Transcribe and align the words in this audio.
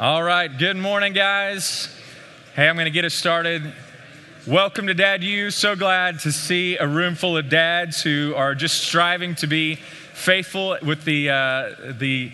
All 0.00 0.22
right, 0.22 0.46
good 0.46 0.76
morning, 0.76 1.12
guys. 1.12 1.92
Hey, 2.54 2.68
I'm 2.68 2.76
going 2.76 2.84
to 2.84 2.90
get 2.92 3.04
us 3.04 3.14
started. 3.14 3.72
Welcome 4.46 4.86
to 4.86 4.94
Dad 4.94 5.24
U. 5.24 5.50
So 5.50 5.74
glad 5.74 6.20
to 6.20 6.30
see 6.30 6.76
a 6.76 6.86
room 6.86 7.16
full 7.16 7.36
of 7.36 7.48
dads 7.48 8.00
who 8.00 8.32
are 8.36 8.54
just 8.54 8.80
striving 8.80 9.34
to 9.34 9.48
be 9.48 9.74
faithful 9.74 10.78
with 10.82 11.04
the, 11.04 11.30
uh, 11.30 11.74
the 11.98 12.30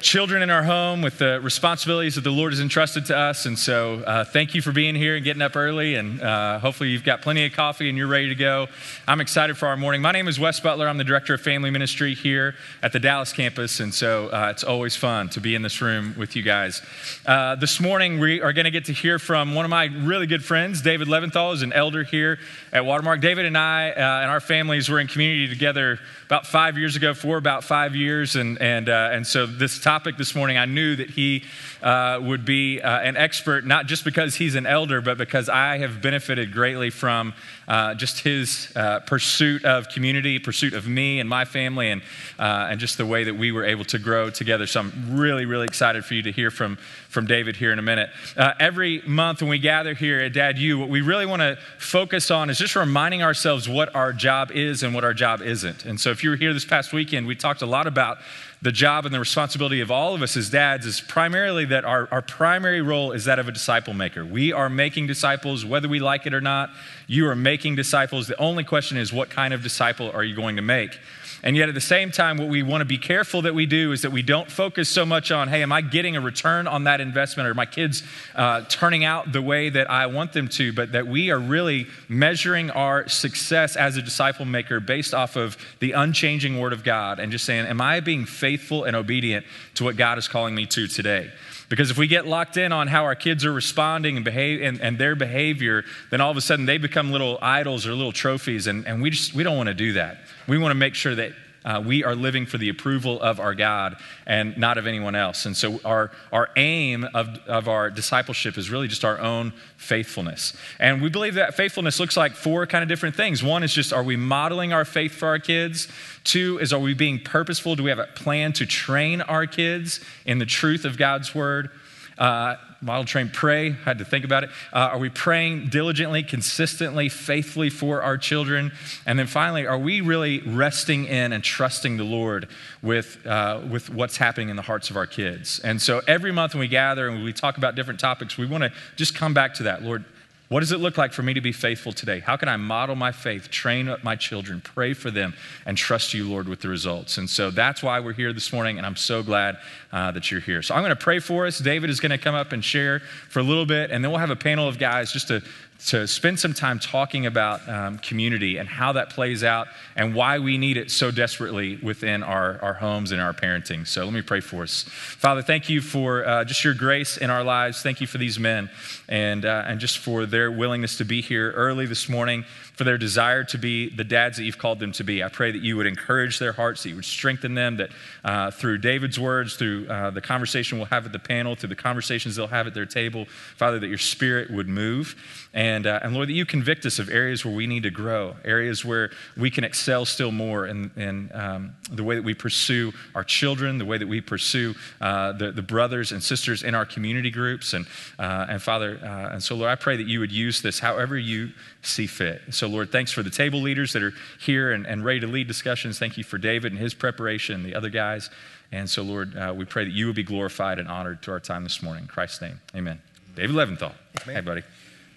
children 0.00 0.42
in 0.42 0.50
our 0.50 0.62
home 0.62 1.02
with 1.02 1.18
the 1.18 1.40
responsibilities 1.40 2.14
that 2.14 2.22
the 2.22 2.30
Lord 2.30 2.52
has 2.52 2.60
entrusted 2.60 3.06
to 3.06 3.16
us. 3.16 3.46
And 3.46 3.58
so, 3.58 4.02
uh, 4.06 4.24
thank 4.24 4.54
you 4.54 4.62
for 4.62 4.72
being 4.72 4.94
here 4.94 5.16
and 5.16 5.24
getting 5.24 5.42
up 5.42 5.56
early. 5.56 5.94
And 5.94 6.20
uh, 6.20 6.58
hopefully, 6.58 6.90
you've 6.90 7.04
got 7.04 7.22
plenty 7.22 7.44
of 7.44 7.52
coffee 7.52 7.88
and 7.88 7.98
you're 7.98 8.08
ready 8.08 8.28
to 8.28 8.34
go. 8.34 8.68
I'm 9.06 9.20
excited 9.20 9.56
for 9.56 9.66
our 9.66 9.76
morning. 9.76 10.02
My 10.02 10.12
name 10.12 10.28
is 10.28 10.38
Wes 10.38 10.60
Butler. 10.60 10.88
I'm 10.88 10.98
the 10.98 11.04
director 11.04 11.34
of 11.34 11.40
family 11.40 11.70
ministry 11.70 12.14
here 12.14 12.54
at 12.82 12.92
the 12.92 13.00
Dallas 13.00 13.32
campus. 13.32 13.80
And 13.80 13.92
so, 13.92 14.28
uh, 14.28 14.48
it's 14.50 14.64
always 14.64 14.96
fun 14.96 15.28
to 15.30 15.40
be 15.40 15.54
in 15.54 15.62
this 15.62 15.80
room 15.80 16.14
with 16.16 16.36
you 16.36 16.42
guys. 16.42 16.82
Uh, 17.26 17.54
this 17.56 17.80
morning, 17.80 18.20
we 18.20 18.40
are 18.40 18.52
going 18.52 18.66
to 18.66 18.70
get 18.70 18.86
to 18.86 18.92
hear 18.92 19.18
from 19.18 19.54
one 19.54 19.64
of 19.64 19.70
my 19.70 19.84
really 19.84 20.26
good 20.26 20.44
friends, 20.44 20.82
David 20.82 21.08
Leventhal, 21.08 21.54
is 21.54 21.62
an 21.62 21.72
elder 21.72 22.04
here 22.04 22.38
at 22.72 22.84
Watermark. 22.84 23.20
David 23.20 23.46
and 23.46 23.58
I 23.58 23.90
uh, 23.90 24.22
and 24.22 24.30
our 24.30 24.40
families 24.40 24.88
were 24.88 25.00
in 25.00 25.06
community 25.06 25.48
together 25.48 25.98
about 26.28 26.46
five 26.46 26.76
years 26.76 26.94
ago, 26.94 27.14
for 27.14 27.38
about 27.38 27.64
five 27.64 27.96
years. 27.96 28.36
And, 28.36 28.60
and, 28.60 28.90
uh, 28.90 29.08
and 29.12 29.26
so, 29.26 29.46
this 29.46 29.80
topic 29.80 30.18
this 30.18 30.34
morning, 30.34 30.58
I 30.58 30.66
knew 30.66 30.94
that 30.94 31.08
he 31.08 31.44
uh, 31.82 32.18
would 32.20 32.44
be 32.44 32.82
uh, 32.82 33.00
an 33.00 33.16
expert, 33.16 33.64
not 33.64 33.86
just 33.86 34.04
because 34.04 34.34
he's 34.34 34.54
an 34.54 34.66
elder, 34.66 35.00
but 35.00 35.16
because 35.16 35.48
I 35.48 35.78
have 35.78 36.02
benefited 36.02 36.52
greatly 36.52 36.90
from 36.90 37.32
uh, 37.66 37.94
just 37.94 38.20
his 38.20 38.70
uh, 38.76 39.00
pursuit 39.00 39.64
of 39.64 39.88
community, 39.88 40.38
pursuit 40.38 40.74
of 40.74 40.86
me 40.86 41.18
and 41.18 41.30
my 41.30 41.46
family, 41.46 41.90
and, 41.90 42.02
uh, 42.38 42.68
and 42.70 42.78
just 42.78 42.98
the 42.98 43.06
way 43.06 43.24
that 43.24 43.34
we 43.34 43.50
were 43.50 43.64
able 43.64 43.86
to 43.86 43.98
grow 43.98 44.28
together. 44.28 44.66
So 44.66 44.80
I'm 44.80 45.16
really, 45.16 45.46
really 45.46 45.64
excited 45.64 46.04
for 46.04 46.12
you 46.12 46.22
to 46.24 46.32
hear 46.32 46.50
from, 46.50 46.76
from 47.08 47.26
David 47.26 47.56
here 47.56 47.72
in 47.72 47.78
a 47.78 47.82
minute. 47.82 48.10
Uh, 48.36 48.52
every 48.60 49.02
month 49.06 49.40
when 49.40 49.48
we 49.50 49.58
gather 49.58 49.94
here 49.94 50.20
at 50.20 50.34
Dad 50.34 50.58
U, 50.58 50.78
what 50.78 50.88
we 50.88 51.00
really 51.00 51.26
want 51.26 51.40
to 51.40 51.58
focus 51.78 52.30
on 52.30 52.50
is 52.50 52.58
just 52.58 52.76
reminding 52.76 53.22
ourselves 53.22 53.68
what 53.68 53.94
our 53.94 54.12
job 54.12 54.50
is 54.52 54.82
and 54.82 54.94
what 54.94 55.04
our 55.04 55.14
job 55.14 55.40
isn't. 55.40 55.86
And 55.86 55.98
so 55.98 56.10
if 56.10 56.22
you 56.22 56.30
were 56.30 56.36
here 56.36 56.52
this 56.52 56.66
past 56.66 56.92
weekend, 56.92 57.26
we 57.26 57.34
talked 57.34 57.62
a 57.62 57.66
lot 57.66 57.86
about 57.86 58.18
the 58.60 58.72
job 58.72 59.06
and 59.06 59.14
the 59.14 59.20
responsibility 59.20 59.80
of 59.80 59.90
all 59.90 60.14
of 60.14 60.22
us 60.22 60.36
as 60.36 60.50
dads 60.50 60.84
is 60.84 61.00
primarily 61.00 61.64
that 61.66 61.84
our, 61.84 62.08
our 62.10 62.20
primary 62.20 62.82
role 62.82 63.12
is 63.12 63.24
that 63.24 63.38
of 63.38 63.48
a 63.48 63.52
disciple 63.52 63.94
maker. 63.94 64.24
We 64.24 64.52
are 64.52 64.68
making 64.68 65.06
disciples, 65.06 65.64
whether 65.64 65.88
we 65.88 66.00
like 66.00 66.26
it 66.26 66.34
or 66.34 66.40
not. 66.40 66.70
You 67.06 67.28
are 67.28 67.36
making 67.36 67.76
disciples. 67.76 68.26
The 68.26 68.38
only 68.38 68.64
question 68.64 68.96
is, 68.96 69.12
what 69.12 69.30
kind 69.30 69.54
of 69.54 69.62
disciple 69.62 70.10
are 70.10 70.24
you 70.24 70.34
going 70.34 70.56
to 70.56 70.62
make? 70.62 70.98
And 71.42 71.56
yet, 71.56 71.68
at 71.68 71.74
the 71.74 71.80
same 71.80 72.10
time, 72.10 72.36
what 72.36 72.48
we 72.48 72.62
want 72.62 72.80
to 72.80 72.84
be 72.84 72.98
careful 72.98 73.42
that 73.42 73.54
we 73.54 73.66
do 73.66 73.92
is 73.92 74.02
that 74.02 74.10
we 74.10 74.22
don't 74.22 74.50
focus 74.50 74.88
so 74.88 75.06
much 75.06 75.30
on, 75.30 75.48
hey, 75.48 75.62
am 75.62 75.72
I 75.72 75.80
getting 75.80 76.16
a 76.16 76.20
return 76.20 76.66
on 76.66 76.84
that 76.84 77.00
investment? 77.00 77.48
Or 77.48 77.54
my 77.54 77.66
kids 77.66 78.02
uh, 78.34 78.62
turning 78.68 79.04
out 79.04 79.32
the 79.32 79.42
way 79.42 79.70
that 79.70 79.90
I 79.90 80.06
want 80.06 80.32
them 80.32 80.48
to? 80.48 80.72
But 80.72 80.92
that 80.92 81.06
we 81.06 81.30
are 81.30 81.38
really 81.38 81.86
measuring 82.08 82.70
our 82.70 83.08
success 83.08 83.76
as 83.76 83.96
a 83.96 84.02
disciple 84.02 84.46
maker 84.46 84.80
based 84.80 85.14
off 85.14 85.36
of 85.36 85.56
the 85.78 85.92
unchanging 85.92 86.58
word 86.58 86.72
of 86.72 86.82
God 86.82 87.20
and 87.20 87.30
just 87.30 87.44
saying, 87.44 87.66
am 87.66 87.80
I 87.80 88.00
being 88.00 88.24
faithful 88.24 88.84
and 88.84 88.96
obedient 88.96 89.46
to 89.74 89.84
what 89.84 89.96
God 89.96 90.18
is 90.18 90.26
calling 90.26 90.54
me 90.54 90.66
to 90.66 90.88
today? 90.88 91.30
Because 91.68 91.90
if 91.90 91.98
we 91.98 92.06
get 92.06 92.26
locked 92.26 92.56
in 92.56 92.72
on 92.72 92.88
how 92.88 93.04
our 93.04 93.14
kids 93.14 93.44
are 93.44 93.52
responding 93.52 94.16
and, 94.16 94.24
behave, 94.24 94.62
and, 94.62 94.80
and, 94.80 94.98
their 94.98 95.14
behavior, 95.14 95.84
then 96.10 96.20
all 96.20 96.30
of 96.30 96.36
a 96.36 96.40
sudden 96.40 96.64
they 96.64 96.78
become 96.78 97.12
little 97.12 97.38
idols 97.42 97.86
or 97.86 97.92
little 97.94 98.12
trophies. 98.12 98.66
And, 98.66 98.86
and 98.86 99.02
we, 99.02 99.10
just, 99.10 99.34
we 99.34 99.42
don't 99.42 99.56
want 99.56 99.68
to 99.68 99.74
do 99.74 99.92
that. 99.92 100.18
We 100.46 100.56
want 100.56 100.70
to 100.70 100.76
make 100.76 100.94
sure 100.94 101.14
that 101.14 101.32
uh, 101.64 101.82
we 101.84 102.04
are 102.04 102.14
living 102.14 102.46
for 102.46 102.58
the 102.58 102.68
approval 102.68 103.20
of 103.20 103.40
our 103.40 103.54
God 103.54 103.96
and 104.26 104.56
not 104.56 104.78
of 104.78 104.86
anyone 104.86 105.14
else. 105.14 105.46
And 105.46 105.56
so, 105.56 105.80
our, 105.84 106.10
our 106.32 106.50
aim 106.56 107.04
of, 107.14 107.38
of 107.46 107.68
our 107.68 107.90
discipleship 107.90 108.56
is 108.56 108.70
really 108.70 108.88
just 108.88 109.04
our 109.04 109.18
own 109.18 109.52
faithfulness. 109.76 110.56
And 110.78 111.02
we 111.02 111.08
believe 111.08 111.34
that 111.34 111.54
faithfulness 111.54 111.98
looks 112.00 112.16
like 112.16 112.32
four 112.32 112.66
kind 112.66 112.82
of 112.82 112.88
different 112.88 113.16
things. 113.16 113.42
One 113.42 113.62
is 113.62 113.72
just, 113.72 113.92
are 113.92 114.02
we 114.02 114.16
modeling 114.16 114.72
our 114.72 114.84
faith 114.84 115.12
for 115.12 115.28
our 115.28 115.38
kids? 115.38 115.88
Two 116.24 116.58
is, 116.60 116.72
are 116.72 116.78
we 116.78 116.94
being 116.94 117.20
purposeful? 117.20 117.76
Do 117.76 117.82
we 117.82 117.90
have 117.90 117.98
a 117.98 118.06
plan 118.06 118.52
to 118.54 118.66
train 118.66 119.20
our 119.20 119.46
kids 119.46 120.00
in 120.24 120.38
the 120.38 120.46
truth 120.46 120.84
of 120.84 120.96
God's 120.96 121.34
word? 121.34 121.70
Uh, 122.16 122.56
model 122.80 123.04
train 123.04 123.30
pray 123.32 123.70
had 123.70 123.98
to 123.98 124.04
think 124.04 124.24
about 124.24 124.44
it. 124.44 124.50
Uh, 124.72 124.90
are 124.92 124.98
we 124.98 125.08
praying 125.08 125.68
diligently 125.68 126.22
consistently 126.22 127.08
faithfully 127.08 127.70
for 127.70 128.02
our 128.02 128.16
children? 128.16 128.72
And 129.06 129.18
then 129.18 129.26
finally 129.26 129.66
are 129.66 129.78
we 129.78 130.00
really 130.00 130.40
resting 130.40 131.06
in 131.06 131.32
and 131.32 131.42
trusting 131.42 131.96
the 131.96 132.04
lord 132.04 132.48
with, 132.82 133.26
uh, 133.26 133.60
with 133.68 133.90
what's 133.90 134.16
happening 134.16 134.48
in 134.48 134.56
the 134.56 134.62
hearts 134.62 134.90
of 134.90 134.96
our 134.96 135.06
kids? 135.06 135.58
And 135.60 135.80
so 135.82 136.00
every 136.06 136.32
month 136.32 136.54
when 136.54 136.60
we 136.60 136.68
gather 136.68 137.08
and 137.08 137.24
we 137.24 137.32
talk 137.32 137.56
about 137.58 137.74
different 137.74 138.00
topics 138.00 138.38
we 138.38 138.46
want 138.46 138.64
to 138.64 138.72
just 138.96 139.14
come 139.14 139.34
back 139.34 139.54
to 139.54 139.64
that. 139.64 139.82
Lord 139.82 140.04
what 140.48 140.60
does 140.60 140.72
it 140.72 140.78
look 140.78 140.96
like 140.96 141.12
for 141.12 141.22
me 141.22 141.34
to 141.34 141.42
be 141.42 141.52
faithful 141.52 141.92
today? 141.92 142.20
How 142.20 142.36
can 142.36 142.48
I 142.48 142.56
model 142.56 142.96
my 142.96 143.12
faith, 143.12 143.50
train 143.50 143.86
up 143.86 144.02
my 144.02 144.16
children, 144.16 144.62
pray 144.62 144.94
for 144.94 145.10
them, 145.10 145.34
and 145.66 145.76
trust 145.76 146.14
you, 146.14 146.26
Lord, 146.26 146.48
with 146.48 146.60
the 146.60 146.68
results? 146.68 147.18
And 147.18 147.28
so 147.28 147.50
that's 147.50 147.82
why 147.82 148.00
we're 148.00 148.14
here 148.14 148.32
this 148.32 148.50
morning, 148.50 148.78
and 148.78 148.86
I'm 148.86 148.96
so 148.96 149.22
glad 149.22 149.58
uh, 149.92 150.10
that 150.12 150.30
you're 150.30 150.40
here. 150.40 150.62
So 150.62 150.74
I'm 150.74 150.80
going 150.80 150.90
to 150.90 150.96
pray 150.96 151.18
for 151.18 151.46
us. 151.46 151.58
David 151.58 151.90
is 151.90 152.00
going 152.00 152.12
to 152.12 152.18
come 152.18 152.34
up 152.34 152.52
and 152.52 152.64
share 152.64 153.00
for 153.28 153.40
a 153.40 153.42
little 153.42 153.66
bit, 153.66 153.90
and 153.90 154.02
then 154.02 154.10
we'll 154.10 154.20
have 154.20 154.30
a 154.30 154.36
panel 154.36 154.66
of 154.66 154.78
guys 154.78 155.12
just 155.12 155.28
to 155.28 155.42
to 155.86 156.06
spend 156.08 156.40
some 156.40 156.52
time 156.52 156.78
talking 156.78 157.24
about 157.24 157.66
um, 157.68 157.98
community 157.98 158.56
and 158.56 158.68
how 158.68 158.92
that 158.92 159.10
plays 159.10 159.44
out 159.44 159.68
and 159.94 160.14
why 160.14 160.38
we 160.38 160.58
need 160.58 160.76
it 160.76 160.90
so 160.90 161.10
desperately 161.10 161.76
within 161.76 162.22
our, 162.22 162.58
our 162.60 162.74
homes 162.74 163.12
and 163.12 163.20
our 163.20 163.32
parenting. 163.32 163.86
So 163.86 164.04
let 164.04 164.12
me 164.12 164.22
pray 164.22 164.40
for 164.40 164.64
us. 164.64 164.82
Father, 164.88 165.40
thank 165.40 165.68
you 165.68 165.80
for 165.80 166.26
uh, 166.26 166.44
just 166.44 166.64
your 166.64 166.74
grace 166.74 167.16
in 167.16 167.30
our 167.30 167.44
lives. 167.44 167.80
Thank 167.82 168.00
you 168.00 168.06
for 168.06 168.18
these 168.18 168.38
men 168.38 168.70
and, 169.08 169.44
uh, 169.44 169.64
and 169.66 169.78
just 169.78 169.98
for 169.98 170.26
their 170.26 170.50
willingness 170.50 170.98
to 170.98 171.04
be 171.04 171.20
here 171.20 171.52
early 171.52 171.86
this 171.86 172.08
morning 172.08 172.44
for 172.78 172.84
their 172.84 172.96
desire 172.96 173.42
to 173.42 173.58
be 173.58 173.88
the 173.88 174.04
dads 174.04 174.36
that 174.36 174.44
you've 174.44 174.56
called 174.56 174.78
them 174.78 174.92
to 174.92 175.02
be. 175.02 175.24
I 175.24 175.28
pray 175.28 175.50
that 175.50 175.62
you 175.62 175.76
would 175.76 175.86
encourage 175.86 176.38
their 176.38 176.52
hearts, 176.52 176.84
that 176.84 176.90
you 176.90 176.94
would 176.94 177.04
strengthen 177.04 177.54
them, 177.54 177.78
that 177.78 177.90
uh, 178.22 178.52
through 178.52 178.78
David's 178.78 179.18
words, 179.18 179.56
through 179.56 179.88
uh, 179.88 180.10
the 180.10 180.20
conversation 180.20 180.78
we'll 180.78 180.86
have 180.86 181.04
at 181.04 181.10
the 181.10 181.18
panel, 181.18 181.56
through 181.56 181.70
the 181.70 181.74
conversations 181.74 182.36
they'll 182.36 182.46
have 182.46 182.68
at 182.68 182.74
their 182.74 182.86
table, 182.86 183.26
Father, 183.56 183.80
that 183.80 183.88
your 183.88 183.98
spirit 183.98 184.48
would 184.52 184.68
move. 184.68 185.16
And, 185.52 185.88
uh, 185.88 185.98
and 186.04 186.14
Lord, 186.14 186.28
that 186.28 186.34
you 186.34 186.46
convict 186.46 186.86
us 186.86 187.00
of 187.00 187.10
areas 187.10 187.44
where 187.44 187.52
we 187.52 187.66
need 187.66 187.82
to 187.82 187.90
grow, 187.90 188.36
areas 188.44 188.84
where 188.84 189.10
we 189.36 189.50
can 189.50 189.64
excel 189.64 190.04
still 190.04 190.30
more 190.30 190.68
in, 190.68 190.92
in 190.94 191.32
um, 191.34 191.74
the 191.90 192.04
way 192.04 192.14
that 192.14 192.24
we 192.24 192.34
pursue 192.34 192.92
our 193.16 193.24
children, 193.24 193.78
the 193.78 193.86
way 193.86 193.98
that 193.98 194.06
we 194.06 194.20
pursue 194.20 194.76
uh, 195.00 195.32
the, 195.32 195.50
the 195.50 195.62
brothers 195.62 196.12
and 196.12 196.22
sisters 196.22 196.62
in 196.62 196.76
our 196.76 196.86
community 196.86 197.32
groups. 197.32 197.72
And, 197.72 197.86
uh, 198.20 198.46
and 198.48 198.62
Father, 198.62 199.00
uh, 199.02 199.32
and 199.32 199.42
so 199.42 199.56
Lord, 199.56 199.70
I 199.70 199.74
pray 199.74 199.96
that 199.96 200.06
you 200.06 200.20
would 200.20 200.30
use 200.30 200.62
this 200.62 200.78
however 200.78 201.18
you 201.18 201.50
see 201.82 202.06
fit. 202.06 202.42
So, 202.50 202.67
Lord, 202.68 202.92
thanks 202.92 203.12
for 203.12 203.22
the 203.22 203.30
table 203.30 203.60
leaders 203.60 203.92
that 203.92 204.02
are 204.02 204.12
here 204.40 204.72
and, 204.72 204.86
and 204.86 205.04
ready 205.04 205.20
to 205.20 205.26
lead 205.26 205.48
discussions. 205.48 205.98
Thank 205.98 206.16
you 206.16 206.24
for 206.24 206.38
David 206.38 206.72
and 206.72 206.80
his 206.80 206.94
preparation, 206.94 207.56
and 207.56 207.64
the 207.64 207.74
other 207.74 207.90
guys. 207.90 208.30
And 208.70 208.88
so, 208.88 209.02
Lord, 209.02 209.36
uh, 209.36 209.54
we 209.56 209.64
pray 209.64 209.84
that 209.84 209.92
you 209.92 210.06
would 210.06 210.16
be 210.16 210.22
glorified 210.22 210.78
and 210.78 210.88
honored 210.88 211.22
to 211.22 211.30
our 211.30 211.40
time 211.40 211.64
this 211.64 211.82
morning. 211.82 212.04
In 212.04 212.08
Christ's 212.08 212.42
name, 212.42 212.60
amen. 212.74 213.00
David 213.34 213.56
Leventhal. 213.56 213.92
Hey, 214.24 214.40
buddy. 214.40 214.62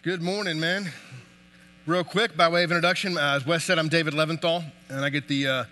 Good 0.03 0.21
morning, 0.21 0.59
man. 0.59 0.91
Real 1.85 2.03
quick, 2.03 2.37
by 2.37 2.47
way 2.47 2.63
of 2.63 2.71
introduction, 2.71 3.17
uh, 3.17 3.35
as 3.35 3.45
Wes 3.45 3.63
said, 3.63 3.79
I'm 3.79 3.89
David 3.89 4.13
Leventhal, 4.13 4.63
and 4.89 5.03
I 5.03 5.09
get 5.09 5.27
the 5.27 5.47
uh, 5.47 5.63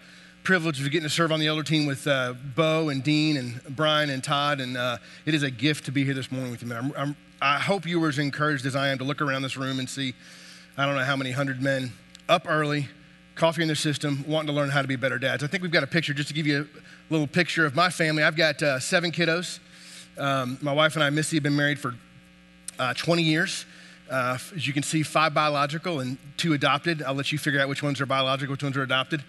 privilege 0.44 0.82
of 0.82 0.86
getting 0.92 1.08
to 1.08 1.14
serve 1.14 1.32
on 1.32 1.40
the 1.40 1.48
elder 1.48 1.64
team 1.64 1.86
with 1.86 2.08
uh, 2.08 2.34
Bo 2.56 2.90
and 2.90 3.04
Dean 3.04 3.38
and 3.38 3.62
Brian 3.76 4.10
and 4.10 4.24
Todd, 4.24 4.60
and 4.60 4.76
uh, 4.76 4.98
it 5.26 5.36
is 5.36 5.44
a 5.44 5.52
gift 5.52 5.86
to 5.86 5.92
be 5.92 6.04
here 6.04 6.16
this 6.16 6.32
morning 6.32 6.50
with 6.50 6.64
you, 6.64 6.68
man. 6.68 6.86
I'm, 6.86 6.94
I'm, 6.98 7.16
I 7.42 7.60
hope 7.60 7.86
you 7.86 8.00
were 8.00 8.10
as 8.10 8.18
encouraged 8.18 8.66
as 8.66 8.76
I 8.76 8.90
am 8.90 8.98
to 8.98 9.04
look 9.04 9.22
around 9.22 9.44
this 9.44 9.56
room 9.56 9.80
and 9.80 9.90
see 9.90 10.16
I 10.80 10.86
don't 10.86 10.96
know 10.96 11.04
how 11.04 11.18
many 11.18 11.32
hundred 11.32 11.62
men 11.62 11.92
up 12.30 12.46
early, 12.48 12.88
coffee 13.36 13.62
in 13.64 13.68
their 13.68 13.76
system, 13.76 14.24
wanting 14.26 14.48
to 14.48 14.54
learn 14.54 14.70
how 14.70 14.82
to 14.82 14.88
be 14.88 14.96
better 14.96 15.20
dads. 15.20 15.44
I 15.44 15.48
think 15.48 15.62
we've 15.62 15.74
got 15.74 15.84
a 15.84 15.88
picture 15.88 16.14
just 16.14 16.30
to 16.30 16.34
give 16.34 16.48
you 16.48 16.62
a 16.62 17.12
little 17.14 17.28
picture 17.28 17.66
of 17.66 17.76
my 17.76 17.90
family. 17.90 18.24
I've 18.24 18.38
got 18.38 18.64
uh, 18.64 18.80
seven 18.80 19.12
kiddos. 19.12 19.60
Um, 20.18 20.58
my 20.62 20.72
wife 20.72 20.96
and 20.96 21.04
I, 21.04 21.10
Missy, 21.10 21.36
have 21.36 21.44
been 21.44 21.58
married 21.58 21.80
for 21.80 21.96
uh, 22.80 22.94
20 22.94 23.24
years. 23.24 23.66
Uh, 24.10 24.38
as 24.56 24.66
you 24.66 24.72
can 24.72 24.82
see, 24.82 25.04
five 25.04 25.34
biological 25.34 26.00
and 26.00 26.18
two 26.38 26.54
adopted. 26.54 27.04
I'll 27.04 27.14
let 27.14 27.34
you 27.34 27.38
figure 27.38 27.60
out 27.60 27.68
which 27.68 27.84
ones 27.84 28.00
are 28.00 28.06
biological, 28.06 28.54
which 28.54 28.64
ones 28.64 28.78
are 28.78 28.84
adopted. 28.84 29.22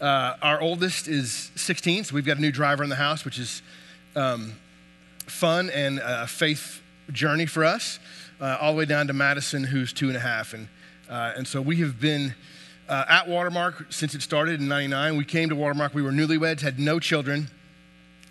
Uh, 0.00 0.36
our 0.40 0.58
oldest 0.58 1.06
is 1.06 1.50
16, 1.54 2.04
so 2.04 2.14
we've 2.14 2.24
got 2.24 2.38
a 2.38 2.40
new 2.40 2.50
driver 2.50 2.82
in 2.82 2.88
the 2.88 2.96
house, 2.96 3.26
which 3.26 3.38
is 3.38 3.60
um, 4.16 4.54
fun 5.26 5.68
and 5.68 5.98
a 6.02 6.26
faith 6.26 6.80
journey 7.12 7.44
for 7.44 7.62
us, 7.62 7.98
uh, 8.40 8.56
all 8.58 8.72
the 8.72 8.78
way 8.78 8.86
down 8.86 9.06
to 9.08 9.12
Madison, 9.12 9.64
who's 9.64 9.92
two 9.92 10.08
and 10.08 10.16
a 10.16 10.20
half. 10.20 10.54
And 10.54 10.66
uh, 11.08 11.32
and 11.36 11.46
so 11.46 11.60
we 11.60 11.76
have 11.76 12.00
been 12.00 12.34
uh, 12.88 13.04
at 13.08 13.28
Watermark 13.28 13.86
since 13.90 14.14
it 14.14 14.22
started 14.22 14.60
in 14.60 14.68
99. 14.68 15.16
We 15.16 15.24
came 15.24 15.48
to 15.50 15.56
Watermark, 15.56 15.94
we 15.94 16.02
were 16.02 16.12
newlyweds, 16.12 16.60
had 16.60 16.78
no 16.78 16.98
children. 16.98 17.48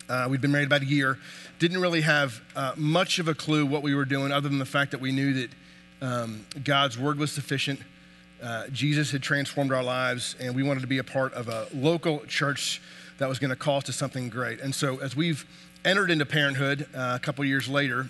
Uh, 0.09 0.27
we'd 0.29 0.41
been 0.41 0.51
married 0.51 0.67
about 0.67 0.81
a 0.81 0.85
year. 0.85 1.19
Didn't 1.59 1.79
really 1.79 2.01
have 2.01 2.41
uh, 2.55 2.73
much 2.75 3.19
of 3.19 3.27
a 3.27 3.35
clue 3.35 3.65
what 3.65 3.83
we 3.83 3.95
were 3.95 4.05
doing 4.05 4.31
other 4.31 4.49
than 4.49 4.57
the 4.57 4.65
fact 4.65 4.91
that 4.91 4.99
we 4.99 5.11
knew 5.11 5.33
that 5.33 5.49
um, 6.01 6.45
God's 6.63 6.97
word 6.97 7.17
was 7.17 7.31
sufficient. 7.31 7.79
Uh, 8.41 8.67
Jesus 8.67 9.11
had 9.11 9.21
transformed 9.21 9.71
our 9.71 9.83
lives, 9.83 10.35
and 10.39 10.55
we 10.55 10.63
wanted 10.63 10.81
to 10.81 10.87
be 10.87 10.97
a 10.97 11.03
part 11.03 11.33
of 11.33 11.47
a 11.47 11.67
local 11.73 12.19
church 12.25 12.81
that 13.19 13.29
was 13.29 13.39
going 13.39 13.51
to 13.51 13.55
call 13.55 13.77
us 13.77 13.85
to 13.85 13.93
something 13.93 14.29
great. 14.29 14.59
And 14.59 14.75
so, 14.75 14.97
as 14.97 15.15
we've 15.15 15.45
entered 15.85 16.11
into 16.11 16.25
parenthood 16.25 16.87
uh, 16.93 17.13
a 17.15 17.19
couple 17.19 17.45
years 17.45 17.69
later, 17.69 18.07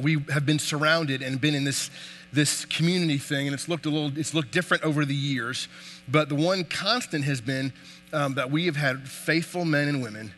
we 0.00 0.18
have 0.32 0.46
been 0.46 0.58
surrounded 0.58 1.20
and 1.20 1.40
been 1.40 1.54
in 1.54 1.64
this 1.64 1.90
this 2.34 2.64
community 2.64 3.18
thing, 3.18 3.46
and 3.46 3.54
it's 3.54 3.68
looked 3.68 3.86
a 3.86 3.90
little, 3.90 4.16
it's 4.18 4.34
looked 4.34 4.50
different 4.50 4.82
over 4.82 5.04
the 5.04 5.14
years. 5.14 5.68
But 6.08 6.28
the 6.28 6.34
one 6.34 6.64
constant 6.64 7.24
has 7.24 7.40
been 7.40 7.72
um, 8.12 8.34
that 8.34 8.50
we 8.50 8.66
have 8.66 8.76
had 8.76 9.08
faithful 9.08 9.64
men 9.64 9.88
and 9.88 10.02
women 10.02 10.32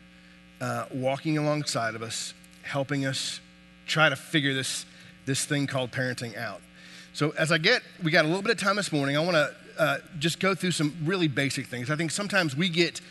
uh, 0.61 0.85
walking 0.93 1.37
alongside 1.37 1.95
of 1.95 2.01
us, 2.01 2.33
helping 2.63 3.05
us 3.05 3.39
try 3.85 4.09
to 4.09 4.15
figure 4.15 4.53
this, 4.53 4.85
this 5.25 5.45
thing 5.45 5.67
called 5.67 5.91
parenting 5.91 6.37
out. 6.37 6.61
So 7.13 7.31
as 7.31 7.51
I 7.51 7.57
get, 7.57 7.81
we 8.03 8.11
got 8.11 8.25
a 8.25 8.27
little 8.27 8.43
bit 8.43 8.51
of 8.51 8.59
time 8.59 8.75
this 8.75 8.91
morning. 8.91 9.17
I 9.17 9.19
want 9.19 9.35
to 9.35 9.55
uh, 9.79 9.97
just 10.19 10.39
go 10.39 10.53
through 10.55 10.71
some 10.71 10.95
really 11.03 11.27
basic 11.27 11.67
things. 11.67 11.89
I 11.89 11.95
think 11.95 12.11
sometimes 12.11 12.55
we 12.55 12.69
get, 12.69 13.01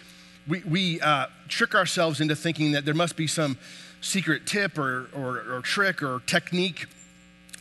we, 0.46 0.60
we 0.60 1.00
uh, 1.00 1.26
trick 1.48 1.74
ourselves 1.74 2.20
into 2.20 2.36
thinking 2.36 2.72
that 2.72 2.84
there 2.84 2.94
must 2.94 3.16
be 3.16 3.26
some 3.26 3.58
secret 4.00 4.46
tip 4.46 4.78
or, 4.78 5.08
or, 5.14 5.42
or 5.50 5.60
trick 5.62 6.02
or 6.02 6.20
technique 6.26 6.86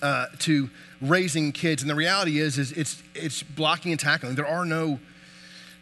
uh, 0.01 0.27
to 0.39 0.69
raising 1.01 1.51
kids. 1.51 1.81
And 1.81 1.89
the 1.89 1.95
reality 1.95 2.39
is, 2.39 2.57
is 2.57 2.71
it's, 2.71 3.01
it's 3.13 3.43
blocking 3.43 3.91
and 3.91 3.99
tackling. 3.99 4.35
There 4.35 4.47
are 4.47 4.65
no, 4.65 4.99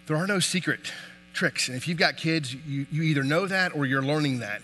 there 0.08 0.18
are 0.18 0.28
no 0.28 0.40
secret 0.40 0.92
tricks. 1.34 1.68
And 1.68 1.78
if 1.78 1.88
you've 1.88 1.98
got 1.98 2.18
kids, 2.18 2.54
you, 2.54 2.86
you 2.92 3.04
either 3.04 3.24
know 3.24 3.48
that 3.48 3.76
or 3.76 3.86
you're 3.86 4.04
learning 4.04 4.40
that. 4.40 4.62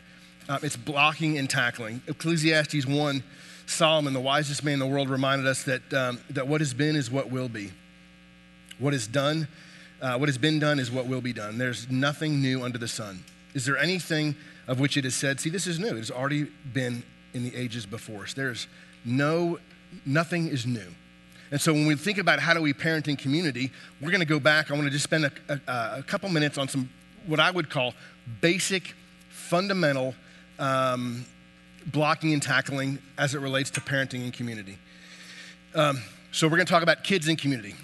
Uh, 0.47 0.59
it's 0.63 0.75
blocking 0.75 1.37
and 1.37 1.49
tackling. 1.49 2.01
Ecclesiastes 2.07 2.85
1, 2.85 3.23
Solomon, 3.67 4.13
the 4.13 4.19
wisest 4.19 4.63
man 4.63 4.73
in 4.75 4.79
the 4.79 4.87
world, 4.87 5.09
reminded 5.09 5.45
us 5.45 5.63
that, 5.63 5.93
um, 5.93 6.19
that 6.31 6.47
what 6.47 6.61
has 6.61 6.73
been 6.73 6.95
is 6.95 7.11
what 7.11 7.29
will 7.29 7.49
be. 7.49 7.71
What 8.79 8.93
is 8.93 9.07
done, 9.07 9.47
uh, 10.01 10.17
what 10.17 10.29
has 10.29 10.37
been 10.37 10.59
done 10.59 10.79
is 10.79 10.89
what 10.89 11.05
will 11.05 11.21
be 11.21 11.33
done. 11.33 11.57
There's 11.57 11.89
nothing 11.91 12.41
new 12.41 12.63
under 12.63 12.77
the 12.77 12.87
sun. 12.87 13.23
Is 13.53 13.65
there 13.65 13.77
anything 13.77 14.35
of 14.67 14.79
which 14.79 14.97
it 14.97 15.05
is 15.05 15.15
said, 15.15 15.39
see, 15.39 15.49
this 15.49 15.67
is 15.67 15.79
new? 15.79 15.89
It 15.89 15.97
has 15.97 16.11
already 16.11 16.45
been 16.73 17.03
in 17.33 17.43
the 17.43 17.55
ages 17.55 17.85
before 17.85 18.23
us. 18.23 18.33
There's 18.33 18.67
no, 19.05 19.59
nothing 20.05 20.47
is 20.47 20.65
new. 20.65 20.87
And 21.51 21.59
so 21.59 21.73
when 21.73 21.87
we 21.87 21.95
think 21.95 22.17
about 22.17 22.39
how 22.39 22.53
do 22.53 22.61
we 22.61 22.73
parent 22.73 23.07
in 23.07 23.15
community, 23.15 23.71
we're 24.01 24.11
going 24.11 24.19
to 24.19 24.25
go 24.25 24.39
back. 24.39 24.69
I 24.69 24.75
want 24.75 24.85
to 24.85 24.91
just 24.91 25.03
spend 25.03 25.25
a, 25.25 25.31
a, 25.49 25.99
a, 25.99 26.03
couple 26.03 26.29
minutes 26.29 26.57
on 26.57 26.67
some 26.67 26.89
what 27.25 27.39
I 27.39 27.49
would 27.49 27.69
call 27.69 27.93
basic, 28.41 28.93
fundamental 29.29 30.13
um, 30.59 31.25
blocking 31.87 32.33
and 32.33 32.41
tackling 32.41 32.99
as 33.17 33.33
it 33.33 33.39
relates 33.39 33.71
to 33.71 33.81
parenting 33.81 34.25
in 34.25 34.31
community. 34.31 34.77
Um, 35.73 36.01
so 36.31 36.47
we're 36.47 36.57
going 36.57 36.67
to 36.67 36.71
talk 36.71 36.83
about 36.83 37.03
kids 37.03 37.27
in 37.27 37.35
community. 37.35 37.75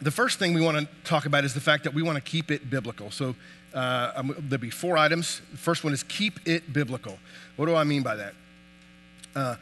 The 0.00 0.10
first 0.10 0.38
thing 0.38 0.52
we 0.52 0.60
want 0.60 0.78
to 0.78 0.88
talk 1.04 1.26
about 1.26 1.44
is 1.44 1.54
the 1.54 1.60
fact 1.60 1.84
that 1.84 1.94
we 1.94 2.02
want 2.02 2.16
to 2.16 2.22
keep 2.22 2.50
it 2.50 2.68
biblical. 2.68 3.10
So 3.10 3.34
uh, 3.72 4.22
there'll 4.40 4.60
be 4.60 4.70
four 4.70 4.98
items. 4.98 5.40
The 5.52 5.58
first 5.58 5.84
one 5.84 5.92
is 5.92 6.02
keep 6.02 6.40
it 6.46 6.72
biblical. 6.72 7.18
What 7.56 7.66
do 7.66 7.74
I 7.74 7.84
mean 7.84 8.02
by 8.02 8.16
that? 8.16 8.34
Uh, 9.34 9.56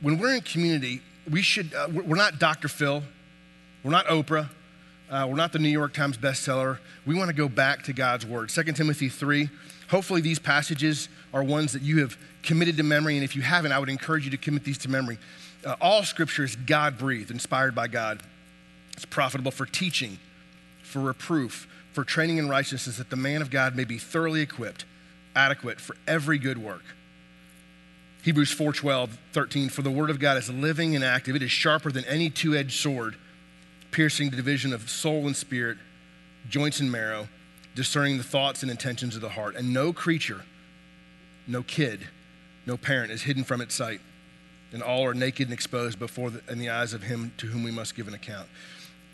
when 0.00 0.18
we're 0.18 0.34
in 0.34 0.42
community, 0.42 1.02
we 1.30 1.42
should, 1.42 1.74
uh, 1.74 1.88
we're 1.90 2.16
not 2.16 2.38
Dr. 2.38 2.68
Phil, 2.68 3.02
we're 3.82 3.90
not 3.90 4.06
Oprah, 4.06 4.48
uh, 5.10 5.26
we're 5.28 5.36
not 5.36 5.52
the 5.52 5.58
New 5.58 5.68
York 5.68 5.94
Times 5.94 6.18
bestseller. 6.18 6.78
We 7.06 7.14
want 7.14 7.28
to 7.28 7.34
go 7.34 7.48
back 7.48 7.84
to 7.84 7.92
God's 7.92 8.26
Word. 8.26 8.50
2 8.50 8.62
Timothy 8.64 9.08
3. 9.08 9.48
Hopefully, 9.88 10.20
these 10.20 10.38
passages 10.38 11.08
are 11.32 11.42
ones 11.42 11.72
that 11.72 11.82
you 11.82 12.00
have 12.00 12.18
committed 12.42 12.76
to 12.76 12.82
memory, 12.82 13.14
and 13.14 13.24
if 13.24 13.34
you 13.34 13.42
haven't, 13.42 13.72
I 13.72 13.78
would 13.78 13.88
encourage 13.88 14.24
you 14.24 14.30
to 14.30 14.36
commit 14.36 14.64
these 14.64 14.78
to 14.78 14.90
memory. 14.90 15.18
Uh, 15.64 15.76
all 15.80 16.02
scripture 16.02 16.44
is 16.44 16.56
God 16.56 16.98
breathed, 16.98 17.30
inspired 17.30 17.74
by 17.74 17.88
God. 17.88 18.22
It's 18.92 19.06
profitable 19.06 19.50
for 19.50 19.64
teaching, 19.64 20.18
for 20.82 21.00
reproof, 21.00 21.66
for 21.92 22.04
training 22.04 22.36
in 22.36 22.48
righteousness, 22.48 22.98
that 22.98 23.10
the 23.10 23.16
man 23.16 23.40
of 23.40 23.50
God 23.50 23.74
may 23.74 23.84
be 23.84 23.96
thoroughly 23.96 24.42
equipped, 24.42 24.84
adequate 25.34 25.80
for 25.80 25.96
every 26.06 26.38
good 26.38 26.58
work. 26.58 26.82
Hebrews 28.28 28.54
4:12, 28.54 29.08
13, 29.32 29.70
for 29.70 29.80
the 29.80 29.90
word 29.90 30.10
of 30.10 30.18
God 30.18 30.36
is 30.36 30.50
living 30.50 30.94
and 30.94 31.02
active. 31.02 31.34
It 31.34 31.40
is 31.40 31.50
sharper 31.50 31.90
than 31.90 32.04
any 32.04 32.28
two-edged 32.28 32.78
sword, 32.78 33.16
piercing 33.90 34.28
the 34.28 34.36
division 34.36 34.74
of 34.74 34.90
soul 34.90 35.26
and 35.26 35.34
spirit, 35.34 35.78
joints 36.46 36.78
and 36.78 36.92
marrow, 36.92 37.30
discerning 37.74 38.18
the 38.18 38.22
thoughts 38.22 38.60
and 38.60 38.70
intentions 38.70 39.14
of 39.14 39.22
the 39.22 39.30
heart. 39.30 39.56
And 39.56 39.72
no 39.72 39.94
creature, 39.94 40.44
no 41.46 41.62
kid, 41.62 42.06
no 42.66 42.76
parent 42.76 43.12
is 43.12 43.22
hidden 43.22 43.44
from 43.44 43.62
its 43.62 43.74
sight. 43.74 44.02
And 44.74 44.82
all 44.82 45.06
are 45.06 45.14
naked 45.14 45.46
and 45.46 45.54
exposed 45.54 45.98
before 45.98 46.28
the, 46.28 46.42
in 46.52 46.58
the 46.58 46.68
eyes 46.68 46.92
of 46.92 47.04
him 47.04 47.32
to 47.38 47.46
whom 47.46 47.62
we 47.62 47.70
must 47.70 47.94
give 47.94 48.08
an 48.08 48.14
account. 48.14 48.48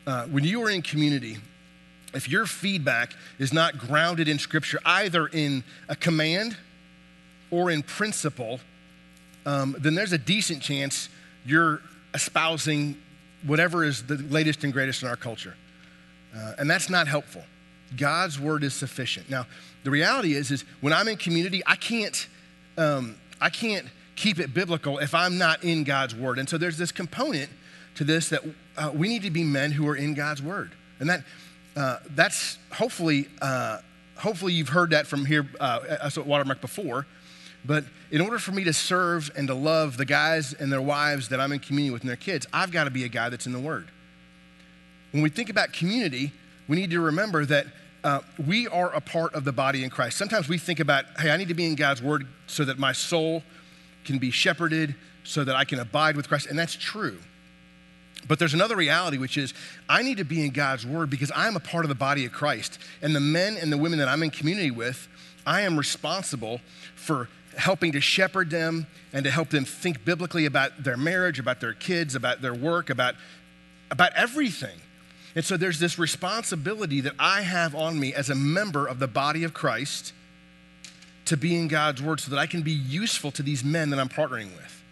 Uh, 0.09 0.27
when 0.27 0.43
you 0.43 0.61
are 0.65 0.71
in 0.71 0.83
community, 0.83 1.37
if 2.15 2.29
your 2.29 2.47
feedback 2.47 3.15
is 3.39 3.53
not 3.53 3.79
grounded 3.79 4.27
in 4.27 4.41
Scripture, 4.41 4.81
either 4.85 5.29
in 5.29 5.63
a 5.89 5.95
command 5.95 6.57
or 7.53 7.71
in 7.71 7.85
principle, 7.85 8.59
um, 9.47 9.77
then 9.79 9.95
there's 9.95 10.13
a 10.13 10.19
decent 10.19 10.63
chance 10.63 11.09
you're 11.45 11.81
espousing 12.15 12.97
whatever 13.47 13.85
is 13.85 14.07
the 14.07 14.17
latest 14.17 14.65
and 14.65 14.73
greatest 14.73 15.03
in 15.03 15.09
our 15.09 15.17
culture. 15.17 15.55
Uh, 16.35 16.55
and 16.59 16.69
that's 16.69 16.89
not 16.89 17.07
helpful. 17.07 17.43
God's 17.97 18.41
word 18.41 18.65
is 18.65 18.75
sufficient. 18.75 19.31
Now, 19.31 19.47
the 19.85 19.91
reality 19.91 20.35
is, 20.35 20.51
is 20.51 20.65
when 20.81 20.93
I'm 20.93 21.09
in 21.09 21.17
community, 21.17 21.63
I 21.67 21.77
can't, 21.77 22.27
um, 22.79 23.17
I 23.41 23.51
can't 23.51 23.87
keep 24.17 24.39
it 24.39 24.55
biblical 24.55 24.99
if 24.99 25.15
I'm 25.15 25.39
not 25.39 25.63
in 25.63 25.85
God's 25.85 26.15
word. 26.15 26.39
And 26.39 26.49
so 26.49 26.59
there's 26.59 26.79
this 26.79 26.93
component 26.93 27.51
to 27.97 28.05
this 28.05 28.31
that 28.31 28.43
uh, 28.77 28.91
we 28.95 29.09
need 29.09 29.23
to 29.23 29.31
be 29.31 29.45
men 29.45 29.73
who 29.73 29.87
are 29.89 29.97
in 29.97 30.15
God's 30.15 30.43
word. 30.43 30.73
And 30.99 31.11
that, 31.11 31.25
uh, 31.77 31.99
that's 32.11 32.59
hopefully, 32.73 33.29
uh, 33.43 33.79
hopefully 34.17 34.53
you've 34.53 34.71
heard 34.71 34.91
that 34.91 35.07
from 35.07 35.27
here, 35.27 35.49
uh, 35.61 35.81
at 36.03 36.17
Watermark 36.17 36.61
before. 36.61 37.07
But 37.65 37.85
in 38.11 38.21
order 38.21 38.39
for 38.39 38.53
me 38.53 38.65
to 38.65 38.73
serve 38.73 39.31
and 39.37 39.49
to 39.49 39.55
love 39.55 39.97
the 39.97 40.05
guys 40.05 40.53
and 40.53 40.71
their 40.71 40.83
wives 40.83 41.31
that 41.31 41.41
I'm 41.41 41.53
in 41.53 41.61
community 41.61 41.93
with 41.93 42.03
and 42.03 42.09
their 42.09 42.17
kids, 42.17 42.47
I've 42.53 42.71
got 42.71 42.85
to 42.85 42.91
be 42.91 43.05
a 43.05 43.09
guy 43.09 43.29
that's 43.29 43.47
in 43.47 43.53
the 43.53 43.61
Word. 43.61 43.89
When 45.13 45.23
we 45.23 45.31
think 45.31 45.49
about 45.49 45.73
community, 45.73 46.33
we 46.69 46.77
need 46.77 46.91
to 46.91 47.01
remember 47.01 47.45
that 47.47 47.67
uh, 48.03 48.21
we 48.47 48.69
are 48.69 48.93
a 48.93 49.01
part 49.01 49.35
of 49.35 49.45
the 49.45 49.53
body 49.53 49.83
in 49.83 49.89
Christ. 49.89 50.19
Sometimes 50.19 50.49
we 50.49 50.59
think 50.59 50.79
about, 50.79 51.07
hey, 51.19 51.31
I 51.31 51.37
need 51.39 51.49
to 51.49 51.55
be 51.55 51.65
in 51.65 51.75
God's 51.75 52.03
Word 52.03 52.27
so 52.47 52.65
that 52.67 52.79
my 52.79 52.93
soul 52.93 53.43
can 54.05 54.19
be 54.19 54.31
shepherded, 54.31 54.95
so 55.23 55.43
that 55.43 55.57
I 55.57 55.65
can 55.65 55.81
abide 55.81 56.17
with 56.17 56.29
Christ. 56.29 56.47
And 56.47 56.59
that's 56.59 56.75
true. 56.77 57.19
But 58.29 58.39
there's 58.39 58.55
another 58.55 58.77
reality, 58.77 59.17
which 59.17 59.39
is 59.39 59.55
I 59.89 60.03
need 60.03 60.19
to 60.19 60.25
be 60.25 60.45
in 60.45 60.51
God's 60.51 60.87
Word 60.87 61.09
because 61.09 61.33
I'm 61.35 61.57
a 61.57 61.61
part 61.61 61.85
of 61.87 61.89
the 61.89 61.95
body 61.95 62.27
of 62.27 62.33
Christ. 62.33 62.79
And 63.01 63.17
the 63.17 63.21
men 63.21 63.57
and 63.57 63.73
the 63.73 63.79
women 63.79 63.99
that 63.99 64.09
I'm 64.09 64.23
in 64.23 64.31
community 64.31 64.71
with, 64.71 65.09
I 65.47 65.63
am 65.63 65.79
responsible 65.79 66.61
for 66.95 67.29
helping 67.57 67.93
to 67.93 68.01
shepherd 68.01 68.51
them 68.51 68.87
and 69.13 69.25
to 69.25 69.31
help 69.31 69.51
them 69.51 69.65
think 69.65 70.05
biblically 70.05 70.47
about 70.47 70.83
their 70.83 70.97
marriage, 70.97 71.39
about 71.39 71.61
their 71.61 71.73
kids, 71.73 72.15
about 72.15 72.43
their 72.43 72.55
work, 72.55 72.91
about, 72.91 73.15
about 73.91 74.13
everything. 74.15 74.79
And 75.35 75.45
so 75.45 75.57
there's 75.57 75.79
this 75.79 75.99
responsibility 75.99 77.01
that 77.01 77.15
I 77.19 77.43
have 77.43 77.75
on 77.75 77.99
me 77.99 78.15
as 78.15 78.31
a 78.31 78.35
member 78.35 78.87
of 78.87 78.99
the 78.99 79.09
body 79.09 79.45
of 79.45 79.53
Christ 79.53 80.13
to 81.25 81.37
be 81.37 81.57
in 81.57 81.69
God's 81.69 82.03
word 82.03 82.21
so 82.21 82.31
that 82.31 82.39
I 82.39 82.47
can 82.47 82.63
be 82.63 82.73
useful 82.73 83.31
to 83.33 83.43
these 83.43 83.65
men 83.65 83.91
that 83.91 83.99
I'm 83.99 84.09
partnering 84.09 84.55
with. 84.57 84.83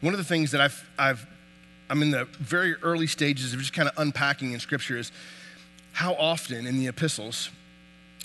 One 0.00 0.14
of 0.14 0.18
the 0.18 0.24
things 0.24 0.52
that 0.52 0.60
I've, 0.60 0.88
I've 0.98 1.26
I'm 1.88 2.02
in 2.02 2.10
the 2.10 2.24
very 2.38 2.74
early 2.82 3.06
stages 3.06 3.52
of 3.52 3.60
just 3.60 3.72
kind 3.72 3.88
of 3.88 3.98
unpacking 3.98 4.52
in 4.52 4.60
scripture 4.60 4.96
is 4.96 5.12
how 5.92 6.14
often 6.14 6.66
in 6.66 6.78
the 6.78 6.88
epistles, 6.88 7.50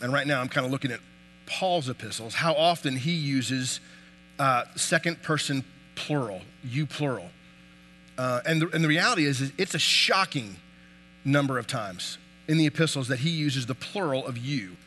and 0.02 0.12
right 0.12 0.26
now 0.26 0.42
I'm 0.42 0.50
kind 0.50 0.66
of 0.66 0.72
looking 0.72 0.92
at 0.92 1.00
Paul's 1.52 1.90
epistles, 1.90 2.34
how 2.34 2.54
often 2.54 2.96
he 2.96 3.12
uses 3.12 3.82
uh, 4.40 4.64
second 4.76 5.22
person 5.22 5.66
plural, 5.96 6.42
you 6.64 6.86
plural. 6.86 7.30
Uh, 8.18 8.40
and, 8.46 8.62
the, 8.62 8.70
and 8.70 8.84
the 8.84 8.88
reality 8.88 9.26
is, 9.26 9.42
is, 9.42 9.52
it's 9.58 9.76
a 9.76 9.80
shocking 9.80 10.56
number 11.26 11.60
of 11.60 11.68
times 11.68 12.18
in 12.48 12.58
the 12.58 12.66
epistles 12.66 13.10
that 13.10 13.20
he 13.20 13.30
uses 13.30 13.66
the 13.66 13.76
plural 13.76 14.26
of 14.26 14.38
you. 14.38 14.78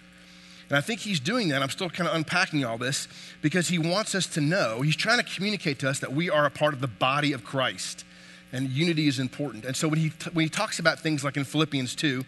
And 0.70 0.78
I 0.78 0.80
think 0.80 1.00
he's 1.00 1.20
doing 1.20 1.48
that. 1.48 1.62
I'm 1.62 1.68
still 1.68 1.90
kind 1.90 2.08
of 2.08 2.16
unpacking 2.16 2.64
all 2.64 2.78
this 2.78 3.08
because 3.42 3.68
he 3.68 3.78
wants 3.78 4.14
us 4.14 4.26
to 4.28 4.40
know, 4.40 4.80
he's 4.80 4.96
trying 4.96 5.18
to 5.18 5.24
communicate 5.24 5.78
to 5.80 5.90
us 5.90 5.98
that 6.00 6.12
we 6.12 6.30
are 6.30 6.46
a 6.46 6.50
part 6.50 6.72
of 6.72 6.80
the 6.80 6.88
body 6.88 7.32
of 7.32 7.44
Christ 7.44 8.04
and 8.52 8.70
unity 8.70 9.06
is 9.06 9.18
important. 9.18 9.64
And 9.64 9.76
so 9.76 9.88
when 9.88 9.98
he, 9.98 10.12
when 10.32 10.44
he 10.44 10.48
talks 10.48 10.78
about 10.78 11.00
things 11.00 11.24
like 11.24 11.36
in 11.36 11.44
Philippians 11.44 11.94
2, 11.94 12.24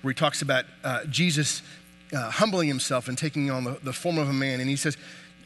where 0.00 0.12
he 0.12 0.14
talks 0.14 0.40
about 0.40 0.64
uh, 0.82 1.04
Jesus 1.06 1.62
uh, 2.12 2.30
humbling 2.30 2.68
himself 2.68 3.08
and 3.08 3.16
taking 3.16 3.50
on 3.50 3.64
the, 3.64 3.78
the, 3.82 3.92
form 3.92 4.18
of 4.18 4.28
a 4.28 4.32
man. 4.32 4.60
And 4.60 4.68
he 4.68 4.76
says, 4.76 4.96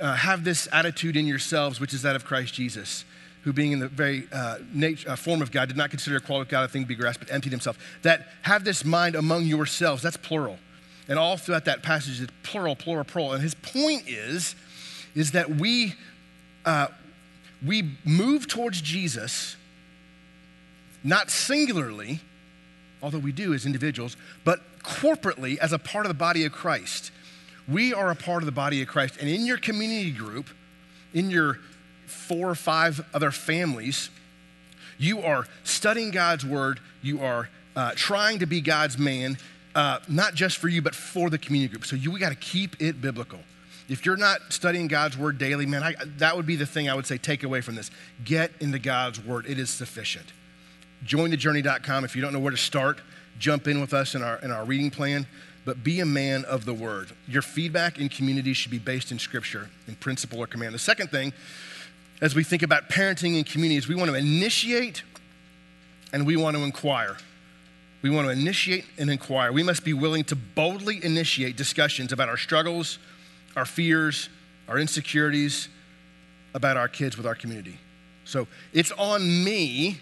uh, 0.00 0.15
Have 0.15 0.45
this 0.45 0.69
attitude 0.73 1.17
in 1.17 1.27
yourselves, 1.27 1.81
which 1.81 1.95
is 1.95 2.03
that 2.03 2.17
of 2.17 2.25
Christ 2.25 2.55
Jesus, 2.55 3.05
who, 3.43 3.53
being 3.53 3.73
in 3.73 3.79
the 3.79 3.88
very 3.88 4.27
uh, 4.33 4.59
uh, 5.07 5.17
form 5.17 5.43
of 5.43 5.50
God, 5.50 5.69
did 5.69 5.77
not 5.77 5.91
consider 5.91 6.17
equality 6.17 6.43
with 6.43 6.49
God 6.50 6.65
a 6.65 6.69
thing 6.69 6.83
to 6.83 6.88
be 6.88 6.95
grasped, 6.95 7.27
but 7.27 7.35
emptied 7.35 7.53
himself. 7.53 7.79
That 8.03 8.29
have 8.43 8.65
this 8.65 8.85
mind 8.85 9.15
among 9.15 9.45
yourselves, 9.45 10.03
that's 10.03 10.17
plural. 10.17 10.59
And 11.09 11.19
all 11.19 11.37
throughout 11.37 11.65
that 11.65 11.83
passage, 11.83 12.21
it's 12.21 12.33
plural, 12.43 12.77
plural, 12.77 13.05
plural. 13.05 13.33
And 13.33 13.43
his 13.43 13.55
point 13.55 14.05
is, 14.07 14.55
is 15.15 15.33
that 15.33 15.49
we, 15.49 15.95
uh, 16.67 16.88
we 17.65 17.97
move 18.05 18.47
towards 18.47 18.83
Jesus, 18.83 19.57
not 21.03 21.31
singularly, 21.31 22.21
although 23.03 23.19
we 23.19 23.33
do 23.33 23.55
as 23.55 23.65
individuals, 23.65 24.17
but 24.45 24.61
corporately 24.88 25.59
as 25.59 25.73
a 25.73 25.78
part 25.78 26.07
of 26.07 26.09
the 26.09 26.14
body 26.14 26.45
of 26.45 26.52
Christ. 26.52 27.11
We 27.68 27.92
are 27.92 28.11
a 28.11 28.16
part 28.16 28.42
of 28.42 28.47
the 28.47 28.52
body 28.52 28.80
of 28.80 28.88
Christ. 28.88 29.18
And 29.21 29.28
in 29.28 29.45
your 29.45 29.59
community 29.59 30.11
group, 30.11 30.49
in 31.12 31.30
your 31.30 31.59
four 32.07 32.49
or 32.49 32.54
five 32.54 33.04
other 33.12 33.30
families, 33.30 34.09
you 34.97 35.21
are 35.21 35.47
studying 35.64 36.11
God's 36.11 36.45
word, 36.45 36.80
you 37.02 37.21
are 37.21 37.50
uh, 37.76 37.92
trying 37.95 38.38
to 38.38 38.47
be 38.47 38.62
God's 38.62 38.99
man, 38.99 39.37
uh, 39.75 39.99
not 40.09 40.35
just 40.35 40.57
for 40.57 40.68
you, 40.68 40.80
but 40.80 40.95
for 40.95 41.28
the 41.28 41.38
community 41.38 41.71
group. 41.71 41.85
So 41.85 41.95
you, 41.95 42.11
we 42.11 42.18
got 42.18 42.30
to 42.30 42.35
keep 42.35 42.80
it 42.80 43.00
biblical. 43.00 43.40
If 43.88 44.04
you're 44.04 44.16
not 44.16 44.40
studying 44.49 44.88
God's 44.88 45.16
word 45.16 45.38
daily, 45.38 45.66
man, 45.66 45.83
I, 45.83 45.95
that 46.16 46.37
would 46.37 46.47
be 46.47 46.57
the 46.57 46.66
thing 46.66 46.88
I 46.88 46.95
would 46.95 47.07
say 47.07 47.18
take 47.18 47.42
away 47.42 47.61
from 47.61 47.75
this. 47.75 47.90
Get 48.25 48.52
into 48.61 48.78
God's 48.78 49.23
word, 49.23 49.47
it 49.47 49.59
is 49.59 49.71
sufficient. 49.71 50.26
Jointhejourney.com. 51.04 52.04
If 52.04 52.16
you 52.16 52.23
don't 52.23 52.33
know 52.33 52.40
where 52.40 52.50
to 52.50 52.57
start, 52.57 53.00
jump 53.38 53.68
in 53.68 53.80
with 53.80 53.95
us 53.95 54.14
in 54.14 54.23
our, 54.23 54.37
in 54.38 54.50
our 54.50 54.64
reading 54.64 54.90
plan. 54.90 55.26
But 55.64 55.85
be 55.85 56.00
a 56.00 56.07
man 56.07 56.45
of 56.47 56.64
the 56.64 56.73
word. 56.73 57.11
Your 57.26 57.42
feedback 57.42 57.99
in 57.99 58.09
community 58.09 58.54
should 58.54 58.71
be 58.71 58.78
based 58.78 59.12
in 59.12 59.18
scripture, 59.18 59.68
in 59.87 59.97
principle 59.97 60.38
or 60.38 60.47
command. 60.47 60.75
The 60.75 60.78
second 60.78 61.11
thing, 61.11 61.33
as 62.23 62.35
we 62.35 62.42
think 62.42 62.62
about 62.62 62.88
parenting 62.88 63.37
in 63.37 63.45
communities, 63.45 63.87
we 63.87 63.95
want 63.95 64.11
to 64.11 64.16
initiate 64.16 65.02
and 66.12 66.26
we 66.26 66.37
want 66.37 66.57
to 66.57 66.62
inquire. 66.62 67.18
We 68.00 68.11
want 68.11 68.28
to 68.28 68.33
initiate 68.33 68.87
and 68.97 69.11
inquire. 69.11 69.52
We 69.52 69.62
must 69.62 69.85
be 69.85 69.92
willing 69.92 70.25
to 70.25 70.37
boldly 70.37 71.04
initiate 71.04 71.57
discussions 71.57 72.12
about 72.12 72.28
our 72.28 72.37
struggles, 72.37 72.99
our 73.57 73.66
fears, 73.66 74.28
our 74.68 74.78
insecurities, 74.78 75.68
about 76.54 76.76
our 76.76 76.88
kids 76.88 77.16
with 77.16 77.26
our 77.26 77.35
community. 77.35 77.78
So 78.25 78.47
it's 78.73 78.92
on 78.92 79.45
me, 79.45 79.99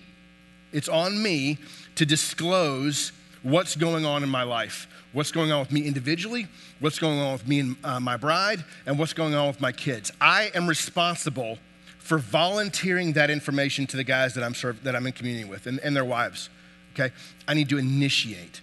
it's 0.73 0.89
on 0.89 1.23
me 1.23 1.59
to 1.95 2.05
disclose 2.05 3.13
what's 3.47 3.77
going 3.77 4.05
on 4.05 4.25
in 4.25 4.29
my 4.29 4.43
life, 4.43 4.89
what's 5.13 5.31
going 5.31 5.53
on 5.53 5.61
with 5.61 5.71
me 5.71 5.87
individually, 5.87 6.49
what's 6.81 6.99
going 6.99 7.21
on 7.21 7.33
with 7.33 7.47
me 7.47 7.61
and 7.61 7.77
uh, 7.85 8.01
my 8.01 8.17
bride, 8.17 8.65
and 8.87 8.99
what's 8.99 9.13
going 9.13 9.37
on 9.37 9.47
with 9.47 9.61
my 9.61 9.71
kids. 9.71 10.11
I 10.21 10.51
am 10.53 10.67
responsible 10.67 11.59
for 11.99 12.19
volunteering 12.19 13.13
that 13.13 13.31
information 13.31 13.87
to 13.87 13.97
the 13.97 14.03
guys 14.03 14.35
that 14.35 14.43
I'm, 14.43 14.55
serve, 14.55 14.83
that 14.83 14.97
I'm 14.97 15.07
in 15.07 15.13
community 15.13 15.49
with 15.49 15.67
and, 15.67 15.79
and 15.81 15.95
their 15.95 16.05
wives. 16.05 16.51
Okay? 16.93 17.15
I 17.47 17.55
need 17.55 17.69
to 17.69 17.79
initiate. 17.79 18.61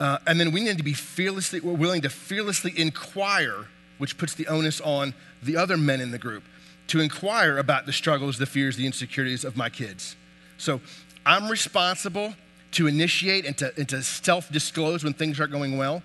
Uh, 0.00 0.18
and 0.26 0.40
then 0.40 0.50
we 0.50 0.64
need 0.64 0.78
to 0.78 0.84
be 0.84 0.92
fearlessly, 0.92 1.60
we're 1.60 1.74
willing 1.74 2.02
to 2.02 2.10
fearlessly 2.10 2.72
inquire, 2.76 3.66
which 3.98 4.18
puts 4.18 4.34
the 4.34 4.48
onus 4.48 4.80
on 4.80 5.14
the 5.40 5.56
other 5.56 5.76
men 5.76 6.00
in 6.00 6.10
the 6.10 6.18
group 6.18 6.42
to 6.88 6.98
inquire 6.98 7.56
about 7.56 7.86
the 7.86 7.92
struggles, 7.92 8.38
the 8.38 8.46
fears, 8.46 8.76
the 8.76 8.86
insecurities 8.86 9.44
of 9.44 9.56
my 9.56 9.70
kids. 9.70 10.16
So 10.58 10.80
I'm 11.24 11.48
responsible 11.48 12.34
to 12.72 12.86
initiate 12.86 13.46
and 13.46 13.56
to, 13.58 13.72
and 13.76 13.88
to 13.88 14.02
self 14.02 14.50
disclose 14.50 15.04
when 15.04 15.12
things 15.12 15.38
aren't 15.38 15.52
going 15.52 15.76
well. 15.76 16.02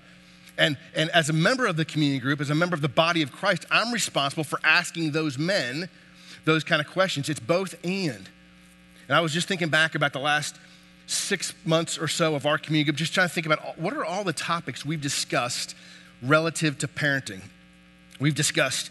And, 0.58 0.78
and 0.96 1.10
as 1.12 1.30
a 1.30 1.34
member 1.34 1.68
of 1.68 1.78
the 1.78 1.86
community 1.86 2.20
group, 2.20 2.42
as 2.42 2.50
a 2.50 2.56
member 2.56 2.76
of 2.76 2.82
the 2.82 2.90
body 2.90 3.22
of 3.22 3.32
Christ, 3.32 3.66
I'm 3.70 3.92
responsible 3.94 4.44
for 4.44 4.60
asking 4.64 5.12
those 5.12 5.38
men 5.38 5.90
those 6.46 6.64
kind 6.64 6.82
of 6.82 6.88
questions. 6.88 7.30
It's 7.30 7.40
both 7.40 7.76
and. 7.84 8.30
And 9.08 9.16
I 9.16 9.22
was 9.22 9.34
just 9.34 9.48
thinking 9.48 9.70
back 9.70 9.96
about 9.96 10.14
the 10.14 10.20
last 10.20 10.56
six 11.06 11.54
months 11.66 11.98
or 11.98 12.08
so 12.08 12.36
of 12.36 12.46
our 12.46 12.58
community 12.58 12.86
group, 12.86 12.98
just 12.98 13.14
trying 13.14 13.28
to 13.28 13.34
think 13.34 13.46
about 13.46 13.80
what 13.80 13.94
are 13.94 14.04
all 14.04 14.24
the 14.24 14.34
topics 14.34 14.86
we've 14.86 15.02
discussed 15.02 15.76
relative 16.22 16.78
to 16.80 16.88
parenting. 16.88 17.42
We've 18.20 18.36
discussed 18.36 18.90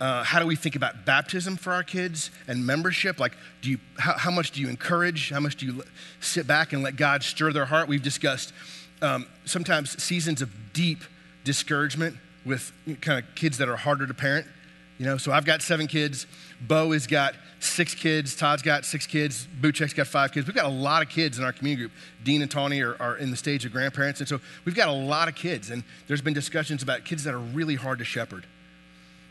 uh, 0.00 0.24
how 0.24 0.38
do 0.38 0.46
we 0.46 0.56
think 0.56 0.76
about 0.76 1.04
baptism 1.04 1.56
for 1.56 1.72
our 1.72 1.82
kids 1.82 2.30
and 2.48 2.66
membership? 2.66 3.20
Like, 3.20 3.36
do 3.60 3.70
you, 3.70 3.78
how, 3.98 4.14
how 4.16 4.30
much 4.30 4.50
do 4.50 4.60
you 4.60 4.68
encourage? 4.68 5.30
How 5.30 5.40
much 5.40 5.56
do 5.56 5.66
you 5.66 5.82
sit 6.20 6.46
back 6.46 6.72
and 6.72 6.82
let 6.82 6.96
God 6.96 7.22
stir 7.22 7.52
their 7.52 7.66
heart? 7.66 7.86
We've 7.86 8.02
discussed 8.02 8.52
um, 9.02 9.26
sometimes 9.44 10.02
seasons 10.02 10.40
of 10.40 10.50
deep 10.72 11.04
discouragement 11.44 12.16
with 12.46 12.72
kind 13.00 13.22
of 13.22 13.34
kids 13.34 13.58
that 13.58 13.68
are 13.68 13.76
harder 13.76 14.06
to 14.06 14.14
parent. 14.14 14.46
You 14.98 15.06
know, 15.06 15.16
so 15.16 15.32
I've 15.32 15.46
got 15.46 15.62
seven 15.62 15.86
kids. 15.86 16.26
Bo 16.60 16.92
has 16.92 17.06
got 17.06 17.34
six 17.58 17.94
kids. 17.94 18.36
Todd's 18.36 18.62
got 18.62 18.84
six 18.84 19.06
kids. 19.06 19.48
Buchek's 19.60 19.94
got 19.94 20.06
five 20.06 20.32
kids. 20.32 20.46
We've 20.46 20.56
got 20.56 20.66
a 20.66 20.68
lot 20.68 21.02
of 21.02 21.08
kids 21.08 21.38
in 21.38 21.44
our 21.44 21.52
community 21.52 21.84
group. 21.84 21.92
Dean 22.22 22.42
and 22.42 22.50
Tawny 22.50 22.82
are, 22.82 22.96
are, 23.00 23.16
in 23.16 23.30
the 23.30 23.36
stage 23.36 23.64
of 23.64 23.72
grandparents. 23.72 24.20
And 24.20 24.28
so 24.28 24.40
we've 24.66 24.74
got 24.74 24.88
a 24.88 24.92
lot 24.92 25.28
of 25.28 25.34
kids. 25.34 25.70
And 25.70 25.84
there's 26.06 26.20
been 26.20 26.34
discussions 26.34 26.82
about 26.82 27.04
kids 27.04 27.24
that 27.24 27.32
are 27.32 27.38
really 27.38 27.76
hard 27.76 27.98
to 28.00 28.04
shepherd. 28.04 28.46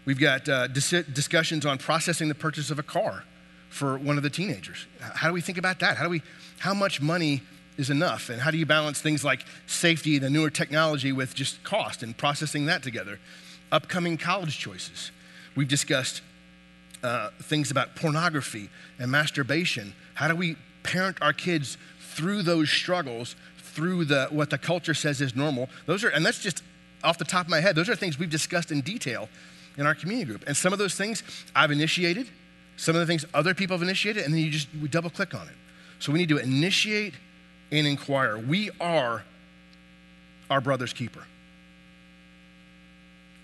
We've 0.10 0.18
got 0.18 0.50
uh, 0.50 0.66
dis- 0.66 1.06
discussions 1.14 1.68
on 1.68 1.78
processing 1.78 2.30
the 2.30 2.34
purchase 2.34 2.72
of 2.72 2.80
a 2.80 2.84
car 2.84 3.26
for 3.70 3.96
one 4.00 4.18
of 4.18 4.24
the 4.24 4.30
teenagers. 4.32 4.88
How 5.00 5.28
do 5.28 5.36
we 5.36 5.42
think 5.42 5.60
about 5.60 5.78
that? 5.82 5.98
How 5.98 6.06
do 6.06 6.10
we, 6.10 6.24
how 6.58 6.74
much 6.74 7.00
money 7.00 7.44
is 7.78 7.92
enough? 7.92 8.32
And 8.32 8.42
how 8.42 8.50
do 8.50 8.58
you 8.58 8.66
balance 8.66 9.00
things 9.00 9.24
like 9.24 9.46
safety, 9.68 10.18
the 10.18 10.32
newer 10.32 10.50
technology 10.50 11.12
with 11.12 11.36
just 11.36 11.64
cost 11.64 12.02
and 12.02 12.18
processing 12.18 12.66
that 12.66 12.82
together? 12.82 13.20
Upcoming 13.72 14.18
college 14.18 14.58
choices. 14.58 15.12
We've 15.56 15.68
discussed 15.68 16.24
uh, 17.04 17.30
things 17.44 17.70
about 17.70 17.96
pornography 17.96 18.72
and 18.98 19.12
masturbation. 19.12 19.94
How 20.16 20.28
do 20.28 20.36
we 20.36 20.56
parent 20.82 21.20
our 21.22 21.34
kids 21.34 21.78
through 22.00 22.42
those 22.42 22.72
struggles, 22.72 23.36
through 23.60 24.06
the 24.06 24.26
what 24.32 24.50
the 24.50 24.58
culture 24.58 24.96
says 24.96 25.22
is 25.22 25.36
normal? 25.36 25.70
Those 25.86 26.04
are, 26.04 26.10
and 26.10 26.26
that's 26.26 26.40
just 26.40 26.64
off 27.04 27.20
the 27.20 27.26
top 27.26 27.46
of 27.46 27.52
my 27.52 27.60
head. 27.60 27.76
Those 27.76 27.90
are 27.90 27.96
things 27.96 28.18
we've 28.18 28.28
discussed 28.28 28.72
in 28.72 28.82
detail 28.82 29.30
in 29.78 29.86
our 29.86 29.96
community 29.96 30.26
group. 30.26 30.44
And 30.48 30.56
some 30.56 30.74
of 30.74 30.80
those 30.80 30.96
things 30.96 31.24
I've 31.56 31.72
initiated, 31.72 32.28
some 32.78 32.96
of 32.96 33.02
the 33.02 33.06
things 33.06 33.26
other 33.34 33.54
people 33.54 33.78
have 33.78 33.82
initiated, 33.82 34.24
and 34.24 34.34
then 34.34 34.42
you 34.42 34.50
just 34.50 34.68
we 34.82 34.88
double 34.88 35.10
click 35.10 35.34
on 35.34 35.48
it. 35.48 35.56
So 36.00 36.12
we 36.12 36.20
need 36.20 36.30
to 36.30 36.38
initiate 36.38 37.14
and 37.72 37.86
inquire. 37.86 38.38
We 38.38 38.72
are 38.80 39.24
our 40.50 40.62
brother's 40.62 40.94
keeper. 40.94 41.24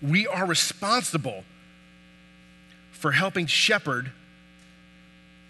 We 0.02 0.26
are 0.26 0.46
responsible 0.46 1.44
for 2.92 3.12
helping 3.12 3.46
shepherd 3.46 4.10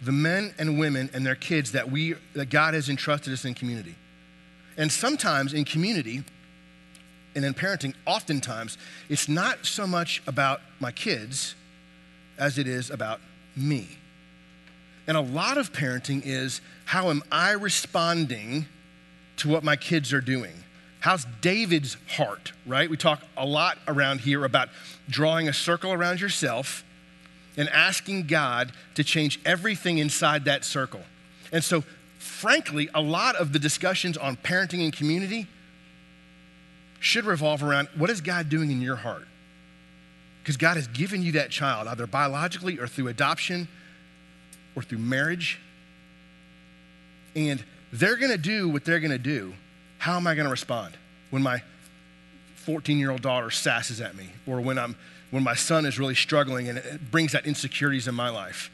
the 0.02 0.12
men 0.12 0.54
and 0.58 0.78
women 0.78 1.10
and 1.14 1.24
their 1.24 1.34
kids 1.34 1.72
that 1.72 1.90
we 1.90 2.14
that 2.34 2.50
God 2.50 2.74
has 2.74 2.88
entrusted 2.88 3.32
us 3.32 3.44
in 3.44 3.54
community. 3.54 3.94
And 4.76 4.92
sometimes 4.92 5.54
in 5.54 5.64
community 5.64 6.22
and 7.36 7.44
in 7.44 7.52
parenting, 7.52 7.94
oftentimes 8.06 8.78
it's 9.10 9.28
not 9.28 9.66
so 9.66 9.86
much 9.86 10.22
about 10.26 10.62
my 10.80 10.90
kids 10.90 11.54
as 12.38 12.56
it 12.58 12.66
is 12.66 12.90
about 12.90 13.20
me. 13.54 13.98
And 15.06 15.16
a 15.16 15.20
lot 15.20 15.58
of 15.58 15.72
parenting 15.72 16.22
is 16.24 16.62
how 16.86 17.10
am 17.10 17.22
I 17.30 17.52
responding 17.52 18.66
to 19.36 19.48
what 19.48 19.62
my 19.62 19.76
kids 19.76 20.12
are 20.14 20.20
doing? 20.22 20.64
How's 21.00 21.26
David's 21.42 21.98
heart, 22.08 22.52
right? 22.64 22.88
We 22.88 22.96
talk 22.96 23.22
a 23.36 23.46
lot 23.46 23.78
around 23.86 24.22
here 24.22 24.44
about 24.44 24.70
drawing 25.08 25.46
a 25.46 25.52
circle 25.52 25.92
around 25.92 26.20
yourself 26.20 26.84
and 27.56 27.68
asking 27.68 28.26
God 28.26 28.72
to 28.94 29.04
change 29.04 29.40
everything 29.44 29.98
inside 29.98 30.46
that 30.46 30.64
circle. 30.64 31.02
And 31.52 31.62
so, 31.62 31.84
frankly, 32.18 32.88
a 32.94 33.00
lot 33.00 33.36
of 33.36 33.52
the 33.52 33.58
discussions 33.58 34.16
on 34.16 34.36
parenting 34.36 34.82
and 34.82 34.92
community 34.92 35.46
should 37.00 37.24
revolve 37.24 37.62
around 37.62 37.88
what 37.96 38.10
is 38.10 38.20
God 38.20 38.48
doing 38.48 38.70
in 38.70 38.80
your 38.80 38.96
heart? 38.96 39.26
Because 40.42 40.56
God 40.56 40.76
has 40.76 40.86
given 40.88 41.22
you 41.22 41.32
that 41.32 41.50
child, 41.50 41.88
either 41.88 42.06
biologically 42.06 42.78
or 42.78 42.86
through 42.86 43.08
adoption 43.08 43.68
or 44.74 44.82
through 44.82 44.98
marriage. 44.98 45.60
And 47.34 47.62
they're 47.92 48.16
going 48.16 48.32
to 48.32 48.38
do 48.38 48.68
what 48.68 48.84
they're 48.84 49.00
going 49.00 49.10
to 49.10 49.18
do. 49.18 49.54
How 49.98 50.16
am 50.16 50.26
I 50.26 50.34
going 50.34 50.44
to 50.44 50.50
respond 50.50 50.96
when 51.30 51.42
my 51.42 51.62
14 52.56 52.98
year 52.98 53.10
old 53.10 53.22
daughter 53.22 53.48
sasses 53.48 54.04
at 54.04 54.16
me 54.16 54.28
or 54.46 54.60
when 54.60 54.78
I'm 54.78 54.96
when 55.30 55.42
my 55.42 55.54
son 55.54 55.86
is 55.86 55.98
really 55.98 56.14
struggling 56.14 56.68
and 56.68 56.78
it 56.78 57.10
brings 57.10 57.32
that 57.32 57.46
insecurities 57.46 58.06
in 58.08 58.14
my 58.14 58.28
life. 58.28 58.70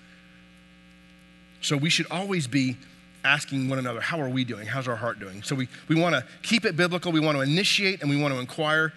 So 1.61 1.77
we 1.77 1.91
should 1.91 2.07
always 2.11 2.47
be 2.47 2.77
asking 3.25 3.69
one 3.69 3.79
another, 3.79 4.01
how 4.01 4.21
are 4.21 4.29
we 4.29 4.45
doing? 4.45 4.67
How's 4.67 4.89
our 4.89 4.97
heart 4.97 5.19
doing? 5.19 5.43
So 5.43 5.55
we, 5.55 5.69
we 5.89 5.95
want 5.95 6.15
to 6.15 6.25
keep 6.43 6.65
it 6.65 6.77
biblical, 6.77 7.13
we 7.13 7.21
want 7.21 7.37
to 7.37 7.43
initiate 7.43 8.01
and 8.01 8.11
we 8.11 8.17
want 8.17 8.35
to 8.35 8.41
inquire, 8.41 8.93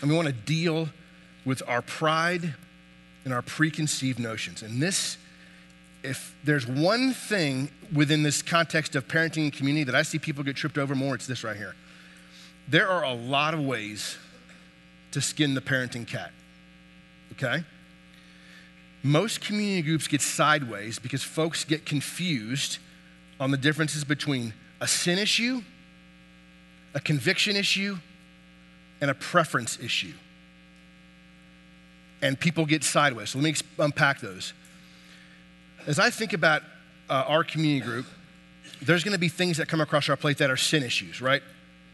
and 0.00 0.10
we 0.10 0.16
want 0.16 0.28
to 0.28 0.34
deal 0.34 0.88
with 1.44 1.62
our 1.66 1.82
pride 1.82 2.54
and 3.24 3.32
our 3.32 3.42
preconceived 3.42 4.18
notions. 4.18 4.62
And 4.62 4.80
this, 4.82 5.16
if 6.02 6.34
there's 6.44 6.66
one 6.66 7.12
thing 7.12 7.70
within 7.92 8.22
this 8.22 8.42
context 8.42 8.94
of 8.94 9.08
parenting 9.08 9.44
and 9.44 9.52
community 9.52 9.84
that 9.84 9.94
I 9.94 10.02
see 10.02 10.18
people 10.18 10.44
get 10.44 10.56
tripped 10.56 10.78
over 10.78 10.94
more, 10.94 11.14
it's 11.14 11.26
this 11.26 11.42
right 11.44 11.56
here. 11.56 11.74
There 12.68 12.88
are 12.88 13.04
a 13.04 13.14
lot 13.14 13.54
of 13.54 13.60
ways 13.60 14.18
to 15.12 15.22
skin 15.22 15.54
the 15.54 15.60
parenting 15.62 16.06
cat. 16.06 16.32
Okay? 17.32 17.64
Most 19.02 19.40
community 19.40 19.82
groups 19.82 20.08
get 20.08 20.20
sideways 20.20 20.98
because 20.98 21.22
folks 21.22 21.64
get 21.64 21.86
confused 21.86 22.78
on 23.40 23.50
the 23.50 23.56
differences 23.56 24.04
between 24.04 24.52
a 24.80 24.86
sin 24.86 25.18
issue, 25.18 25.62
a 26.94 27.00
conviction 27.00 27.56
issue, 27.56 27.98
and 29.00 29.10
a 29.10 29.14
preference 29.14 29.78
issue. 29.80 30.12
And 32.20 32.38
people 32.38 32.66
get 32.66 32.82
sideways. 32.82 33.30
So 33.30 33.38
let 33.38 33.44
me 33.44 33.54
unpack 33.78 34.20
those. 34.20 34.52
As 35.86 35.98
I 35.98 36.10
think 36.10 36.32
about 36.32 36.62
uh, 37.08 37.24
our 37.28 37.44
community 37.44 37.84
group, 37.84 38.06
there's 38.82 39.04
going 39.04 39.12
to 39.12 39.18
be 39.18 39.28
things 39.28 39.56
that 39.56 39.68
come 39.68 39.80
across 39.80 40.08
our 40.08 40.16
plate 40.16 40.38
that 40.38 40.50
are 40.50 40.56
sin 40.56 40.82
issues, 40.82 41.20
right? 41.20 41.42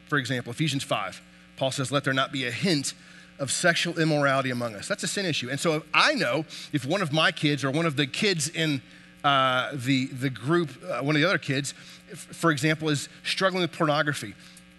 For 0.09 0.19
example, 0.19 0.51
Ephesians 0.51 0.83
5, 0.83 1.21
Paul 1.57 1.71
says, 1.71 1.93
Let 1.93 2.05
there 2.05 2.15
not 2.15 2.33
be 2.33 2.47
a 2.47 2.51
hint 2.51 2.95
of 3.39 3.51
sexual 3.51 3.99
immorality 3.99 4.51
among 4.51 4.75
us. 4.75 4.89
That's 4.89 5.03
a 5.03 5.09
sin 5.09 5.27
issue. 5.27 5.51
And 5.51 5.59
so 5.59 5.83
I 5.93 6.15
know 6.15 6.45
if 6.73 6.85
one 6.85 7.03
of 7.03 7.13
my 7.13 7.33
kids 7.33 7.65
or 7.65 7.71
one 7.71 7.87
of 7.87 7.97
the 7.97 8.07
kids 8.07 8.49
in 8.49 8.81
uh, 9.25 9.71
the, 9.73 10.07
the 10.07 10.31
group, 10.31 10.71
uh, 10.85 11.01
one 11.01 11.17
of 11.17 11.21
the 11.23 11.27
other 11.27 11.39
kids, 11.39 11.73
for 12.15 12.51
example, 12.51 12.91
is 12.91 13.09
struggling 13.25 13.63
with 13.63 13.73
pornography, 13.73 14.35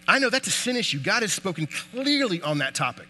I 0.08 0.20
know 0.20 0.30
that's 0.30 0.48
a 0.48 0.52
sin 0.52 0.78
issue. 0.78 1.00
God 1.00 1.24
has 1.24 1.34
spoken 1.34 1.68
clearly 1.68 2.42
on 2.42 2.60
that 2.60 2.76
topic. 2.76 3.08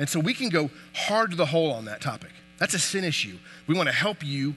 And 0.00 0.08
so 0.08 0.18
we 0.18 0.34
can 0.34 0.48
go 0.48 0.70
hard 0.94 1.30
to 1.30 1.36
the 1.36 1.46
hole 1.46 1.72
on 1.72 1.84
that 1.84 2.00
topic. 2.00 2.30
That's 2.58 2.74
a 2.74 2.78
sin 2.78 3.04
issue. 3.04 3.38
We 3.68 3.76
want 3.76 3.88
to 3.88 3.94
help 3.94 4.24
you, 4.24 4.56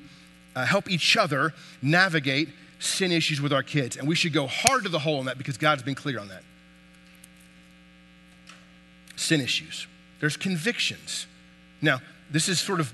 uh, 0.55 0.65
help 0.65 0.89
each 0.89 1.15
other 1.17 1.53
navigate 1.81 2.49
sin 2.79 3.11
issues 3.11 3.39
with 3.39 3.53
our 3.53 3.63
kids. 3.63 3.95
And 3.95 4.07
we 4.07 4.15
should 4.15 4.33
go 4.33 4.47
hard 4.47 4.83
to 4.83 4.89
the 4.89 4.99
hole 4.99 5.19
on 5.19 5.25
that 5.25 5.37
because 5.37 5.57
God's 5.57 5.83
been 5.83 5.95
clear 5.95 6.19
on 6.19 6.29
that. 6.29 6.43
Sin 9.15 9.39
issues. 9.39 9.85
There's 10.19 10.35
convictions. 10.35 11.27
Now, 11.79 12.01
this 12.31 12.49
is 12.49 12.59
sort 12.59 12.79
of 12.79 12.91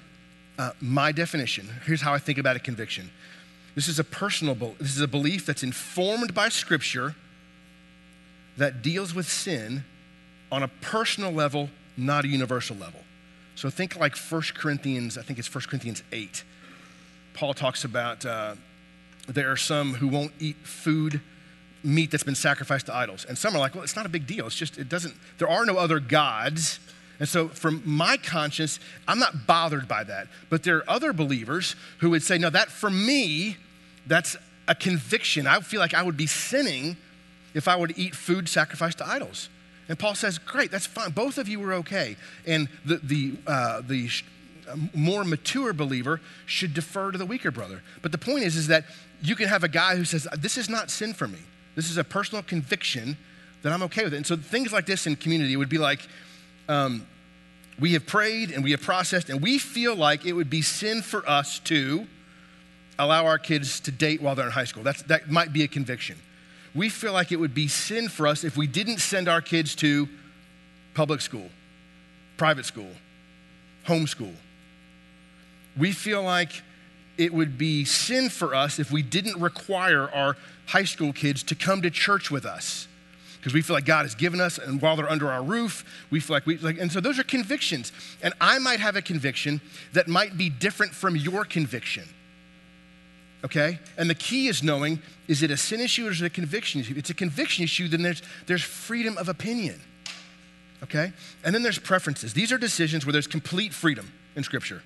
uh, 0.58 0.72
my 0.82 1.12
definition. 1.12 1.70
Here's 1.86 2.02
how 2.02 2.14
I 2.14 2.20
think 2.20 2.38
about 2.38 2.56
a 2.56 2.60
conviction. 2.60 3.10
This 3.76 3.88
is 3.88 4.00
a 4.00 4.04
personal, 4.04 4.56
this 4.56 4.96
is 4.96 5.02
a 5.02 5.08
belief 5.08 5.46
that's 5.46 5.64
informed 5.64 6.34
by 6.34 6.50
Scripture 6.50 7.16
that 8.58 8.82
deals 8.82 9.14
with 9.14 9.30
sin 9.30 9.84
on 10.52 10.64
a 10.64 10.68
personal 10.68 11.32
level, 11.32 11.70
not 11.96 12.26
a 12.26 12.28
universal 12.28 12.76
level. 12.76 13.02
So 13.56 13.70
think 13.70 13.96
like 13.96 14.18
1 14.18 14.42
Corinthians, 14.56 15.18
I 15.18 15.22
think 15.22 15.40
it's 15.40 15.54
1 15.54 15.64
Corinthians 15.68 16.04
8. 16.12 16.44
Paul 17.34 17.54
talks 17.54 17.84
about 17.84 18.26
uh, 18.26 18.56
there 19.28 19.52
are 19.52 19.58
some 19.58 19.96
who 19.96 20.08
won't 20.08 20.32
eat 20.40 20.56
food, 20.58 21.22
meat 21.84 22.12
that's 22.12 22.24
been 22.24 22.36
sacrificed 22.36 22.88
to 22.88 22.96
idols. 22.96 23.26
And 23.26 23.38
some 23.38 23.56
are 23.56 23.60
like, 23.60 23.76
well, 23.76 23.84
it's 23.84 23.96
not 23.96 24.06
a 24.06 24.10
big 24.10 24.26
deal. 24.26 24.48
It's 24.48 24.56
just, 24.56 24.78
it 24.78 24.90
doesn't, 24.90 25.16
there 25.38 25.50
are 25.50 25.66
no 25.66 25.78
other 25.78 26.00
gods. 26.00 26.80
And 27.20 27.28
so, 27.28 27.48
from 27.48 27.82
my 27.84 28.18
conscience, 28.18 28.80
I'm 29.08 29.20
not 29.20 29.48
bothered 29.48 29.88
by 29.88 30.04
that. 30.04 30.28
But 30.50 30.64
there 30.64 30.78
are 30.78 30.90
other 30.90 31.14
believers 31.14 31.76
who 32.00 32.12
would 32.12 32.22
say, 32.22 32.38
no, 32.38 32.50
that 32.50 32.70
for 32.70 32.90
me, 32.90 33.58
that's 34.06 34.38
a 34.68 34.76
conviction. 34.76 35.48
I 35.48 35.60
feel 35.62 35.80
like 35.80 35.94
I 35.94 36.04
would 36.04 36.18
be 36.18 36.28
sinning 36.28 36.98
if 37.54 37.68
I 37.68 37.84
to 37.84 38.00
eat 38.00 38.16
food 38.16 38.48
sacrificed 38.48 39.00
to 39.00 39.08
idols. 39.08 39.50
And 39.90 39.98
Paul 39.98 40.16
says, 40.16 40.38
Great, 40.38 40.72
that's 40.72 40.86
fine. 40.86 41.12
Both 41.12 41.38
of 41.38 41.48
you 41.48 41.60
were 41.60 41.74
okay. 41.76 42.18
And 42.46 42.70
the, 42.86 42.98
the, 42.98 43.34
uh, 43.48 43.82
the 43.82 44.10
more 44.94 45.24
mature 45.24 45.74
believer 45.74 46.22
should 46.46 46.74
defer 46.74 47.12
to 47.12 47.18
the 47.18 47.26
weaker 47.26 47.52
brother. 47.52 47.82
But 48.02 48.12
the 48.12 48.18
point 48.18 48.44
is, 48.44 48.56
is 48.56 48.68
that 48.68 48.86
you 49.22 49.36
can 49.36 49.48
have 49.48 49.64
a 49.64 49.70
guy 49.70 49.96
who 49.96 50.06
says, 50.06 50.28
This 50.38 50.58
is 50.58 50.70
not 50.70 50.90
sin 50.90 51.14
for 51.14 51.28
me. 51.28 51.40
This 51.76 51.90
is 51.90 51.98
a 51.98 52.04
personal 52.04 52.44
conviction 52.44 53.18
that 53.62 53.72
I'm 53.72 53.84
okay 53.84 54.04
with 54.04 54.14
it. 54.14 54.18
And 54.18 54.26
so 54.26 54.36
things 54.36 54.72
like 54.72 54.86
this 54.86 55.08
in 55.08 55.16
community 55.16 55.56
would 55.56 55.70
be 55.70 55.78
like, 55.78 56.02
um, 56.68 57.06
we 57.80 57.94
have 57.94 58.06
prayed 58.06 58.52
and 58.52 58.64
we 58.64 58.72
have 58.72 58.82
processed, 58.82 59.30
and 59.30 59.42
we 59.42 59.58
feel 59.58 59.96
like 59.96 60.26
it 60.26 60.34
would 60.34 60.50
be 60.50 60.62
sin 60.62 61.02
for 61.02 61.28
us 61.30 61.60
to 61.60 62.08
allow 63.00 63.26
our 63.26 63.38
kids 63.38 63.80
to 63.82 63.92
date 63.92 64.22
while 64.22 64.36
they're 64.36 64.46
in 64.46 64.52
high 64.52 64.64
school. 64.64 64.84
That's, 64.84 65.04
that 65.04 65.30
might 65.30 65.54
be 65.54 65.64
a 65.64 65.68
conviction 65.68 66.18
we 66.78 66.90
feel 66.90 67.12
like 67.12 67.32
it 67.32 67.38
would 67.38 67.56
be 67.56 67.68
sin 67.68 68.08
for 68.08 68.28
us 68.28 68.44
if 68.44 68.56
we 68.56 68.68
didn't 68.68 69.00
send 69.00 69.28
our 69.28 69.42
kids 69.42 69.76
to 69.76 70.08
public 70.94 71.22
school, 71.22 71.50
private 72.38 72.66
school, 72.66 72.92
homeschool. 73.88 74.36
We 75.76 75.92
feel 75.92 76.22
like 76.22 76.62
it 77.18 77.34
would 77.34 77.58
be 77.58 77.84
sin 77.84 78.30
for 78.30 78.54
us 78.54 78.78
if 78.78 78.92
we 78.92 79.02
didn't 79.02 79.42
require 79.42 80.10
our 80.12 80.38
high 80.68 80.84
school 80.84 81.14
kids 81.14 81.42
to 81.44 81.56
come 81.56 81.82
to 81.82 81.90
church 81.90 82.30
with 82.30 82.46
us 82.46 82.88
because 83.48 83.54
we 83.54 83.62
feel 83.62 83.78
like 83.78 83.86
God 83.86 84.04
has 84.04 84.14
given 84.14 84.42
us, 84.42 84.58
and 84.58 84.82
while 84.82 84.98
they're 84.98 85.10
under 85.10 85.32
our 85.32 85.42
roof, 85.42 85.86
we 86.10 86.20
feel 86.20 86.36
like 86.36 86.46
we 86.46 86.58
like, 86.58 86.78
and 86.78 86.92
so 86.92 87.00
those 87.00 87.18
are 87.18 87.24
convictions. 87.24 87.94
And 88.22 88.34
I 88.42 88.60
might 88.60 88.82
have 88.82 88.98
a 88.98 89.02
conviction 89.02 89.62
that 89.94 90.10
might 90.10 90.38
be 90.38 90.50
different 90.50 90.92
from 90.92 91.16
your 91.16 91.46
conviction 91.46 92.04
okay? 93.46 93.80
And 93.98 94.10
the 94.10 94.16
key 94.16 94.48
is 94.48 94.64
knowing 94.64 95.00
is 95.28 95.44
it 95.44 95.52
a 95.52 95.56
sin 95.56 95.80
issue 95.80 96.08
or 96.08 96.12
is 96.12 96.22
it 96.22 96.26
a 96.26 96.30
conviction 96.30 96.82
issue? 96.82 96.92
If 96.92 96.98
it's 96.98 97.10
a 97.10 97.14
conviction 97.14 97.64
issue, 97.64 97.88
then 97.88 98.02
there's, 98.02 98.22
there's 98.48 98.64
freedom 98.64 99.18
of 99.18 99.30
opinion, 99.30 99.80
okay? 100.84 101.14
And 101.46 101.56
then 101.56 101.64
there's 101.64 101.80
preferences. 101.80 102.34
These 102.34 102.52
are 102.52 102.58
decisions 102.58 103.06
where 103.06 103.14
there's 103.14 103.28
complete 103.28 103.74
freedom 103.74 104.12
in 104.36 104.44
Scripture. 104.44 104.82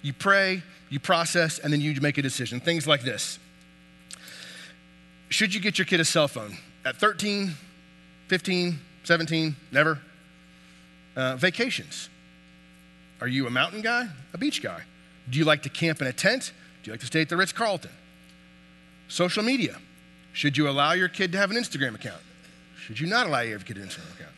You 0.00 0.14
pray, 0.14 0.62
you 0.88 1.00
process, 1.00 1.58
and 1.58 1.72
then 1.72 1.80
you 1.82 1.98
make 2.00 2.16
a 2.16 2.22
decision. 2.22 2.60
Things 2.60 2.86
like 2.86 3.02
this 3.02 3.38
Should 5.28 5.52
you 5.52 5.60
get 5.60 5.78
your 5.78 5.84
kid 5.84 6.00
a 6.00 6.04
cell 6.04 6.28
phone? 6.28 6.56
At 6.84 6.96
13, 6.96 7.54
15, 8.30 8.78
17, 9.02 9.56
never? 9.72 9.98
Uh, 11.16 11.34
vacations. 11.34 12.08
Are 13.20 13.26
you 13.26 13.48
a 13.48 13.50
mountain 13.50 13.80
guy, 13.80 14.06
a 14.32 14.38
beach 14.38 14.62
guy? 14.62 14.82
Do 15.28 15.36
you 15.36 15.44
like 15.44 15.64
to 15.64 15.68
camp 15.68 16.00
in 16.00 16.06
a 16.06 16.12
tent? 16.12 16.52
Do 16.80 16.88
you 16.88 16.92
like 16.92 17.00
to 17.00 17.06
stay 17.06 17.22
at 17.22 17.28
the 17.28 17.36
Ritz 17.36 17.50
Carlton? 17.50 17.90
Social 19.08 19.42
media. 19.42 19.78
Should 20.32 20.56
you 20.56 20.68
allow 20.68 20.92
your 20.92 21.08
kid 21.08 21.32
to 21.32 21.38
have 21.38 21.50
an 21.50 21.56
Instagram 21.56 21.96
account? 21.96 22.22
Should 22.78 23.00
you 23.00 23.08
not 23.08 23.26
allow 23.26 23.40
your 23.40 23.58
kid 23.58 23.78
an 23.78 23.88
Instagram 23.88 24.14
account? 24.14 24.36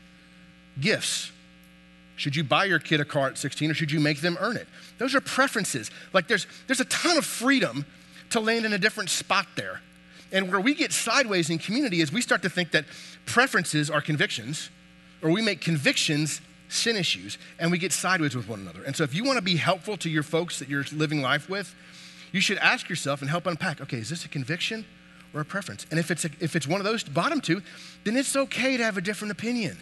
Gifts. 0.81 1.31
Should 2.17 2.35
you 2.35 2.45
buy 2.45 2.65
your 2.65 2.79
kid 2.79 2.99
a 2.99 3.05
car 3.05 3.27
at 3.27 3.37
16 3.37 3.73
or 3.73 3.75
should 3.75 3.93
you 3.93 4.01
make 4.01 4.23
them 4.23 4.39
earn 4.41 4.57
it? 4.57 4.69
Those 4.97 5.15
are 5.15 5.21
preferences. 5.21 5.91
Like 6.15 6.29
there's, 6.29 6.47
there's 6.67 6.81
a 6.81 6.87
ton 6.87 7.19
of 7.19 7.27
freedom 7.27 7.85
to 8.31 8.41
land 8.41 8.65
in 8.65 8.73
a 8.73 8.79
different 8.79 9.11
spot 9.11 9.49
there. 9.55 9.83
And 10.33 10.51
where 10.51 10.61
we 10.61 10.75
get 10.75 10.93
sideways 10.93 11.51
in 11.51 11.59
community 11.59 12.01
is 12.01 12.11
we 12.11 12.23
start 12.23 12.41
to 12.43 12.49
think 12.49 12.71
that 12.71 12.87
preferences 13.27 13.91
are 13.91 14.01
convictions, 14.01 14.71
or 15.23 15.31
we 15.31 15.43
make 15.43 15.61
convictions 15.61 16.41
sin 16.69 16.97
issues, 16.97 17.39
and 17.59 17.71
we 17.71 17.79
get 17.79 17.93
sideways 17.93 18.35
with 18.35 18.49
one 18.49 18.61
another. 18.61 18.83
And 18.83 18.97
so 18.97 19.05
if 19.05 19.15
you 19.15 19.25
want 19.25 19.37
to 19.37 19.43
be 19.43 19.57
helpful 19.57 19.97
to 19.99 20.09
your 20.09 20.23
folks 20.23 20.59
that 20.59 20.69
you're 20.69 20.85
living 20.93 21.21
life 21.21 21.49
with, 21.49 21.75
you 22.33 22.41
should 22.41 22.59
ask 22.59 22.89
yourself 22.89 23.21
and 23.21 23.31
help 23.31 23.47
unpack 23.47 23.81
okay, 23.81 23.99
is 23.99 24.09
this 24.09 24.25
a 24.25 24.29
conviction 24.29 24.85
or 25.35 25.43
a 25.43 25.45
preference? 25.45 25.87
And 25.91 26.01
if 26.01 26.11
it's, 26.11 26.25
a, 26.25 26.31
if 26.41 26.57
it's 26.57 26.67
one 26.67 26.81
of 26.81 26.85
those 26.85 27.05
bottom 27.05 27.41
two, 27.41 27.63
then 28.05 28.17
it's 28.17 28.35
okay 28.35 28.77
to 28.77 28.85
have 28.85 28.97
a 28.97 29.03
different 29.03 29.33
opinion. 29.33 29.77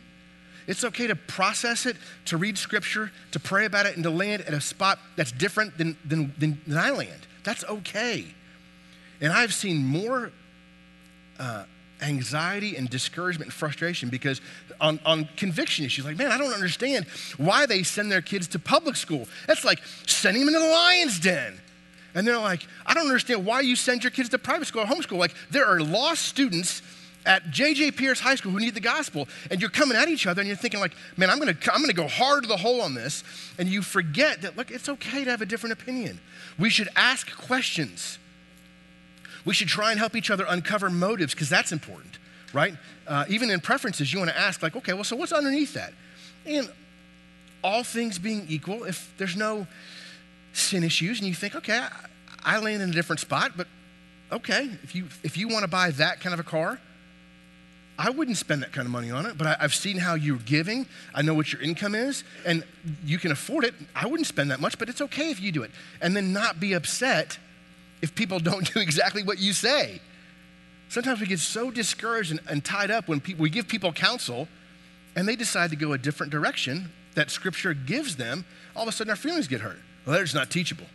It's 0.66 0.84
okay 0.84 1.06
to 1.06 1.16
process 1.16 1.86
it, 1.86 1.96
to 2.26 2.36
read 2.36 2.58
scripture, 2.58 3.10
to 3.32 3.40
pray 3.40 3.64
about 3.64 3.86
it, 3.86 3.94
and 3.94 4.04
to 4.04 4.10
land 4.10 4.42
at 4.42 4.54
a 4.54 4.60
spot 4.60 4.98
that's 5.16 5.32
different 5.32 5.78
than, 5.78 5.96
than, 6.04 6.34
than, 6.38 6.60
than 6.66 6.78
I 6.78 6.90
land. 6.90 7.26
That's 7.44 7.64
okay. 7.64 8.26
And 9.20 9.32
I've 9.32 9.54
seen 9.54 9.84
more 9.84 10.32
uh, 11.38 11.64
anxiety 12.02 12.76
and 12.76 12.88
discouragement 12.88 13.48
and 13.48 13.52
frustration 13.52 14.08
because 14.08 14.40
on, 14.80 15.00
on 15.04 15.28
conviction 15.36 15.84
issues, 15.84 16.04
like, 16.04 16.16
man, 16.16 16.30
I 16.30 16.38
don't 16.38 16.52
understand 16.52 17.06
why 17.36 17.66
they 17.66 17.82
send 17.82 18.10
their 18.10 18.22
kids 18.22 18.48
to 18.48 18.58
public 18.58 18.96
school. 18.96 19.26
That's 19.46 19.64
like 19.64 19.80
sending 20.06 20.44
them 20.44 20.54
into 20.54 20.66
the 20.66 20.72
lion's 20.72 21.18
den. 21.20 21.60
And 22.14 22.26
they're 22.26 22.38
like, 22.38 22.66
I 22.86 22.94
don't 22.94 23.06
understand 23.06 23.44
why 23.44 23.60
you 23.60 23.76
send 23.76 24.02
your 24.02 24.10
kids 24.10 24.28
to 24.30 24.38
private 24.38 24.66
school 24.66 24.82
or 24.82 24.86
homeschool. 24.86 25.18
Like, 25.18 25.34
there 25.50 25.66
are 25.66 25.80
lost 25.80 26.22
students 26.22 26.82
at 27.26 27.50
J.J. 27.50 27.92
Pearce 27.92 28.20
High 28.20 28.34
School 28.34 28.52
who 28.52 28.58
need 28.58 28.74
the 28.74 28.80
gospel, 28.80 29.28
and 29.50 29.60
you're 29.60 29.70
coming 29.70 29.96
at 29.96 30.08
each 30.08 30.26
other 30.26 30.40
and 30.40 30.48
you're 30.48 30.56
thinking, 30.56 30.80
like, 30.80 30.94
man, 31.16 31.30
I'm 31.30 31.38
gonna, 31.38 31.56
I'm 31.72 31.80
gonna 31.80 31.92
go 31.92 32.08
hard 32.08 32.42
to 32.44 32.48
the 32.48 32.56
hole 32.56 32.80
on 32.80 32.94
this. 32.94 33.22
And 33.58 33.68
you 33.68 33.82
forget 33.82 34.42
that, 34.42 34.56
look, 34.56 34.70
it's 34.70 34.88
okay 34.88 35.24
to 35.24 35.30
have 35.30 35.42
a 35.42 35.46
different 35.46 35.74
opinion. 35.74 36.20
We 36.58 36.70
should 36.70 36.88
ask 36.96 37.30
questions. 37.36 38.18
We 39.44 39.54
should 39.54 39.68
try 39.68 39.90
and 39.90 39.98
help 39.98 40.16
each 40.16 40.30
other 40.30 40.44
uncover 40.48 40.90
motives, 40.90 41.34
because 41.34 41.48
that's 41.48 41.72
important, 41.72 42.18
right? 42.52 42.74
Uh, 43.06 43.24
even 43.28 43.50
in 43.50 43.60
preferences, 43.60 44.12
you 44.12 44.18
wanna 44.18 44.32
ask, 44.36 44.62
like, 44.62 44.76
okay, 44.76 44.92
well, 44.92 45.04
so 45.04 45.16
what's 45.16 45.32
underneath 45.32 45.74
that? 45.74 45.92
And 46.46 46.70
all 47.62 47.82
things 47.82 48.18
being 48.18 48.46
equal, 48.48 48.84
if 48.84 49.12
there's 49.18 49.36
no 49.36 49.66
sin 50.52 50.84
issues, 50.84 51.18
and 51.18 51.28
you 51.28 51.34
think, 51.34 51.54
okay, 51.54 51.78
I, 51.78 51.90
I 52.56 52.58
land 52.58 52.82
in 52.82 52.90
a 52.90 52.92
different 52.92 53.20
spot, 53.20 53.52
but 53.56 53.66
okay, 54.32 54.70
if 54.82 54.94
you 54.94 55.06
if 55.22 55.36
you 55.36 55.48
want 55.48 55.62
to 55.62 55.68
buy 55.68 55.90
that 55.92 56.20
kind 56.20 56.32
of 56.32 56.40
a 56.40 56.44
car, 56.44 56.78
I 57.98 58.08
wouldn't 58.08 58.38
spend 58.38 58.62
that 58.62 58.72
kind 58.72 58.86
of 58.86 58.92
money 58.92 59.10
on 59.10 59.26
it, 59.26 59.36
but 59.36 59.46
I, 59.46 59.56
have 59.60 59.74
seen 59.74 59.98
how 59.98 60.14
you're 60.14 60.38
giving. 60.38 60.86
I 61.14 61.20
know 61.20 61.34
what 61.34 61.52
your 61.52 61.60
income 61.60 61.94
is, 61.94 62.24
and 62.46 62.64
you 63.04 63.18
can 63.18 63.30
afford 63.30 63.64
it. 63.64 63.74
I 63.94 64.06
wouldn't 64.06 64.26
spend 64.26 64.50
that 64.52 64.60
much, 64.60 64.78
but 64.78 64.88
it's 64.88 65.02
okay 65.02 65.30
if 65.30 65.40
you 65.40 65.52
do 65.52 65.62
it. 65.62 65.70
And 66.00 66.16
then 66.16 66.32
not 66.32 66.58
be 66.58 66.72
upset 66.72 67.38
if 68.02 68.14
people 68.14 68.38
don't 68.38 68.72
do 68.74 68.80
exactly 68.80 69.22
what 69.22 69.38
you 69.38 69.52
say. 69.52 70.00
Sometimes 70.88 71.20
we 71.20 71.26
get 71.26 71.38
so 71.38 71.70
discouraged 71.70 72.32
and, 72.32 72.40
and 72.48 72.64
tied 72.64 72.90
up 72.90 73.06
when 73.06 73.20
people, 73.20 73.42
we 73.42 73.50
give 73.50 73.68
people 73.68 73.92
counsel 73.92 74.48
and 75.14 75.28
they 75.28 75.36
decide 75.36 75.70
to 75.70 75.76
go 75.76 75.92
a 75.92 75.98
different 75.98 76.32
direction 76.32 76.90
that 77.14 77.30
Scripture 77.30 77.74
gives 77.74 78.16
them. 78.16 78.44
All 78.74 78.82
of 78.82 78.88
a 78.88 78.92
sudden, 78.92 79.10
our 79.10 79.16
feelings 79.16 79.48
get 79.48 79.60
hurt. 79.60 79.78
Well, 80.06 80.24
not 80.34 80.50
teachable. 80.50 80.86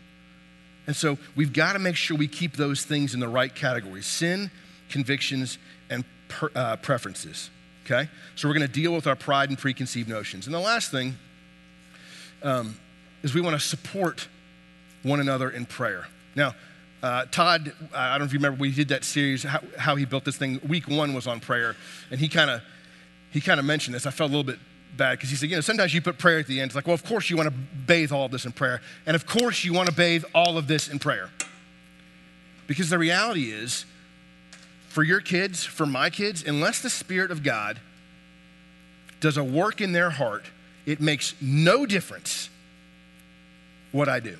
And 0.87 0.95
so 0.95 1.17
we've 1.35 1.53
got 1.53 1.73
to 1.73 1.79
make 1.79 1.95
sure 1.95 2.17
we 2.17 2.27
keep 2.27 2.53
those 2.53 2.83
things 2.83 3.13
in 3.13 3.19
the 3.19 3.27
right 3.27 3.53
categories 3.53 4.05
sin, 4.05 4.51
convictions, 4.89 5.57
and 5.89 6.03
per, 6.27 6.49
uh, 6.55 6.75
preferences. 6.77 7.49
Okay? 7.85 8.09
So 8.35 8.47
we're 8.47 8.55
going 8.55 8.67
to 8.67 8.73
deal 8.73 8.93
with 8.93 9.07
our 9.07 9.15
pride 9.15 9.49
and 9.49 9.57
preconceived 9.57 10.09
notions. 10.09 10.45
And 10.45 10.53
the 10.53 10.59
last 10.59 10.91
thing 10.91 11.15
um, 12.43 12.77
is 13.23 13.33
we 13.33 13.41
want 13.41 13.59
to 13.59 13.65
support 13.65 14.27
one 15.03 15.19
another 15.19 15.49
in 15.49 15.65
prayer. 15.65 16.07
Now, 16.35 16.55
Uh, 17.05 17.23
Todd, 17.29 17.71
I 17.93 18.13
don't 18.13 18.21
know 18.21 18.25
if 18.25 18.33
you 18.33 18.39
remember, 18.39 18.59
we 18.59 18.71
did 18.71 18.87
that 18.87 19.03
series, 19.03 19.43
how, 19.43 19.61
how 19.77 19.95
he 19.95 20.05
built 20.05 20.25
this 20.25 20.37
thing. 20.37 20.59
Week 20.67 20.87
one 20.87 21.13
was 21.13 21.27
on 21.27 21.39
prayer, 21.39 21.75
and 22.09 22.19
he 22.19 22.27
kind 22.27 22.49
of 22.49 22.63
he 23.29 23.39
kind 23.41 23.59
of 23.59 23.65
mentioned 23.67 23.93
this. 23.93 24.07
I 24.07 24.09
felt 24.09 24.31
a 24.31 24.33
little 24.35 24.43
bit 24.43 24.57
bad 24.97 25.11
because 25.11 25.29
he 25.29 25.35
said, 25.35 25.51
you 25.51 25.55
know, 25.55 25.61
sometimes 25.61 25.93
you 25.93 26.01
put 26.01 26.17
prayer 26.17 26.39
at 26.39 26.47
the 26.47 26.59
end. 26.59 26.69
It's 26.69 26.75
like, 26.75 26.87
well, 26.87 26.95
of 26.95 27.05
course 27.05 27.29
you 27.29 27.37
want 27.37 27.47
to 27.47 27.53
bathe 27.85 28.11
all 28.11 28.25
of 28.25 28.31
this 28.31 28.43
in 28.45 28.53
prayer, 28.53 28.81
and 29.05 29.13
of 29.13 29.27
course 29.27 29.63
you 29.63 29.71
want 29.71 29.87
to 29.87 29.93
bathe 29.93 30.23
all 30.33 30.57
of 30.57 30.65
this 30.65 30.89
in 30.89 30.97
prayer, 30.97 31.29
because 32.65 32.89
the 32.89 32.97
reality 32.97 33.51
is, 33.51 33.85
for 34.89 35.03
your 35.03 35.19
kids, 35.19 35.63
for 35.63 35.85
my 35.85 36.09
kids, 36.09 36.43
unless 36.43 36.81
the 36.81 36.89
Spirit 36.89 37.29
of 37.29 37.43
God 37.43 37.79
does 39.19 39.37
a 39.37 39.43
work 39.43 39.79
in 39.79 39.91
their 39.91 40.09
heart, 40.09 40.45
it 40.87 40.99
makes 40.99 41.35
no 41.39 41.85
difference 41.85 42.49
what 43.91 44.09
I 44.09 44.19
do. 44.19 44.39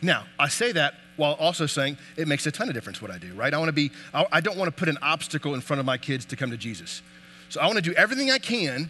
Now, 0.00 0.26
I 0.38 0.46
say 0.46 0.70
that 0.70 0.94
while 1.16 1.34
also 1.34 1.66
saying 1.66 1.98
it 2.16 2.28
makes 2.28 2.46
a 2.46 2.50
ton 2.50 2.68
of 2.68 2.74
difference 2.74 3.02
what 3.02 3.10
I 3.10 3.18
do, 3.18 3.32
right? 3.34 3.52
I 3.52 3.58
want 3.58 3.68
to 3.68 3.72
be, 3.72 3.90
I 4.14 4.40
don't 4.40 4.56
want 4.56 4.68
to 4.68 4.72
put 4.72 4.88
an 4.88 4.98
obstacle 5.02 5.54
in 5.54 5.60
front 5.60 5.80
of 5.80 5.86
my 5.86 5.98
kids 5.98 6.24
to 6.26 6.36
come 6.36 6.50
to 6.50 6.56
Jesus. 6.56 7.02
So 7.48 7.60
I 7.60 7.66
want 7.66 7.76
to 7.76 7.82
do 7.82 7.92
everything 7.92 8.30
I 8.30 8.38
can 8.38 8.88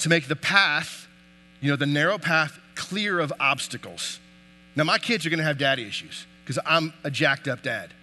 to 0.00 0.08
make 0.08 0.28
the 0.28 0.36
path, 0.36 1.08
you 1.60 1.70
know, 1.70 1.76
the 1.76 1.86
narrow 1.86 2.18
path 2.18 2.58
clear 2.74 3.20
of 3.20 3.32
obstacles. 3.40 4.20
Now, 4.76 4.84
my 4.84 4.98
kids 4.98 5.24
are 5.24 5.30
going 5.30 5.38
to 5.38 5.44
have 5.44 5.58
daddy 5.58 5.86
issues 5.86 6.26
because 6.42 6.58
I'm 6.66 6.92
a 7.04 7.10
jacked 7.10 7.48
up 7.48 7.62
dad. 7.62 7.94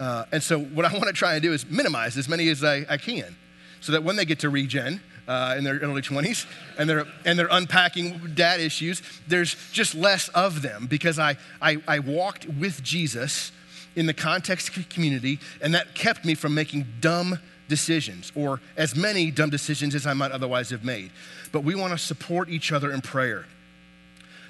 Uh, 0.00 0.24
and 0.32 0.42
so, 0.42 0.58
what 0.58 0.84
I 0.84 0.92
want 0.92 1.04
to 1.04 1.12
try 1.12 1.34
and 1.34 1.42
do 1.42 1.52
is 1.52 1.64
minimize 1.66 2.16
as 2.16 2.28
many 2.28 2.48
as 2.48 2.64
I, 2.64 2.84
I 2.88 2.96
can 2.96 3.36
so 3.80 3.92
that 3.92 4.02
when 4.02 4.16
they 4.16 4.24
get 4.24 4.40
to 4.40 4.48
regen, 4.48 5.00
uh, 5.28 5.54
in 5.56 5.64
their 5.64 5.78
early 5.78 6.02
20s 6.02 6.46
and 6.78 6.88
they're, 6.88 7.06
and 7.24 7.38
they're 7.38 7.48
unpacking 7.50 8.32
dad 8.34 8.60
issues, 8.60 9.02
there's 9.28 9.56
just 9.72 9.94
less 9.94 10.28
of 10.28 10.62
them 10.62 10.86
because 10.86 11.18
I, 11.18 11.36
I, 11.60 11.78
I 11.86 11.98
walked 12.00 12.46
with 12.46 12.82
Jesus 12.82 13.52
in 13.94 14.06
the 14.06 14.14
context 14.14 14.76
of 14.76 14.88
community, 14.88 15.38
and 15.60 15.74
that 15.74 15.94
kept 15.94 16.24
me 16.24 16.34
from 16.34 16.54
making 16.54 16.86
dumb 17.00 17.38
decisions 17.68 18.32
or 18.34 18.60
as 18.76 18.96
many 18.96 19.30
dumb 19.30 19.50
decisions 19.50 19.94
as 19.94 20.06
I 20.06 20.14
might 20.14 20.32
otherwise 20.32 20.70
have 20.70 20.84
made. 20.84 21.10
But 21.52 21.64
we 21.64 21.74
want 21.74 21.92
to 21.92 21.98
support 21.98 22.48
each 22.48 22.72
other 22.72 22.90
in 22.90 23.00
prayer. 23.00 23.46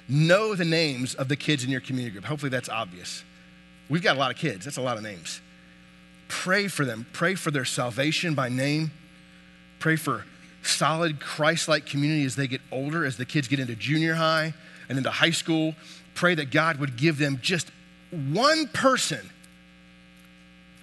Know 0.07 0.55
the 0.55 0.65
names 0.65 1.15
of 1.15 1.29
the 1.29 1.35
kids 1.35 1.63
in 1.63 1.69
your 1.69 1.81
community 1.81 2.11
group. 2.11 2.25
Hopefully, 2.25 2.49
that's 2.49 2.69
obvious. 2.69 3.23
We've 3.89 4.01
got 4.01 4.15
a 4.15 4.19
lot 4.19 4.31
of 4.31 4.37
kids, 4.37 4.65
that's 4.65 4.77
a 4.77 4.81
lot 4.81 4.97
of 4.97 5.03
names. 5.03 5.41
Pray 6.27 6.67
for 6.67 6.85
them, 6.85 7.05
pray 7.13 7.35
for 7.35 7.51
their 7.51 7.65
salvation 7.65 8.33
by 8.33 8.49
name, 8.49 8.91
pray 9.79 9.95
for 9.95 10.25
solid 10.67 11.19
Christ 11.19 11.67
like 11.67 11.85
community 11.85 12.25
as 12.25 12.35
they 12.35 12.47
get 12.47 12.61
older, 12.71 13.05
as 13.05 13.17
the 13.17 13.25
kids 13.25 13.47
get 13.47 13.59
into 13.59 13.75
junior 13.75 14.15
high 14.15 14.53
and 14.89 14.97
into 14.97 15.11
high 15.11 15.31
school. 15.31 15.75
Pray 16.15 16.35
that 16.35 16.51
God 16.51 16.77
would 16.77 16.95
give 16.95 17.17
them 17.17 17.39
just 17.41 17.69
one 18.11 18.67
person 18.67 19.29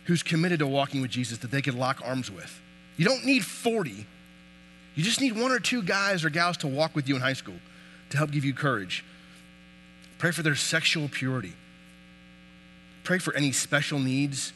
who's 0.05 0.23
committed 0.23 0.59
to 0.59 0.67
walking 0.67 1.01
with 1.01 1.11
Jesus 1.11 1.39
that 1.39 1.51
they 1.51 1.63
could 1.63 1.75
lock 1.75 2.01
arms 2.05 2.31
with. 2.31 2.61
You 2.97 3.05
don't 3.05 3.25
need 3.25 3.45
40. 3.45 4.07
You 4.97 5.05
just 5.05 5.21
need 5.21 5.39
one 5.39 5.53
or 5.53 5.61
two 5.61 5.83
guys 5.83 6.25
or 6.25 6.31
gals 6.31 6.57
to 6.59 6.67
walk 6.67 6.95
with 6.95 7.09
you 7.09 7.15
in 7.15 7.23
high 7.23 7.35
school 7.35 7.55
to 8.11 8.17
help 8.17 8.31
give 8.31 8.45
you 8.45 8.53
courage. 8.53 9.05
Pray 10.19 10.33
for 10.33 10.43
their 10.43 10.57
sexual 10.57 11.09
purity. 11.09 11.53
Pray 13.05 13.19
for 13.19 13.35
any 13.35 13.53
special 13.53 13.99
needs, 13.99 14.53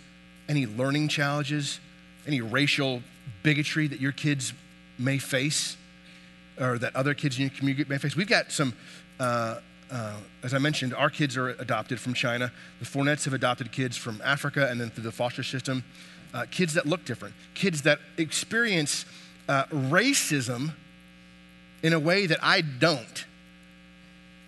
any 0.48 0.66
learning 0.66 1.08
challenges, 1.08 1.80
any 2.26 2.40
racial 2.40 3.02
bigotry 3.42 3.86
that 3.86 4.00
your 4.00 4.12
kids 4.12 4.52
may 4.98 5.18
face 5.18 5.76
or 6.60 6.78
that 6.78 6.94
other 6.94 7.14
kids 7.14 7.36
in 7.36 7.42
your 7.42 7.50
community 7.50 7.88
may 7.88 7.98
face. 7.98 8.16
We've 8.16 8.28
got 8.28 8.52
some, 8.52 8.74
uh, 9.18 9.60
uh, 9.90 10.16
as 10.42 10.54
I 10.54 10.58
mentioned, 10.58 10.94
our 10.94 11.10
kids 11.10 11.36
are 11.36 11.50
adopted 11.50 12.00
from 12.00 12.14
China. 12.14 12.52
The 12.80 12.86
Fournettes 12.86 13.24
have 13.24 13.34
adopted 13.34 13.72
kids 13.72 13.96
from 13.96 14.20
Africa 14.24 14.68
and 14.70 14.80
then 14.80 14.90
through 14.90 15.04
the 15.04 15.12
foster 15.12 15.42
system. 15.42 15.84
Uh, 16.32 16.46
kids 16.50 16.74
that 16.74 16.86
look 16.86 17.04
different, 17.04 17.34
kids 17.54 17.82
that 17.82 18.00
experience 18.18 19.04
uh, 19.48 19.64
racism 19.66 20.72
in 21.82 21.92
a 21.92 21.98
way 21.98 22.26
that 22.26 22.38
I 22.42 22.60
don't. 22.60 23.24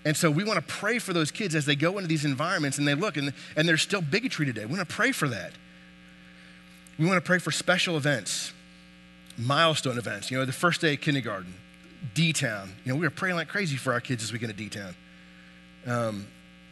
And 0.04 0.16
so 0.16 0.30
we 0.30 0.44
want 0.44 0.56
to 0.56 0.74
pray 0.74 0.98
for 0.98 1.12
those 1.12 1.30
kids 1.30 1.54
as 1.54 1.66
they 1.66 1.76
go 1.76 1.98
into 1.98 2.08
these 2.08 2.24
environments 2.24 2.78
and 2.78 2.86
they 2.86 2.94
look 2.94 3.16
and, 3.16 3.32
and 3.56 3.68
there's 3.68 3.82
still 3.82 4.00
bigotry 4.00 4.46
today. 4.46 4.64
We 4.64 4.76
want 4.76 4.88
to 4.88 4.94
pray 4.94 5.12
for 5.12 5.28
that. 5.28 5.52
We 6.98 7.06
want 7.06 7.16
to 7.16 7.26
pray 7.26 7.38
for 7.38 7.50
special 7.50 7.96
events 7.96 8.52
milestone 9.38 9.98
events. 9.98 10.30
You 10.30 10.38
know, 10.38 10.44
the 10.44 10.52
first 10.52 10.80
day 10.80 10.94
of 10.94 11.00
kindergarten, 11.00 11.54
D 12.14 12.32
Town. 12.32 12.72
You 12.84 12.92
know, 12.92 12.98
we 12.98 13.06
were 13.06 13.10
praying 13.10 13.36
like 13.36 13.48
crazy 13.48 13.76
for 13.76 13.92
our 13.92 14.00
kids 14.00 14.22
as 14.22 14.32
we 14.32 14.38
get 14.38 14.48
to 14.48 14.52
D 14.52 14.68
Town. 14.68 14.94
Um, 15.86 16.26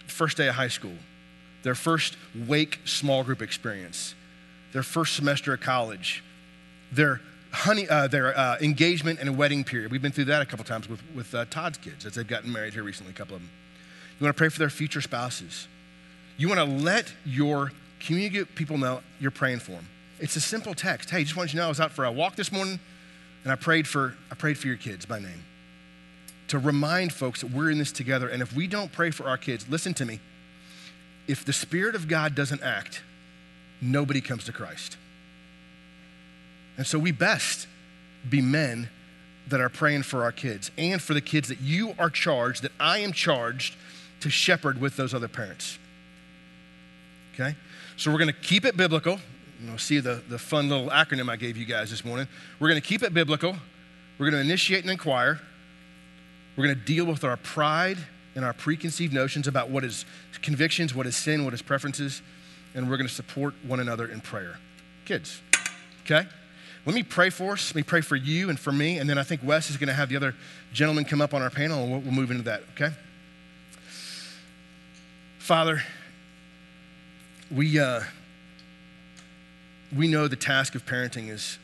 first 0.06 0.36
day 0.36 0.48
of 0.48 0.54
high 0.54 0.68
school, 0.68 0.94
their 1.62 1.74
first 1.74 2.16
wake 2.46 2.80
small 2.84 3.24
group 3.24 3.42
experience, 3.42 4.14
their 4.72 4.82
first 4.82 5.14
semester 5.14 5.54
of 5.54 5.60
college, 5.60 6.22
their 6.92 7.20
honey, 7.52 7.88
uh, 7.88 8.08
their 8.08 8.36
uh, 8.36 8.58
engagement 8.60 9.20
and 9.20 9.36
wedding 9.36 9.64
period. 9.64 9.90
We've 9.92 10.02
been 10.02 10.12
through 10.12 10.26
that 10.26 10.42
a 10.42 10.46
couple 10.46 10.64
times 10.64 10.88
with, 10.88 11.00
with 11.14 11.34
uh, 11.34 11.44
Todd's 11.50 11.78
kids 11.78 12.04
as 12.04 12.14
they've 12.14 12.26
gotten 12.26 12.52
married 12.52 12.74
here 12.74 12.82
recently, 12.82 13.12
a 13.12 13.14
couple 13.14 13.36
of 13.36 13.42
them. 13.42 13.50
You 14.18 14.24
want 14.24 14.36
to 14.36 14.38
pray 14.38 14.48
for 14.48 14.58
their 14.58 14.70
future 14.70 15.00
spouses. 15.00 15.68
You 16.36 16.48
want 16.48 16.58
to 16.58 16.64
let 16.64 17.12
your 17.24 17.72
community 18.00 18.44
people 18.44 18.76
know 18.76 19.00
you're 19.20 19.30
praying 19.30 19.60
for 19.60 19.72
them. 19.72 19.88
It's 20.20 20.36
a 20.36 20.40
simple 20.40 20.74
text. 20.74 21.10
Hey, 21.10 21.24
just 21.24 21.36
want 21.36 21.52
you 21.52 21.58
to 21.58 21.62
know 21.62 21.66
I 21.66 21.68
was 21.68 21.80
out 21.80 21.92
for 21.92 22.04
a 22.04 22.12
walk 22.12 22.36
this 22.36 22.52
morning 22.52 22.78
and 23.42 23.52
I 23.52 23.56
prayed 23.56 23.88
for 23.88 24.14
I 24.30 24.34
prayed 24.34 24.58
for 24.58 24.68
your 24.68 24.76
kids 24.76 25.06
by 25.06 25.18
name. 25.18 25.44
To 26.48 26.58
remind 26.58 27.12
folks 27.12 27.40
that 27.40 27.50
we're 27.50 27.70
in 27.70 27.78
this 27.78 27.90
together 27.92 28.28
and 28.28 28.42
if 28.42 28.54
we 28.54 28.66
don't 28.66 28.92
pray 28.92 29.10
for 29.10 29.24
our 29.24 29.36
kids, 29.36 29.66
listen 29.68 29.94
to 29.94 30.04
me. 30.04 30.20
If 31.26 31.44
the 31.44 31.52
spirit 31.52 31.94
of 31.94 32.06
God 32.06 32.34
doesn't 32.34 32.62
act, 32.62 33.02
nobody 33.80 34.20
comes 34.20 34.44
to 34.44 34.52
Christ. 34.52 34.96
And 36.76 36.86
so 36.86 36.98
we 36.98 37.12
best 37.12 37.66
be 38.28 38.40
men 38.40 38.88
that 39.48 39.60
are 39.60 39.68
praying 39.68 40.02
for 40.02 40.22
our 40.22 40.32
kids 40.32 40.70
and 40.78 41.00
for 41.00 41.14
the 41.14 41.20
kids 41.20 41.48
that 41.48 41.60
you 41.60 41.94
are 41.98 42.10
charged, 42.10 42.62
that 42.62 42.72
I 42.78 42.98
am 42.98 43.12
charged 43.12 43.74
to 44.20 44.30
shepherd 44.30 44.80
with 44.80 44.96
those 44.96 45.12
other 45.12 45.28
parents. 45.28 45.78
Okay? 47.34 47.54
So 47.96 48.10
we're 48.10 48.18
going 48.18 48.32
to 48.32 48.40
keep 48.40 48.64
it 48.64 48.76
biblical 48.76 49.18
you 49.64 49.70
know, 49.70 49.76
see 49.78 49.98
the, 49.98 50.22
the 50.28 50.38
fun 50.38 50.68
little 50.68 50.90
acronym 50.90 51.30
I 51.30 51.36
gave 51.36 51.56
you 51.56 51.64
guys 51.64 51.88
this 51.88 52.04
morning. 52.04 52.28
We're 52.60 52.68
going 52.68 52.80
to 52.80 52.86
keep 52.86 53.02
it 53.02 53.14
biblical. 53.14 53.56
We're 54.18 54.30
going 54.30 54.42
to 54.42 54.46
initiate 54.46 54.82
and 54.82 54.90
inquire. 54.90 55.40
We're 56.54 56.64
going 56.66 56.78
to 56.78 56.84
deal 56.84 57.06
with 57.06 57.24
our 57.24 57.38
pride 57.38 57.96
and 58.34 58.44
our 58.44 58.52
preconceived 58.52 59.14
notions 59.14 59.48
about 59.48 59.70
what 59.70 59.82
is 59.82 60.04
convictions, 60.42 60.94
what 60.94 61.06
is 61.06 61.16
sin, 61.16 61.46
what 61.46 61.54
is 61.54 61.62
preferences, 61.62 62.20
and 62.74 62.90
we're 62.90 62.98
going 62.98 63.08
to 63.08 63.14
support 63.14 63.54
one 63.66 63.80
another 63.80 64.06
in 64.06 64.20
prayer. 64.20 64.58
Kids, 65.06 65.40
okay? 66.04 66.28
Let 66.84 66.94
me 66.94 67.02
pray 67.02 67.30
for 67.30 67.52
us. 67.52 67.70
Let 67.70 67.76
me 67.76 67.82
pray 67.84 68.02
for 68.02 68.16
you 68.16 68.50
and 68.50 68.60
for 68.60 68.72
me, 68.72 68.98
and 68.98 69.08
then 69.08 69.16
I 69.16 69.22
think 69.22 69.40
Wes 69.42 69.70
is 69.70 69.78
going 69.78 69.88
to 69.88 69.94
have 69.94 70.10
the 70.10 70.16
other 70.16 70.34
gentlemen 70.74 71.06
come 71.06 71.22
up 71.22 71.32
on 71.32 71.40
our 71.40 71.48
panel, 71.48 71.82
and 71.82 71.90
we'll, 71.90 72.00
we'll 72.00 72.12
move 72.12 72.30
into 72.30 72.42
that, 72.44 72.64
okay? 72.74 72.94
Father, 75.38 75.82
we. 77.50 77.78
Uh, 77.78 78.02
we 79.96 80.08
know 80.08 80.28
the 80.28 80.36
task 80.36 80.74
of 80.74 80.84
parenting 80.84 81.30
is, 81.30 81.58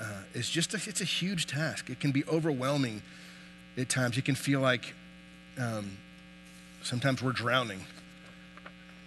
uh, 0.00 0.22
is 0.34 0.48
just 0.48 0.74
a, 0.74 0.80
it's 0.88 1.00
a 1.00 1.04
huge 1.04 1.46
task. 1.46 1.90
It 1.90 2.00
can 2.00 2.10
be 2.10 2.24
overwhelming 2.26 3.02
at 3.76 3.88
times. 3.88 4.18
It 4.18 4.24
can 4.24 4.34
feel 4.34 4.60
like 4.60 4.94
um, 5.58 5.96
sometimes 6.82 7.22
we're 7.22 7.32
drowning. 7.32 7.80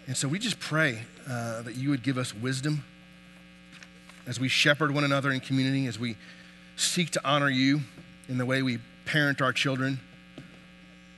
And 0.08 0.16
so 0.16 0.28
we 0.28 0.40
just 0.40 0.60
pray 0.60 1.00
uh, 1.30 1.62
that 1.62 1.76
you 1.76 1.90
would 1.90 2.04
give 2.04 2.18
us 2.18 2.34
wisdom 2.34 2.84
as 4.28 4.40
we 4.40 4.48
shepherd 4.48 4.92
one 4.92 5.04
another 5.04 5.32
in 5.32 5.40
community, 5.40 5.88
as 5.88 6.00
we 6.00 6.16
seek 6.76 7.10
to 7.12 7.22
honor 7.24 7.50
you 7.50 7.82
in 8.30 8.38
the 8.38 8.46
way 8.46 8.62
we 8.62 8.80
parent 9.06 9.42
our 9.42 9.52
children, 9.52 10.00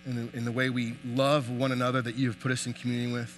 in 0.05 0.15
the, 0.15 0.37
in 0.37 0.45
the 0.45 0.51
way 0.51 0.69
we 0.69 0.95
love 1.05 1.49
one 1.49 1.71
another 1.71 2.01
that 2.01 2.15
you 2.15 2.27
have 2.27 2.39
put 2.39 2.51
us 2.51 2.65
in 2.65 2.73
community 2.73 3.11
with. 3.11 3.37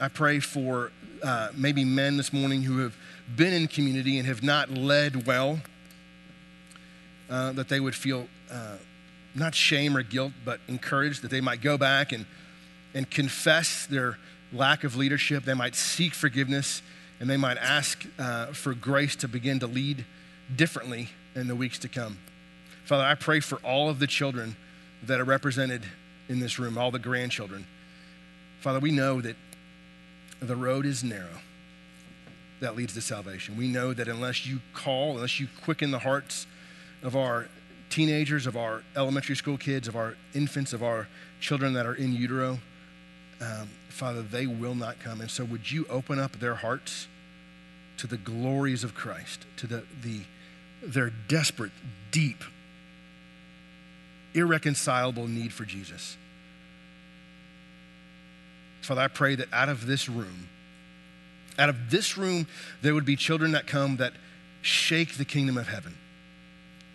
I 0.00 0.08
pray 0.08 0.40
for 0.40 0.90
uh, 1.24 1.48
maybe 1.56 1.84
men 1.84 2.16
this 2.16 2.32
morning 2.32 2.62
who 2.62 2.78
have 2.78 2.94
been 3.34 3.52
in 3.52 3.66
community 3.66 4.18
and 4.18 4.28
have 4.28 4.42
not 4.42 4.70
led 4.70 5.26
well, 5.26 5.58
uh, 7.30 7.52
that 7.52 7.68
they 7.68 7.80
would 7.80 7.94
feel 7.94 8.28
uh, 8.52 8.76
not 9.34 9.54
shame 9.54 9.96
or 9.96 10.02
guilt, 10.02 10.32
but 10.44 10.60
encouraged 10.68 11.22
that 11.22 11.30
they 11.30 11.40
might 11.40 11.62
go 11.62 11.78
back 11.78 12.12
and, 12.12 12.26
and 12.92 13.10
confess 13.10 13.86
their 13.86 14.18
lack 14.52 14.84
of 14.84 14.96
leadership. 14.96 15.44
They 15.44 15.54
might 15.54 15.74
seek 15.74 16.14
forgiveness 16.14 16.82
and 17.20 17.30
they 17.30 17.38
might 17.38 17.56
ask 17.56 18.04
uh, 18.18 18.46
for 18.46 18.74
grace 18.74 19.16
to 19.16 19.28
begin 19.28 19.60
to 19.60 19.66
lead 19.66 20.04
differently 20.54 21.08
in 21.34 21.48
the 21.48 21.56
weeks 21.56 21.78
to 21.80 21.88
come. 21.88 22.18
Father, 22.84 23.04
I 23.04 23.14
pray 23.14 23.40
for 23.40 23.56
all 23.64 23.88
of 23.88 23.98
the 23.98 24.06
children 24.06 24.56
that 25.02 25.20
are 25.20 25.24
represented 25.24 25.82
in 26.28 26.38
this 26.38 26.58
room, 26.58 26.76
all 26.76 26.90
the 26.90 26.98
grandchildren. 26.98 27.66
Father, 28.60 28.80
we 28.80 28.90
know 28.90 29.20
that 29.20 29.36
the 30.40 30.56
road 30.56 30.86
is 30.86 31.02
narrow 31.02 31.40
that 32.60 32.76
leads 32.76 32.94
to 32.94 33.00
salvation. 33.00 33.56
We 33.56 33.68
know 33.68 33.92
that 33.92 34.08
unless 34.08 34.46
you 34.46 34.60
call, 34.72 35.16
unless 35.16 35.38
you 35.38 35.48
quicken 35.64 35.90
the 35.90 35.98
hearts 35.98 36.46
of 37.02 37.16
our 37.16 37.48
teenagers, 37.90 38.46
of 38.46 38.56
our 38.56 38.82
elementary 38.96 39.36
school 39.36 39.58
kids, 39.58 39.86
of 39.86 39.96
our 39.96 40.16
infants, 40.34 40.72
of 40.72 40.82
our 40.82 41.06
children 41.40 41.74
that 41.74 41.86
are 41.86 41.94
in 41.94 42.12
utero, 42.12 42.58
um, 43.40 43.68
Father, 43.88 44.22
they 44.22 44.46
will 44.46 44.74
not 44.74 44.98
come. 45.00 45.20
And 45.20 45.30
so, 45.30 45.44
would 45.44 45.70
you 45.70 45.86
open 45.88 46.18
up 46.18 46.40
their 46.40 46.54
hearts 46.54 47.06
to 47.98 48.06
the 48.06 48.16
glories 48.16 48.82
of 48.82 48.94
Christ, 48.94 49.44
to 49.58 49.66
the, 49.66 49.84
the 50.02 50.20
their 50.82 51.10
desperate, 51.28 51.72
deep, 52.10 52.42
irreconcilable 54.32 55.28
need 55.28 55.52
for 55.52 55.64
Jesus? 55.64 56.16
Father, 58.84 59.00
I 59.00 59.08
pray 59.08 59.34
that 59.36 59.48
out 59.52 59.70
of 59.70 59.86
this 59.86 60.08
room, 60.08 60.48
out 61.58 61.70
of 61.70 61.90
this 61.90 62.18
room, 62.18 62.46
there 62.82 62.92
would 62.94 63.06
be 63.06 63.16
children 63.16 63.52
that 63.52 63.66
come 63.66 63.96
that 63.96 64.12
shake 64.60 65.14
the 65.14 65.24
kingdom 65.24 65.56
of 65.56 65.68
heaven, 65.68 65.96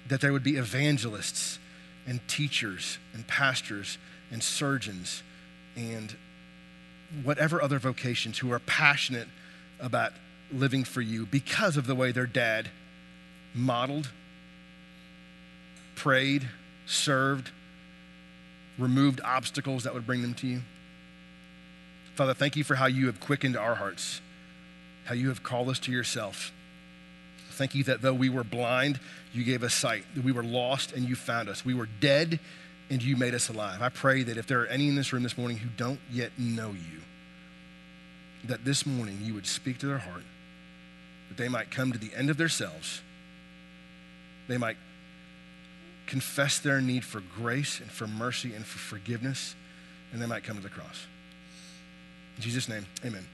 that 0.07 0.21
there 0.21 0.31
would 0.31 0.43
be 0.43 0.57
evangelists 0.57 1.57
and 2.05 2.19
teachers 2.27 2.99
and 3.13 3.25
pastors 3.25 3.97
and 4.31 4.43
surgeons 4.43 5.23
and 5.75 6.15
whatever 7.23 7.61
other 7.61 7.79
vocations 7.79 8.37
who 8.37 8.51
are 8.51 8.59
passionate 8.59 9.27
about 9.79 10.13
living 10.51 10.83
for 10.83 11.01
you 11.01 11.25
because 11.25 11.75
of 11.75 11.87
the 11.87 11.95
way 11.95 12.11
their 12.11 12.27
dad 12.27 12.69
modeled, 13.55 14.09
prayed, 15.95 16.47
served, 16.85 17.49
removed 18.77 19.21
obstacles 19.23 19.83
that 19.85 19.93
would 19.93 20.05
bring 20.05 20.21
them 20.21 20.35
to 20.35 20.45
you. 20.47 20.61
Father, 22.19 22.33
thank 22.33 22.57
you 22.57 22.65
for 22.65 22.75
how 22.75 22.87
you 22.87 23.05
have 23.05 23.21
quickened 23.21 23.55
our 23.55 23.75
hearts, 23.75 24.19
how 25.05 25.15
you 25.15 25.29
have 25.29 25.41
called 25.41 25.69
us 25.69 25.79
to 25.79 25.91
yourself. 25.93 26.51
Thank 27.51 27.75
you 27.75 27.85
that 27.85 28.01
though 28.01 28.13
we 28.13 28.27
were 28.27 28.43
blind, 28.43 28.99
you 29.31 29.45
gave 29.45 29.63
us 29.63 29.73
sight, 29.73 30.03
that 30.15 30.25
we 30.25 30.33
were 30.33 30.43
lost 30.43 30.91
and 30.91 31.07
you 31.07 31.15
found 31.15 31.47
us. 31.47 31.63
We 31.63 31.73
were 31.73 31.87
dead 32.01 32.41
and 32.89 33.01
you 33.01 33.15
made 33.15 33.33
us 33.33 33.47
alive. 33.47 33.81
I 33.81 33.87
pray 33.87 34.23
that 34.23 34.35
if 34.35 34.47
there 34.47 34.61
are 34.63 34.65
any 34.65 34.89
in 34.89 34.95
this 34.95 35.13
room 35.13 35.23
this 35.23 35.37
morning 35.37 35.59
who 35.59 35.69
don't 35.77 36.01
yet 36.11 36.31
know 36.37 36.71
you, 36.71 36.99
that 38.43 38.65
this 38.65 38.85
morning 38.85 39.19
you 39.21 39.33
would 39.33 39.47
speak 39.47 39.77
to 39.77 39.87
their 39.87 39.99
heart, 39.99 40.25
that 41.29 41.37
they 41.37 41.47
might 41.47 41.71
come 41.71 41.93
to 41.93 41.97
the 41.97 42.13
end 42.13 42.29
of 42.29 42.35
themselves, 42.35 42.99
they 44.49 44.57
might 44.57 44.75
confess 46.05 46.59
their 46.59 46.81
need 46.81 47.05
for 47.05 47.21
grace 47.21 47.79
and 47.79 47.89
for 47.89 48.07
mercy 48.07 48.53
and 48.53 48.65
for 48.65 48.77
forgiveness, 48.77 49.55
and 50.11 50.21
they 50.21 50.25
might 50.25 50.43
come 50.43 50.57
to 50.57 50.61
the 50.61 50.67
cross. 50.67 51.05
In 52.39 52.43
Jesus' 52.43 52.69
name, 52.69 52.85
amen. 53.03 53.25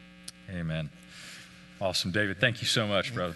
Amen. 0.49 0.89
Awesome, 1.79 2.09
David. 2.09 2.39
Thank 2.39 2.59
you 2.61 2.67
so 2.67 2.87
much, 2.87 3.13
brother. 3.13 3.35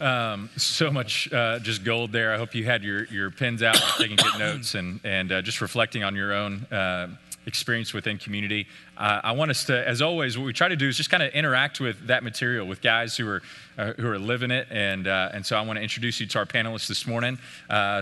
Um, 0.00 0.50
so 0.56 0.90
much 0.90 1.32
uh, 1.32 1.60
just 1.60 1.84
gold 1.84 2.10
there. 2.10 2.34
I 2.34 2.36
hope 2.36 2.52
you 2.52 2.64
had 2.64 2.82
your, 2.82 3.04
your 3.04 3.30
pens 3.30 3.62
out, 3.62 3.80
taking 3.96 4.16
good 4.16 4.36
notes, 4.40 4.74
and, 4.74 4.98
and 5.04 5.30
uh, 5.30 5.40
just 5.40 5.60
reflecting 5.60 6.02
on 6.02 6.16
your 6.16 6.32
own 6.32 6.64
uh, 6.64 7.06
experience 7.46 7.92
within 7.92 8.18
community. 8.18 8.66
Uh, 8.96 9.20
I 9.24 9.32
want 9.32 9.50
us 9.50 9.64
to, 9.64 9.88
as 9.88 10.00
always, 10.02 10.38
what 10.38 10.44
we 10.44 10.52
try 10.52 10.68
to 10.68 10.76
do 10.76 10.88
is 10.88 10.96
just 10.96 11.10
kind 11.10 11.22
of 11.22 11.32
interact 11.32 11.80
with 11.80 12.06
that 12.06 12.22
material 12.22 12.66
with 12.66 12.80
guys 12.80 13.16
who 13.16 13.28
are 13.28 13.42
uh, 13.76 13.92
who 13.94 14.08
are 14.08 14.18
living 14.18 14.50
it, 14.50 14.68
and 14.70 15.08
uh, 15.08 15.30
and 15.32 15.44
so 15.44 15.56
I 15.56 15.62
want 15.62 15.78
to 15.78 15.82
introduce 15.82 16.20
you 16.20 16.26
to 16.26 16.38
our 16.38 16.46
panelists 16.46 16.86
this 16.86 17.06
morning. 17.06 17.38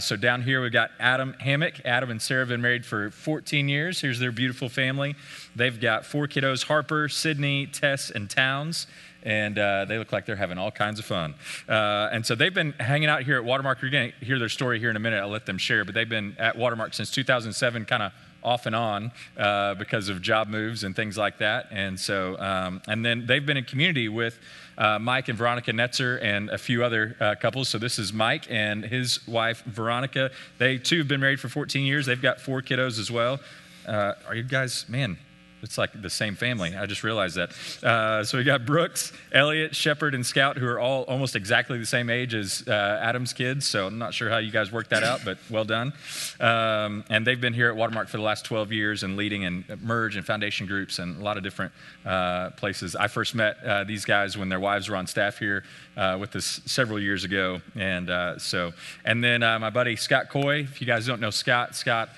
so 0.00 0.16
down 0.16 0.42
here 0.42 0.62
we've 0.62 0.72
got 0.72 0.90
Adam 1.00 1.34
Hammock. 1.40 1.80
Adam 1.84 2.10
and 2.10 2.20
Sarah 2.20 2.42
have 2.42 2.48
been 2.48 2.62
married 2.62 2.84
for 2.84 3.10
14 3.10 3.68
years. 3.68 4.00
Here's 4.00 4.18
their 4.18 4.32
beautiful 4.32 4.68
family. 4.68 5.14
They've 5.56 5.80
got 5.80 6.04
four 6.04 6.26
kiddos: 6.28 6.64
Harper, 6.64 7.08
Sydney, 7.08 7.66
Tess, 7.66 8.10
and 8.10 8.28
Towns 8.28 8.86
and 9.22 9.58
uh, 9.58 9.84
they 9.84 9.98
look 9.98 10.12
like 10.12 10.26
they're 10.26 10.36
having 10.36 10.58
all 10.58 10.70
kinds 10.70 10.98
of 10.98 11.04
fun. 11.04 11.34
Uh, 11.68 12.08
and 12.12 12.24
so 12.26 12.34
they've 12.34 12.54
been 12.54 12.72
hanging 12.72 13.08
out 13.08 13.22
here 13.22 13.36
at 13.36 13.44
Watermark. 13.44 13.80
You're 13.82 13.90
going 13.90 14.12
to 14.18 14.24
hear 14.24 14.38
their 14.38 14.48
story 14.48 14.78
here 14.78 14.90
in 14.90 14.96
a 14.96 15.00
minute. 15.00 15.20
I'll 15.20 15.28
let 15.28 15.46
them 15.46 15.58
share, 15.58 15.84
but 15.84 15.94
they've 15.94 16.08
been 16.08 16.36
at 16.38 16.56
Watermark 16.56 16.94
since 16.94 17.10
2007, 17.10 17.84
kind 17.84 18.02
of 18.02 18.12
off 18.42 18.66
and 18.66 18.74
on 18.74 19.12
uh, 19.36 19.74
because 19.74 20.08
of 20.08 20.20
job 20.22 20.48
moves 20.48 20.84
and 20.84 20.94
things 20.94 21.16
like 21.16 21.38
that. 21.38 21.66
And 21.70 21.98
so, 21.98 22.38
um, 22.38 22.82
and 22.88 23.04
then 23.04 23.26
they've 23.26 23.44
been 23.44 23.56
in 23.56 23.64
community 23.64 24.08
with 24.08 24.38
uh, 24.78 24.98
Mike 24.98 25.28
and 25.28 25.38
Veronica 25.38 25.72
Netzer 25.72 26.22
and 26.22 26.50
a 26.50 26.58
few 26.58 26.84
other 26.84 27.16
uh, 27.20 27.34
couples. 27.34 27.68
So 27.68 27.78
this 27.78 27.98
is 27.98 28.12
Mike 28.12 28.46
and 28.50 28.84
his 28.84 29.26
wife 29.26 29.62
Veronica. 29.64 30.30
They 30.58 30.78
too 30.78 30.98
have 30.98 31.08
been 31.08 31.20
married 31.20 31.40
for 31.40 31.48
14 31.48 31.84
years. 31.84 32.06
They've 32.06 32.20
got 32.20 32.40
four 32.40 32.62
kiddos 32.62 32.98
as 32.98 33.10
well. 33.10 33.40
Uh, 33.86 34.14
are 34.26 34.34
you 34.34 34.42
guys, 34.42 34.86
man? 34.88 35.18
It's 35.62 35.78
like 35.78 36.00
the 36.00 36.10
same 36.10 36.34
family. 36.34 36.74
I 36.76 36.86
just 36.86 37.04
realized 37.04 37.36
that. 37.36 37.52
Uh, 37.84 38.24
so 38.24 38.38
we 38.38 38.44
got 38.44 38.66
Brooks, 38.66 39.12
Elliot, 39.30 39.76
Shepard, 39.76 40.14
and 40.14 40.26
Scout, 40.26 40.56
who 40.56 40.66
are 40.66 40.80
all 40.80 41.02
almost 41.04 41.36
exactly 41.36 41.78
the 41.78 41.86
same 41.86 42.10
age 42.10 42.34
as 42.34 42.64
uh, 42.66 43.00
Adam's 43.00 43.32
kids. 43.32 43.66
So 43.66 43.86
I'm 43.86 43.98
not 43.98 44.12
sure 44.12 44.28
how 44.28 44.38
you 44.38 44.50
guys 44.50 44.72
worked 44.72 44.90
that 44.90 45.04
out, 45.04 45.20
but 45.24 45.38
well 45.50 45.64
done. 45.64 45.92
Um, 46.40 47.04
and 47.08 47.24
they've 47.24 47.40
been 47.40 47.54
here 47.54 47.68
at 47.68 47.76
Watermark 47.76 48.08
for 48.08 48.16
the 48.16 48.22
last 48.22 48.44
12 48.44 48.72
years 48.72 49.02
and 49.04 49.16
leading 49.16 49.44
and 49.44 49.64
merge 49.82 50.16
and 50.16 50.26
foundation 50.26 50.66
groups 50.66 50.98
and 50.98 51.20
a 51.20 51.24
lot 51.24 51.36
of 51.36 51.44
different 51.44 51.72
uh, 52.04 52.50
places. 52.50 52.96
I 52.96 53.06
first 53.06 53.34
met 53.34 53.56
uh, 53.64 53.84
these 53.84 54.04
guys 54.04 54.36
when 54.36 54.48
their 54.48 54.60
wives 54.60 54.88
were 54.88 54.96
on 54.96 55.06
staff 55.06 55.38
here 55.38 55.62
uh, 55.96 56.16
with 56.20 56.34
us 56.34 56.60
several 56.66 56.98
years 56.98 57.22
ago. 57.22 57.60
And 57.76 58.10
uh, 58.10 58.38
so, 58.38 58.72
and 59.04 59.22
then 59.22 59.40
my 59.40 59.70
buddy 59.70 59.94
Scott 59.94 60.28
Coy. 60.28 60.60
If 60.60 60.80
you 60.80 60.86
guys 60.86 61.06
don't 61.06 61.20
know 61.20 61.30
Scott, 61.30 61.76
Scott 61.76 62.10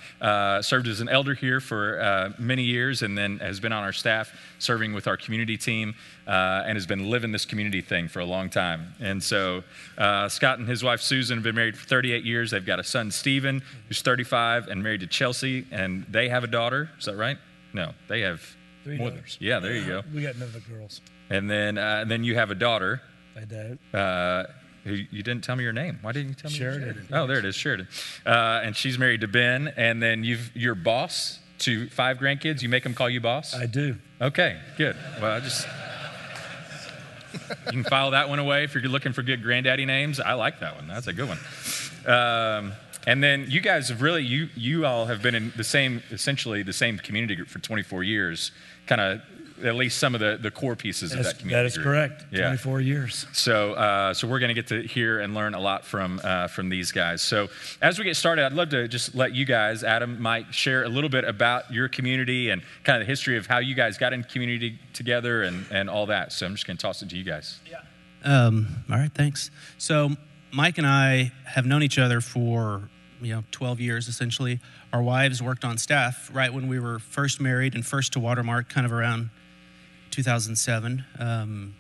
served 0.65 0.89
as 0.89 1.01
an 1.01 1.09
elder 1.11 1.35
here 1.35 1.61
for 1.61 2.35
many 2.39 2.63
years, 2.63 3.03
and 3.03 3.19
then 3.19 3.34
has 3.41 3.61
been 3.61 3.73
on 3.73 3.85
our 3.85 3.93
staff 3.93 4.33
serving 4.59 4.93
with 4.93 5.07
our 5.07 5.17
community 5.17 5.57
team 5.57 5.95
uh, 6.27 6.63
and 6.67 6.77
has 6.77 6.87
been 6.87 7.11
living 7.11 7.33
this 7.33 7.45
community 7.45 7.81
thing 7.81 8.09
for 8.09 8.21
a 8.21 8.25
long 8.25 8.49
time. 8.49 8.95
And 9.01 9.23
so 9.23 9.63
uh, 9.99 10.29
Scott 10.29 10.59
and 10.59 10.69
his 10.69 10.83
wife 10.83 11.01
Susan 11.01 11.39
have 11.39 11.45
been 11.45 11.55
married 11.55 11.77
for 11.77 11.87
38 11.87 12.25
years. 12.25 12.51
They've 12.51 12.65
got 12.65 12.79
a 12.79 12.85
son, 12.85 13.11
Stephen, 13.11 13.63
who's 13.89 14.03
35 14.03 14.69
and 14.69 14.83
married 14.83 15.01
to 15.01 15.07
Chelsea, 15.07 15.67
and 15.71 16.07
they 16.09 16.29
have 16.29 16.45
a 16.45 16.49
daughter. 16.49 16.91
Is 16.99 17.05
that 17.07 17.17
right? 17.17 17.39
No, 17.73 17.93
they 18.09 18.21
have 18.21 18.43
three 18.85 18.99
more 18.99 19.11
daughters. 19.11 19.37
Yeah, 19.41 19.61
there 19.61 19.75
you 19.75 19.87
go. 19.87 20.03
We 20.15 20.23
got 20.23 20.37
none 20.37 20.49
of 20.49 20.53
the 20.55 20.61
girls. 20.61 21.01
And 21.31 21.51
then, 21.51 21.79
uh, 21.79 21.99
and 22.03 22.11
then 22.11 22.25
you 22.25 22.35
have 22.37 22.51
a 22.51 22.55
daughter. 22.55 23.01
I 23.37 23.45
do. 23.45 23.79
Uh, 23.97 24.45
you 24.85 25.23
didn't 25.23 25.43
tell 25.43 25.57
me 25.57 25.65
your 25.65 25.73
name. 25.73 25.99
Why 26.03 26.13
didn't 26.13 26.29
you 26.29 26.35
tell 26.35 26.51
me? 26.51 26.57
Sheridan. 26.57 27.09
Oh, 27.13 27.27
there 27.27 27.39
it 27.39 27.45
is, 27.45 27.55
Sheridan. 27.55 27.89
Uh, 28.27 28.61
and 28.63 28.77
she's 28.77 28.99
married 28.99 29.23
to 29.23 29.29
Ben. 29.29 29.73
And 29.77 30.03
then 30.03 30.25
you've 30.25 30.55
your 30.55 30.75
boss 30.75 31.41
to 31.61 31.89
five 31.91 32.19
grandkids, 32.19 32.63
you 32.63 32.69
make 32.69 32.83
them 32.83 32.95
call 32.95 33.09
you 33.09 33.21
boss? 33.21 33.55
I 33.55 33.67
do. 33.67 33.97
Okay, 34.21 34.59
good. 34.77 34.97
Well, 35.21 35.33
I 35.33 35.41
just. 35.41 35.67
you 37.67 37.73
can 37.73 37.85
file 37.85 38.13
that 38.13 38.29
one 38.29 38.39
away 38.39 38.65
if 38.65 38.75
you're 38.75 38.83
looking 38.85 39.13
for 39.13 39.23
good 39.23 39.43
granddaddy 39.43 39.85
names. 39.85 40.21
I 40.21 40.35
like 40.35 40.61
that 40.61 40.77
one. 40.77 40.87
That's 40.87 41.07
a 41.07 41.13
good 41.13 41.29
one. 41.29 41.39
Um, 42.07 42.73
and 43.07 43.23
then 43.23 43.47
you 43.49 43.61
guys 43.61 43.89
have 43.89 44.03
really, 44.03 44.23
you, 44.23 44.49
you 44.55 44.87
all 44.87 45.07
have 45.07 45.21
been 45.23 45.35
in 45.35 45.53
the 45.57 45.65
same, 45.65 46.03
essentially 46.11 46.63
the 46.63 46.73
same 46.73 46.99
community 46.99 47.35
group 47.35 47.49
for 47.49 47.59
24 47.59 48.03
years, 48.03 48.53
kind 48.87 49.01
of 49.01 49.21
at 49.63 49.75
least 49.77 49.99
some 49.99 50.15
of 50.15 50.21
the, 50.21 50.39
the 50.41 50.51
core 50.51 50.75
pieces 50.75 51.11
That's, 51.11 51.21
of 51.21 51.27
that 51.27 51.39
community. 51.39 51.63
That 51.63 51.67
is 51.67 51.75
group. 51.75 51.85
correct. 51.85 52.25
Yeah. 52.31 52.47
24 52.49 52.81
years. 52.81 53.27
So, 53.33 53.75
uh, 53.75 54.15
so 54.15 54.27
we're 54.27 54.39
going 54.41 54.49
to 54.49 54.55
get 54.55 54.67
to 54.69 54.83
hear 54.83 55.21
and 55.21 55.35
learn 55.35 55.55
a 55.55 55.61
lot 55.61 55.85
from 55.85 56.21
uh, 56.25 56.49
from 56.49 56.69
these 56.69 56.93
guys. 56.93 57.23
So, 57.23 57.49
as 57.81 57.99
we 57.99 58.05
get 58.05 58.17
started, 58.17 58.45
I'd 58.45 58.53
love 58.53 58.71
to 58.71 58.89
just 58.89 59.15
let 59.15 59.35
you 59.35 59.45
guys, 59.45 59.85
Adam, 59.85 60.21
Mike, 60.21 60.53
share 60.53 60.85
a 60.85 60.89
little 60.89 61.11
bit 61.11 61.25
about 61.25 61.73
your 61.73 61.89
community 61.89 62.51
and 62.51 62.63
kind 62.83 63.01
of 63.01 63.07
the 63.07 63.11
history 63.11 63.37
of 63.37 63.47
how 63.47 63.59
you 63.59 63.75
guys 63.75 63.99
got 63.99 64.13
in 64.13 64.25
community 64.25 64.79
together 64.93 65.43
and 65.43 65.67
and 65.71 65.89
all 65.89 66.07
that. 66.07 66.33
So, 66.33 66.47
I'm 66.47 66.55
just 66.55 66.67
going 66.67 66.77
to 66.77 66.83
toss 66.83 67.03
it 67.03 67.11
to 67.11 67.17
you 67.17 67.25
guys. 67.25 67.61
Yeah. 67.71 67.81
Um, 68.25 68.85
all 68.91 68.97
right. 68.97 69.13
Thanks. 69.13 69.51
So, 69.79 70.11
Mike 70.53 70.79
and 70.79 70.87
I 70.87 71.33
have 71.45 71.67
known 71.67 71.83
each 71.83 71.99
other 71.99 72.21
for 72.21 72.89
you 73.21 73.35
know 73.35 73.45
12 73.53 73.81
years 73.81 74.09
essentially. 74.09 74.61
Our 74.93 75.03
wives 75.03 75.43
worked 75.43 75.65
on 75.65 75.79
staff 75.79 76.31
right 76.33 76.53
when 76.53 76.69
we 76.69 76.79
were 76.79 76.99
first 76.99 77.41
married 77.41 77.75
and 77.75 77.85
first 77.85 78.13
to 78.15 78.21
Watermark, 78.21 78.69
kind 78.69 78.87
of 78.87 78.93
around 78.93 79.31
2007. 80.15 81.05
Um, 81.19 81.75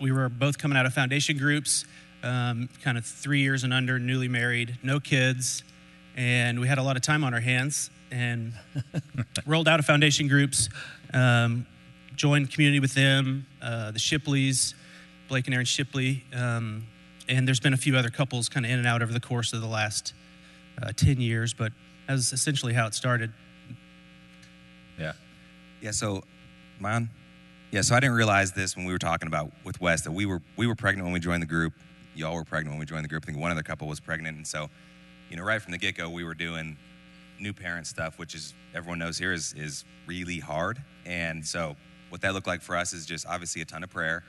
we 0.00 0.10
were 0.10 0.28
both 0.28 0.58
coming 0.58 0.76
out 0.76 0.86
of 0.86 0.92
foundation 0.92 1.38
groups, 1.38 1.84
um, 2.24 2.68
kind 2.82 2.98
of 2.98 3.06
three 3.06 3.42
years 3.42 3.62
and 3.62 3.72
under, 3.72 3.96
newly 4.00 4.26
married, 4.26 4.76
no 4.82 4.98
kids, 4.98 5.62
and 6.16 6.58
we 6.58 6.66
had 6.66 6.78
a 6.78 6.82
lot 6.82 6.96
of 6.96 7.02
time 7.02 7.22
on 7.22 7.32
our 7.32 7.40
hands 7.40 7.90
and 8.10 8.54
rolled 9.46 9.68
out 9.68 9.78
of 9.78 9.86
foundation 9.86 10.26
groups, 10.26 10.68
um, 11.14 11.64
joined 12.16 12.50
community 12.50 12.80
with 12.80 12.94
them, 12.94 13.46
uh, 13.62 13.92
the 13.92 14.00
Shipleys, 14.00 14.74
Blake 15.28 15.46
and 15.46 15.54
Erin 15.54 15.64
Shipley, 15.64 16.24
um, 16.34 16.84
and 17.28 17.46
there's 17.46 17.60
been 17.60 17.74
a 17.74 17.76
few 17.76 17.96
other 17.96 18.10
couples 18.10 18.48
kind 18.48 18.66
of 18.66 18.72
in 18.72 18.78
and 18.78 18.88
out 18.88 19.00
over 19.00 19.12
the 19.12 19.20
course 19.20 19.52
of 19.52 19.60
the 19.60 19.68
last 19.68 20.12
uh, 20.82 20.90
10 20.96 21.20
years, 21.20 21.54
but 21.54 21.72
that's 22.08 22.32
essentially 22.32 22.72
how 22.72 22.88
it 22.88 22.94
started. 22.94 23.32
Yeah. 24.98 25.12
Yeah, 25.80 25.92
so, 25.92 26.24
man, 26.80 27.08
yeah, 27.70 27.82
so 27.82 27.94
I 27.94 28.00
didn't 28.00 28.16
realize 28.16 28.52
this 28.52 28.76
when 28.76 28.84
we 28.84 28.92
were 28.92 28.98
talking 28.98 29.28
about 29.28 29.52
with 29.64 29.80
Wes 29.80 30.02
that 30.02 30.10
we 30.10 30.26
were 30.26 30.42
we 30.56 30.66
were 30.66 30.74
pregnant 30.74 31.04
when 31.06 31.12
we 31.12 31.20
joined 31.20 31.42
the 31.42 31.46
group. 31.46 31.72
Y'all 32.16 32.34
were 32.34 32.44
pregnant 32.44 32.72
when 32.72 32.80
we 32.80 32.86
joined 32.86 33.04
the 33.04 33.08
group. 33.08 33.24
I 33.24 33.26
think 33.26 33.38
one 33.38 33.52
other 33.52 33.62
couple 33.62 33.86
was 33.86 34.00
pregnant, 34.00 34.36
and 34.36 34.46
so, 34.46 34.68
you 35.30 35.36
know, 35.36 35.44
right 35.44 35.62
from 35.62 35.70
the 35.70 35.78
get 35.78 35.96
go, 35.96 36.10
we 36.10 36.24
were 36.24 36.34
doing 36.34 36.76
new 37.38 37.52
parent 37.52 37.86
stuff, 37.86 38.18
which 38.18 38.34
is 38.34 38.54
everyone 38.74 38.98
knows 38.98 39.18
here 39.18 39.32
is 39.32 39.52
is 39.56 39.84
really 40.06 40.40
hard. 40.40 40.82
And 41.06 41.46
so, 41.46 41.76
what 42.08 42.20
that 42.22 42.34
looked 42.34 42.48
like 42.48 42.60
for 42.60 42.76
us 42.76 42.92
is 42.92 43.06
just 43.06 43.24
obviously 43.28 43.62
a 43.62 43.64
ton 43.64 43.84
of 43.84 43.90
prayer. 43.90 44.24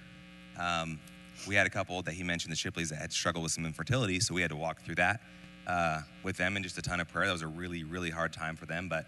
Um, 0.60 1.00
we 1.48 1.56
had 1.56 1.66
a 1.66 1.72
couple 1.72 2.00
that 2.04 2.14
he 2.14 2.22
mentioned, 2.22 2.52
the 2.52 2.58
Shipleys, 2.58 2.90
that 2.90 3.00
had 3.00 3.12
struggled 3.12 3.42
with 3.42 3.54
some 3.54 3.66
infertility, 3.66 4.20
so 4.20 4.36
we 4.36 4.42
had 4.42 4.52
to 4.52 4.56
walk 4.56 4.84
through 4.84 4.96
that 4.96 5.22
uh, 5.66 6.02
with 6.22 6.38
them 6.38 6.58
and 6.58 6.64
just 6.64 6.78
a 6.78 6.82
ton 6.84 7.00
of 7.00 7.08
prayer. 7.08 7.26
That 7.26 7.34
was 7.34 7.42
a 7.42 7.48
really 7.48 7.84
really 7.84 8.12
hard 8.12 8.34
time 8.34 8.56
for 8.56 8.68
them, 8.68 8.88
but. 8.88 9.08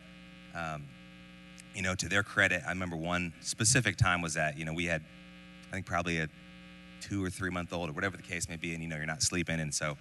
Um, 0.55 0.87
you 1.75 1.81
know, 1.81 1.95
to 1.95 2.07
their 2.07 2.23
credit, 2.23 2.61
I 2.65 2.69
remember 2.69 2.95
one 2.95 3.33
specific 3.41 3.97
time 3.97 4.21
was 4.21 4.33
that, 4.35 4.57
you 4.57 4.65
know, 4.65 4.73
we 4.73 4.85
had, 4.85 5.01
I 5.69 5.73
think 5.73 5.85
probably 5.85 6.19
a 6.19 6.29
two 7.01 7.23
or 7.23 7.29
three 7.29 7.49
month 7.49 7.73
old 7.73 7.89
or 7.89 7.93
whatever 7.93 8.15
the 8.15 8.23
case 8.23 8.47
may 8.47 8.55
be, 8.55 8.73
and 8.73 8.81
you 8.81 8.89
know, 8.89 8.95
you're 8.95 9.05
not 9.05 9.21
sleeping. 9.21 9.59
And 9.59 9.73
so 9.73 9.97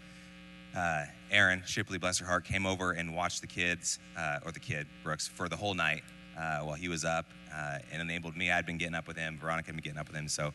uh, 0.77 1.05
Erin 1.31 1.63
Shipley, 1.67 1.99
bless 1.99 2.19
her 2.19 2.27
heart, 2.27 2.45
came 2.45 2.67
over 2.67 2.93
and 2.93 3.15
watched 3.15 3.41
the 3.41 3.47
kids, 3.47 3.99
uh, 4.17 4.39
or 4.45 4.53
the 4.53 4.61
kid, 4.61 4.87
Brooks, 5.03 5.27
for 5.29 5.49
the 5.49 5.57
whole 5.57 5.75
night 5.75 6.03
uh, 6.39 6.61
while 6.61 6.77
he 6.77 6.89
was 6.89 7.05
up 7.05 7.27
uh, 7.55 7.79
and 7.93 8.01
enabled 8.01 8.37
me. 8.37 8.51
I'd 8.51 8.67
been 8.67 8.79
getting 8.79 8.95
up 8.95 9.09
with 9.09 9.17
him, 9.17 9.39
Veronica 9.39 9.67
had 9.67 9.77
been 9.77 9.83
getting 9.83 9.99
up 9.99 10.09
with 10.09 10.17
him. 10.17 10.29
So 10.29 10.53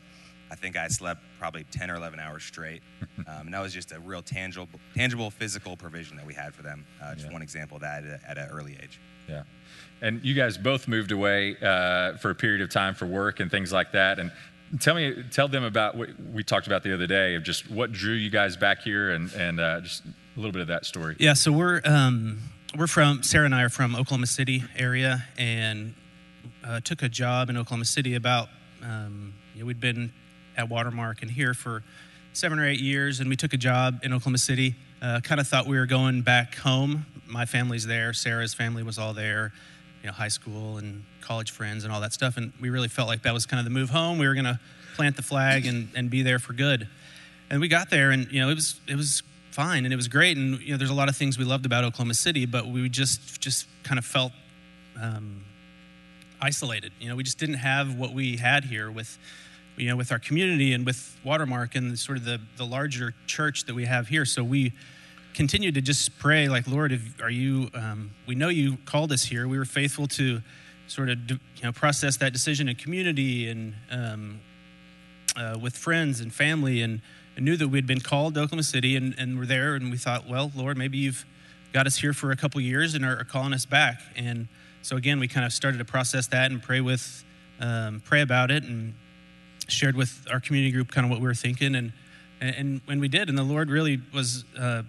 I 0.49 0.55
think 0.55 0.77
I 0.77 0.87
slept 0.87 1.21
probably 1.39 1.65
10 1.71 1.91
or 1.91 1.95
11 1.95 2.19
hours 2.19 2.43
straight. 2.43 2.81
Um, 3.27 3.47
and 3.47 3.53
that 3.53 3.61
was 3.61 3.73
just 3.73 3.91
a 3.91 3.99
real 3.99 4.21
tangible, 4.21 4.69
tangible 4.95 5.29
physical 5.31 5.75
provision 5.75 6.15
that 6.17 6.25
we 6.25 6.33
had 6.33 6.53
for 6.55 6.61
them. 6.61 6.85
Uh, 7.01 7.13
just 7.15 7.25
Yeah. 7.27 7.33
one 7.33 7.41
example 7.41 7.75
of 7.75 7.81
that 7.81 8.05
at, 8.05 8.21
a- 8.21 8.29
at 8.29 8.37
an 8.37 8.47
early 8.49 8.77
age. 8.81 9.01
Yeah. 9.27 9.43
And 10.01 10.23
you 10.23 10.33
guys 10.33 10.57
both 10.57 10.87
moved 10.87 11.11
away 11.11 11.57
uh, 11.61 12.15
for 12.17 12.29
a 12.29 12.35
period 12.35 12.61
of 12.61 12.69
time 12.69 12.93
for 12.95 13.05
work 13.05 13.39
and 13.41 13.49
things 13.51 13.73
like 13.73 13.91
that. 13.93 14.19
And 14.19 14.31
tell 14.79 14.95
me, 14.95 15.23
tell 15.31 15.47
them 15.49 15.63
about 15.65 15.97
what 15.97 16.09
we 16.31 16.41
talked 16.43 16.67
about 16.67 16.83
the 16.83 16.93
other 16.93 17.07
day 17.07 17.35
of 17.35 17.43
just 17.43 17.69
what 17.69 17.91
drew 17.91 18.13
you 18.13 18.29
guys 18.29 18.55
back 18.55 18.81
here 18.81 19.09
and, 19.11 19.33
and 19.33 19.59
uh, 19.59 19.81
just 19.81 20.05
a 20.05 20.09
little 20.39 20.53
bit 20.53 20.61
of 20.61 20.67
that 20.69 20.85
story. 20.85 21.17
Yeah, 21.19 21.33
so 21.33 21.51
we're 21.51 21.81
um, 21.83 22.39
we're 22.77 22.87
from 22.87 23.23
Sarah 23.23 23.45
and 23.45 23.55
I 23.55 23.63
are 23.63 23.69
from 23.69 23.93
Oklahoma 23.95 24.27
City 24.27 24.63
area, 24.77 25.25
and 25.37 25.95
uh, 26.63 26.79
took 26.81 27.01
a 27.01 27.09
job 27.09 27.49
in 27.49 27.57
Oklahoma 27.57 27.85
City. 27.85 28.13
About 28.15 28.47
um, 28.83 29.33
you 29.53 29.61
know, 29.61 29.65
we'd 29.65 29.81
been 29.81 30.13
at 30.57 30.69
Watermark 30.69 31.21
and 31.21 31.31
here 31.31 31.53
for 31.53 31.83
seven 32.33 32.59
or 32.59 32.67
eight 32.67 32.79
years, 32.79 33.19
and 33.19 33.29
we 33.29 33.35
took 33.35 33.53
a 33.53 33.57
job 33.57 33.99
in 34.03 34.13
Oklahoma 34.13 34.37
City. 34.37 34.75
Uh, 35.01 35.19
kind 35.21 35.39
of 35.39 35.47
thought 35.47 35.67
we 35.67 35.77
were 35.77 35.85
going 35.85 36.21
back 36.21 36.55
home. 36.55 37.05
My 37.27 37.45
family's 37.45 37.85
there. 37.85 38.13
Sarah's 38.13 38.53
family 38.53 38.83
was 38.83 38.97
all 38.97 39.13
there. 39.13 39.53
You 40.01 40.07
know, 40.07 40.13
high 40.13 40.27
school 40.27 40.77
and 40.77 41.03
college 41.21 41.51
friends 41.51 41.83
and 41.83 41.93
all 41.93 42.01
that 42.01 42.13
stuff. 42.13 42.37
And 42.37 42.53
we 42.59 42.69
really 42.69 42.87
felt 42.87 43.07
like 43.07 43.23
that 43.23 43.33
was 43.33 43.45
kind 43.45 43.59
of 43.59 43.65
the 43.65 43.71
move 43.71 43.89
home. 43.89 44.17
We 44.17 44.27
were 44.27 44.33
going 44.33 44.45
to 44.45 44.59
plant 44.95 45.15
the 45.15 45.21
flag 45.21 45.65
and, 45.65 45.89
and 45.95 46.09
be 46.09 46.23
there 46.23 46.39
for 46.39 46.53
good. 46.53 46.87
And 47.49 47.61
we 47.61 47.67
got 47.67 47.89
there, 47.89 48.11
and 48.11 48.29
you 48.31 48.41
know, 48.41 48.49
it 48.49 48.55
was 48.55 48.79
it 48.87 48.95
was 48.95 49.23
fine, 49.51 49.85
and 49.85 49.93
it 49.93 49.95
was 49.95 50.07
great. 50.07 50.37
And 50.37 50.59
you 50.61 50.71
know, 50.71 50.77
there's 50.77 50.89
a 50.89 50.95
lot 50.95 51.09
of 51.09 51.15
things 51.15 51.37
we 51.37 51.45
loved 51.45 51.65
about 51.65 51.83
Oklahoma 51.83 52.13
City, 52.13 52.45
but 52.45 52.67
we 52.67 52.89
just 52.89 53.39
just 53.39 53.67
kind 53.83 53.97
of 53.97 54.05
felt 54.05 54.33
um, 55.01 55.43
isolated. 56.41 56.91
You 56.99 57.09
know, 57.09 57.15
we 57.15 57.23
just 57.23 57.39
didn't 57.39 57.55
have 57.55 57.95
what 57.95 58.13
we 58.13 58.37
had 58.37 58.65
here 58.65 58.91
with 58.91 59.17
you 59.77 59.89
know 59.89 59.95
with 59.95 60.11
our 60.11 60.19
community 60.19 60.73
and 60.73 60.85
with 60.85 61.17
Watermark 61.23 61.75
and 61.75 61.97
sort 61.97 62.17
of 62.17 62.25
the 62.25 62.39
the 62.57 62.65
larger 62.65 63.13
church 63.25 63.65
that 63.65 63.75
we 63.75 63.85
have 63.85 64.07
here. 64.07 64.25
So 64.25 64.43
we 64.43 64.73
continue 65.33 65.71
to 65.71 65.81
just 65.81 66.17
pray, 66.17 66.49
like, 66.49 66.67
Lord, 66.67 66.91
if, 66.91 67.21
are 67.21 67.29
you? 67.29 67.69
Um, 67.73 68.11
we 68.25 68.35
know 68.35 68.49
you 68.49 68.77
called 68.85 69.11
us 69.11 69.23
here. 69.23 69.47
We 69.47 69.57
were 69.57 69.65
faithful 69.65 70.07
to 70.07 70.41
sort 70.87 71.09
of 71.09 71.29
you 71.29 71.39
know 71.63 71.71
process 71.71 72.17
that 72.17 72.33
decision 72.33 72.67
in 72.69 72.75
community 72.75 73.49
and 73.49 73.75
um, 73.91 74.39
uh, 75.35 75.57
with 75.61 75.75
friends 75.75 76.19
and 76.19 76.33
family 76.33 76.81
and, 76.81 77.01
knew 77.39 77.55
that 77.55 77.67
we'd 77.67 77.85
been 77.85 77.99
called 77.99 78.33
to 78.33 78.39
Oklahoma 78.39 78.63
City 78.63 78.95
and, 78.95 79.13
and 79.15 79.37
were 79.37 79.45
there 79.45 79.75
and 79.75 79.91
we 79.91 79.97
thought, 79.97 80.27
well, 80.27 80.51
Lord, 80.55 80.75
maybe 80.75 80.97
you've 80.97 81.23
got 81.71 81.85
us 81.85 81.95
here 81.97 82.11
for 82.11 82.31
a 82.31 82.35
couple 82.35 82.59
years 82.59 82.95
and 82.95 83.05
are, 83.05 83.19
are 83.19 83.23
calling 83.23 83.53
us 83.53 83.63
back. 83.63 84.01
And 84.15 84.47
so 84.81 84.95
again, 84.95 85.19
we 85.19 85.27
kind 85.27 85.45
of 85.45 85.53
started 85.53 85.77
to 85.77 85.85
process 85.85 86.25
that 86.29 86.49
and 86.49 86.63
pray 86.63 86.81
with, 86.81 87.23
um, 87.59 88.01
pray 88.03 88.21
about 88.21 88.49
it 88.49 88.63
and 88.63 88.95
shared 89.67 89.95
with 89.95 90.27
our 90.31 90.39
community 90.39 90.71
group 90.71 90.91
kind 90.91 91.05
of 91.05 91.11
what 91.11 91.19
we 91.19 91.27
were 91.27 91.33
thinking 91.35 91.75
and 91.75 91.91
and 92.39 92.81
when 92.85 92.99
we 92.99 93.07
did, 93.07 93.29
and 93.29 93.37
the 93.37 93.43
Lord 93.43 93.69
really 93.69 93.99
was, 94.13 94.45
uh, 94.57 94.83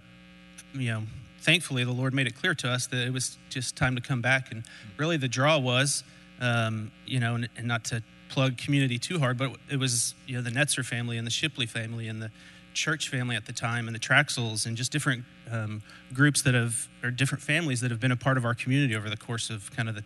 you 0.73 0.91
know, 0.91 1.03
thankfully 1.41 1.83
the 1.83 1.91
Lord 1.91 2.13
made 2.13 2.27
it 2.27 2.35
clear 2.35 2.53
to 2.55 2.69
us 2.69 2.87
that 2.87 3.05
it 3.07 3.13
was 3.13 3.37
just 3.49 3.75
time 3.75 3.95
to 3.95 4.01
come 4.01 4.21
back. 4.21 4.51
And 4.51 4.63
really, 4.97 5.17
the 5.17 5.27
draw 5.27 5.57
was, 5.57 6.03
um, 6.39 6.91
you 7.05 7.19
know, 7.19 7.35
and, 7.35 7.49
and 7.57 7.67
not 7.67 7.83
to 7.85 8.03
plug 8.29 8.57
community 8.57 8.99
too 8.99 9.19
hard, 9.19 9.37
but 9.37 9.55
it 9.69 9.77
was, 9.77 10.13
you 10.27 10.35
know, 10.35 10.41
the 10.41 10.51
Netzer 10.51 10.85
family 10.85 11.17
and 11.17 11.25
the 11.25 11.31
Shipley 11.31 11.65
family 11.65 12.07
and 12.07 12.21
the 12.21 12.29
church 12.73 13.09
family 13.09 13.35
at 13.35 13.47
the 13.47 13.53
time 13.53 13.87
and 13.87 13.95
the 13.95 13.99
Traxels 13.99 14.67
and 14.67 14.77
just 14.77 14.91
different 14.91 15.25
um, 15.51 15.81
groups 16.13 16.43
that 16.43 16.53
have 16.53 16.87
or 17.03 17.09
different 17.09 17.43
families 17.43 17.81
that 17.81 17.89
have 17.89 17.99
been 17.99 18.11
a 18.11 18.15
part 18.15 18.37
of 18.37 18.45
our 18.45 18.53
community 18.53 18.95
over 18.95 19.09
the 19.09 19.17
course 19.17 19.49
of 19.49 19.71
kind 19.75 19.89
of 19.89 19.95
the 19.95 20.03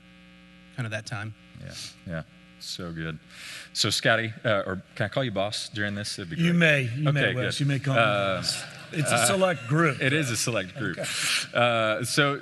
kind 0.78 0.86
of 0.86 0.92
that 0.92 1.06
time. 1.06 1.34
Yeah. 1.62 1.74
Yeah. 2.08 2.22
So 2.64 2.92
good. 2.92 3.20
So, 3.74 3.90
Scotty, 3.90 4.34
uh, 4.46 4.64
or 4.66 4.82
can 4.96 5.06
I 5.06 5.10
call 5.10 5.24
you 5.24 5.32
boss 5.32 5.70
during 5.70 5.96
this? 5.96 6.18
It'd 6.18 6.30
be 6.30 6.42
You 6.42 6.54
may. 6.54 6.84
You 6.96 7.10
Okay, 7.10 7.12
may, 7.12 7.36
Wes. 7.36 7.58
good. 7.58 7.66
You 7.66 7.66
may 7.72 7.80
call 7.80 7.96
me 7.96 8.02
Uh, 8.02 8.36
Wes. 8.38 8.64
It's 8.94 9.12
a 9.12 9.26
select 9.26 9.68
group. 9.68 10.02
It 10.02 10.14
is 10.14 10.30
a 10.30 10.38
select 10.38 10.76
group. 10.78 11.00
Uh, 11.54 12.04
so, 12.04 12.40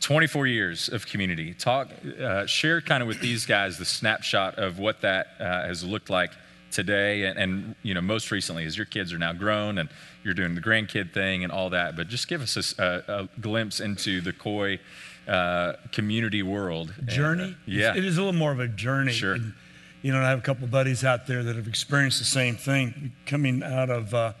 24 0.00 0.46
years 0.46 0.88
of 0.90 1.06
community. 1.06 1.54
Talk, 1.54 1.88
uh, 2.20 2.44
share 2.46 2.80
kind 2.82 3.02
of 3.02 3.06
with 3.08 3.20
these 3.20 3.46
guys 3.46 3.78
the 3.78 3.84
snapshot 3.86 4.58
of 4.58 4.78
what 4.78 5.00
that 5.00 5.28
uh, 5.40 5.44
has 5.66 5.82
looked 5.82 6.10
like 6.10 6.32
today, 6.70 7.24
and, 7.24 7.38
and 7.38 7.74
you 7.82 7.94
know, 7.94 8.02
most 8.02 8.30
recently, 8.30 8.66
as 8.66 8.76
your 8.76 8.84
kids 8.84 9.10
are 9.12 9.18
now 9.18 9.32
grown 9.32 9.78
and 9.78 9.88
you're 10.22 10.34
doing 10.34 10.54
the 10.54 10.60
grandkid 10.60 11.14
thing 11.14 11.42
and 11.44 11.50
all 11.52 11.70
that. 11.70 11.96
But 11.96 12.08
just 12.08 12.28
give 12.28 12.42
us 12.42 12.74
a 12.78 13.28
glimpse 13.40 13.80
into 13.80 14.20
the 14.20 14.32
Koi 14.34 14.78
uh, 15.28 15.74
community 15.92 16.42
world. 16.42 16.92
And, 16.98 17.08
uh, 17.08 17.12
journey. 17.12 17.56
yeah. 17.66 17.96
It 17.96 18.04
is 18.04 18.16
a 18.16 18.20
little 18.20 18.38
more 18.38 18.52
of 18.52 18.60
a 18.60 18.68
journey. 18.68 19.12
Sure. 19.12 19.34
And, 19.34 19.54
you 20.02 20.12
know, 20.12 20.20
I 20.20 20.28
have 20.28 20.38
a 20.38 20.42
couple 20.42 20.66
buddies 20.68 21.04
out 21.04 21.26
there 21.26 21.42
that 21.42 21.56
have 21.56 21.66
experienced 21.66 22.18
the 22.18 22.24
same 22.24 22.56
thing. 22.56 23.12
Coming 23.26 23.62
out 23.62 23.90
of 23.90 24.14
uh, 24.14 24.32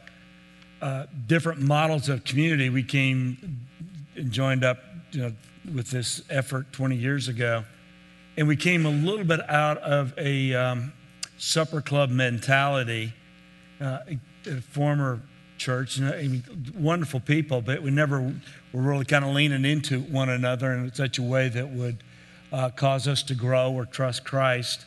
uh, 0.80 1.06
different 1.26 1.60
models 1.60 2.08
of 2.08 2.24
community, 2.24 2.70
we 2.70 2.82
came 2.82 3.66
and 4.14 4.30
joined 4.30 4.64
up 4.64 4.78
you 5.10 5.22
know, 5.22 5.32
with 5.74 5.90
this 5.90 6.22
effort 6.30 6.72
20 6.72 6.96
years 6.96 7.28
ago. 7.28 7.64
And 8.36 8.46
we 8.46 8.56
came 8.56 8.86
a 8.86 8.90
little 8.90 9.24
bit 9.24 9.40
out 9.50 9.78
of 9.78 10.12
a 10.18 10.54
um, 10.54 10.92
supper 11.38 11.80
club 11.80 12.10
mentality. 12.10 13.12
Uh, 13.80 13.98
a, 14.08 14.18
a 14.50 14.60
former 14.60 15.20
church, 15.58 16.00
I 16.00 16.22
mean, 16.22 16.72
wonderful 16.76 17.20
people, 17.20 17.60
but 17.60 17.82
we 17.82 17.90
never 17.90 18.32
were 18.76 18.82
really 18.82 19.06
kind 19.06 19.24
of 19.24 19.34
leaning 19.34 19.64
into 19.64 20.00
one 20.00 20.28
another 20.28 20.70
in 20.72 20.92
such 20.92 21.16
a 21.16 21.22
way 21.22 21.48
that 21.48 21.70
would 21.70 22.04
uh, 22.52 22.68
cause 22.68 23.08
us 23.08 23.22
to 23.22 23.34
grow 23.34 23.72
or 23.72 23.86
trust 23.86 24.22
Christ. 24.22 24.84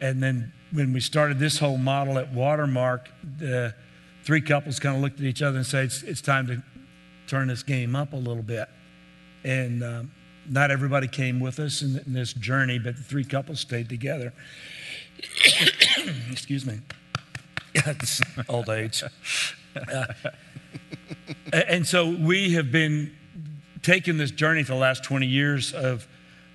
And 0.00 0.22
then 0.22 0.50
when 0.72 0.94
we 0.94 1.00
started 1.00 1.38
this 1.38 1.58
whole 1.58 1.76
model 1.76 2.18
at 2.18 2.32
Watermark, 2.32 3.10
the 3.38 3.74
three 4.24 4.40
couples 4.40 4.80
kind 4.80 4.96
of 4.96 5.02
looked 5.02 5.20
at 5.20 5.26
each 5.26 5.42
other 5.42 5.58
and 5.58 5.66
said, 5.66 5.84
it's, 5.84 6.02
it's 6.02 6.20
time 6.22 6.46
to 6.46 6.62
turn 7.26 7.48
this 7.48 7.62
game 7.62 7.94
up 7.94 8.14
a 8.14 8.16
little 8.16 8.42
bit. 8.42 8.66
And 9.44 9.84
um, 9.84 10.10
not 10.48 10.70
everybody 10.70 11.06
came 11.06 11.38
with 11.38 11.58
us 11.58 11.82
in, 11.82 12.00
in 12.06 12.14
this 12.14 12.32
journey, 12.32 12.78
but 12.78 12.96
the 12.96 13.02
three 13.02 13.24
couples 13.24 13.60
stayed 13.60 13.90
together. 13.90 14.32
Excuse 16.30 16.64
me. 16.64 16.80
it's 17.74 18.22
old 18.48 18.70
age. 18.70 19.02
Uh, 19.76 20.06
and 21.52 21.86
so 21.86 22.08
we 22.08 22.54
have 22.54 22.72
been 22.72 23.14
taking 23.82 24.16
this 24.16 24.30
journey 24.30 24.62
for 24.62 24.72
the 24.72 24.78
last 24.78 25.04
20 25.04 25.26
years 25.26 25.72
of, 25.72 26.06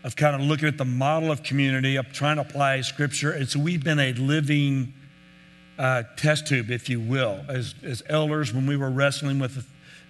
of 0.04 0.16
kind 0.16 0.36
of 0.36 0.42
looking 0.42 0.68
at 0.68 0.78
the 0.78 0.86
model 0.86 1.32
of 1.32 1.44
community, 1.44 1.96
of 1.96 2.12
trying 2.12 2.38
to 2.38 2.42
apply 2.42 2.82
scripture. 2.82 3.32
And 3.32 3.48
so 3.48 3.60
we've 3.60 3.84
been 3.84 4.00
a 4.00 4.14
living 4.14 4.94
uh, 5.78 6.04
test 6.18 6.48
tube, 6.48 6.70
if 6.70 6.90
you 6.90 7.00
will, 7.00 7.44
as, 7.48 7.76
as 7.84 8.04
elders 8.10 8.54
when 8.54 8.68
we 8.68 8.78
were 8.78 8.90
wrestling 8.90 9.40
with 9.40 9.56
the, 9.56 9.66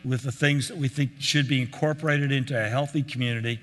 with 0.08 0.24
the 0.24 0.32
things 0.32 0.68
that 0.68 0.78
we 0.78 0.88
think 0.88 1.12
should 1.20 1.48
be 1.48 1.62
incorporated 1.62 2.32
into 2.32 2.60
a 2.60 2.68
healthy 2.68 3.04
community 3.04 3.60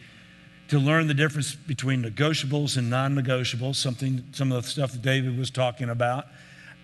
to 0.68 0.78
learn 0.78 1.08
the 1.08 1.14
difference 1.14 1.54
between 1.54 2.02
negotiables 2.02 2.76
and 2.76 2.88
non-negotiables, 2.88 3.74
something, 3.74 4.24
some 4.32 4.52
of 4.52 4.62
the 4.62 4.68
stuff 4.68 4.92
that 4.92 5.02
David 5.02 5.36
was 5.36 5.50
talking 5.50 5.90
about, 5.90 6.26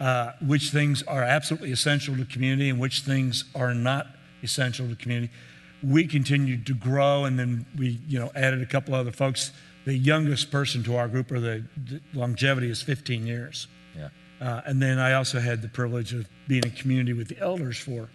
uh, 0.00 0.33
which 0.44 0.70
things 0.70 1.05
are 1.05 1.22
absolutely 1.22 1.70
essential 1.70 2.16
to 2.16 2.24
community 2.24 2.68
and 2.68 2.81
which 2.81 3.02
things 3.02 3.44
are 3.55 3.72
not 3.72 4.09
essential 4.42 4.88
to 4.88 4.96
community. 4.96 5.33
We 5.82 6.06
continued 6.06 6.66
to 6.66 6.74
grow, 6.74 7.24
and 7.24 7.38
then 7.38 7.66
we, 7.76 8.00
you 8.08 8.18
know, 8.18 8.30
added 8.34 8.62
a 8.62 8.66
couple 8.66 8.94
other 8.94 9.12
folks. 9.12 9.52
The 9.84 9.94
youngest 9.96 10.50
person 10.50 10.82
to 10.84 10.96
our 10.96 11.06
group, 11.08 11.30
or 11.30 11.38
the, 11.40 11.64
the 11.76 12.00
longevity, 12.14 12.70
is 12.70 12.82
15 12.82 13.26
years. 13.26 13.68
Yeah. 13.96 14.08
Uh, 14.40 14.62
and 14.66 14.82
then 14.82 14.98
I 14.98 15.12
also 15.14 15.38
had 15.40 15.62
the 15.62 15.68
privilege 15.68 16.12
of 16.12 16.26
being 16.48 16.64
in 16.64 16.70
community 16.72 17.12
with 17.12 17.28
the 17.28 17.38
elders 17.38 17.78
for 17.78 18.09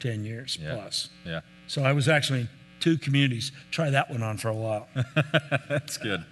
10 0.00 0.24
years 0.24 0.58
Yeah. 0.60 0.74
plus. 0.74 1.08
Yeah. 1.24 1.40
So 1.68 1.82
I 1.82 1.92
was 1.92 2.08
actually 2.08 2.48
two 2.80 2.98
communities. 2.98 3.52
Try 3.70 3.90
that 3.90 4.10
one 4.10 4.22
on 4.22 4.36
for 4.38 4.48
a 4.48 4.54
while. 4.54 4.88
That's 5.68 5.96
good. 5.96 6.24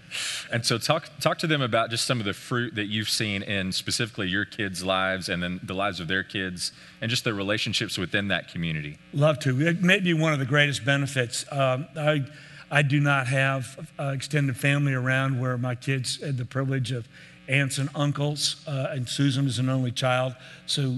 And 0.53 0.64
so 0.64 0.78
talk 0.78 1.09
talk 1.20 1.38
to 1.38 1.47
them 1.47 1.62
about 1.62 1.90
just 1.90 2.05
some 2.05 2.20
of 2.20 2.26
the 2.26 2.34
fruit 2.34 2.74
that 2.74 2.86
you've 2.86 3.09
seen 3.09 3.42
in 3.42 3.72
specifically 3.72 4.28
your 4.28 4.45
kids' 4.45 4.84
lives 4.84 5.28
and 5.28 5.42
then 5.42 5.61
the 5.62 5.74
lives 5.74 6.01
of 6.01 6.09
their 6.09 6.22
kids 6.22 6.72
and 7.01 7.11
just 7.11 7.24
their 7.24 7.34
relationships 7.34 7.99
within 7.99 8.28
that 8.28 8.49
community. 8.49 8.99
Love 9.12 9.38
to. 9.40 9.66
It 9.66 9.82
may 9.82 10.01
be 10.01 10.14
one 10.14 10.32
of 10.32 10.38
the 10.38 10.47
greatest 10.47 10.84
benefits. 10.84 11.45
Um, 11.51 11.86
I, 11.97 12.24
I 12.70 12.82
do 12.82 13.01
not 13.01 13.26
have 13.28 13.90
uh, 13.99 14.12
extended 14.14 14.57
family 14.57 14.95
around 14.95 15.40
where 15.40 15.59
my 15.59 15.74
kids 15.74 16.20
had 16.20 16.36
the 16.36 16.45
privilege 16.45 16.92
of 16.92 17.09
aunts 17.49 17.78
and 17.78 17.88
uncles, 17.95 18.64
uh, 18.66 18.88
and 18.90 19.09
Susan 19.09 19.47
is 19.47 19.59
an 19.59 19.68
only 19.68 19.92
child, 19.92 20.34
so 20.66 20.97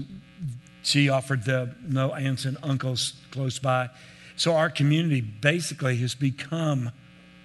she 0.81 1.09
offered 1.09 1.43
the 1.43 1.75
no 1.85 2.13
aunts 2.13 2.45
and 2.45 2.57
uncles 2.63 3.13
close 3.31 3.59
by. 3.59 3.89
So 4.37 4.55
our 4.55 4.69
community 4.69 5.19
basically 5.19 5.97
has 5.97 6.15
become 6.15 6.91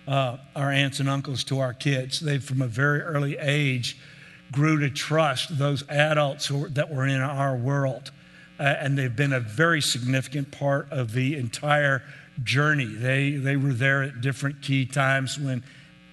uh, 0.06 0.36
our 0.54 0.70
aunts 0.70 1.00
and 1.00 1.08
uncles 1.08 1.42
to 1.44 1.58
our 1.58 1.72
kids. 1.72 2.20
They, 2.20 2.38
from 2.38 2.60
a 2.60 2.66
very 2.66 3.00
early 3.00 3.38
age, 3.38 3.98
grew 4.52 4.78
to 4.80 4.90
trust 4.90 5.58
those 5.58 5.88
adults 5.88 6.46
who, 6.46 6.68
that 6.68 6.94
were 6.94 7.06
in 7.06 7.20
our 7.20 7.56
world. 7.56 8.10
Uh, 8.60 8.64
and 8.64 8.98
they've 8.98 9.16
been 9.16 9.32
a 9.32 9.40
very 9.40 9.80
significant 9.80 10.50
part 10.50 10.86
of 10.90 11.12
the 11.12 11.36
entire 11.36 12.02
journey. 12.44 12.84
They, 12.84 13.30
they 13.30 13.56
were 13.56 13.72
there 13.72 14.02
at 14.02 14.20
different 14.20 14.60
key 14.60 14.84
times 14.84 15.38
when 15.38 15.64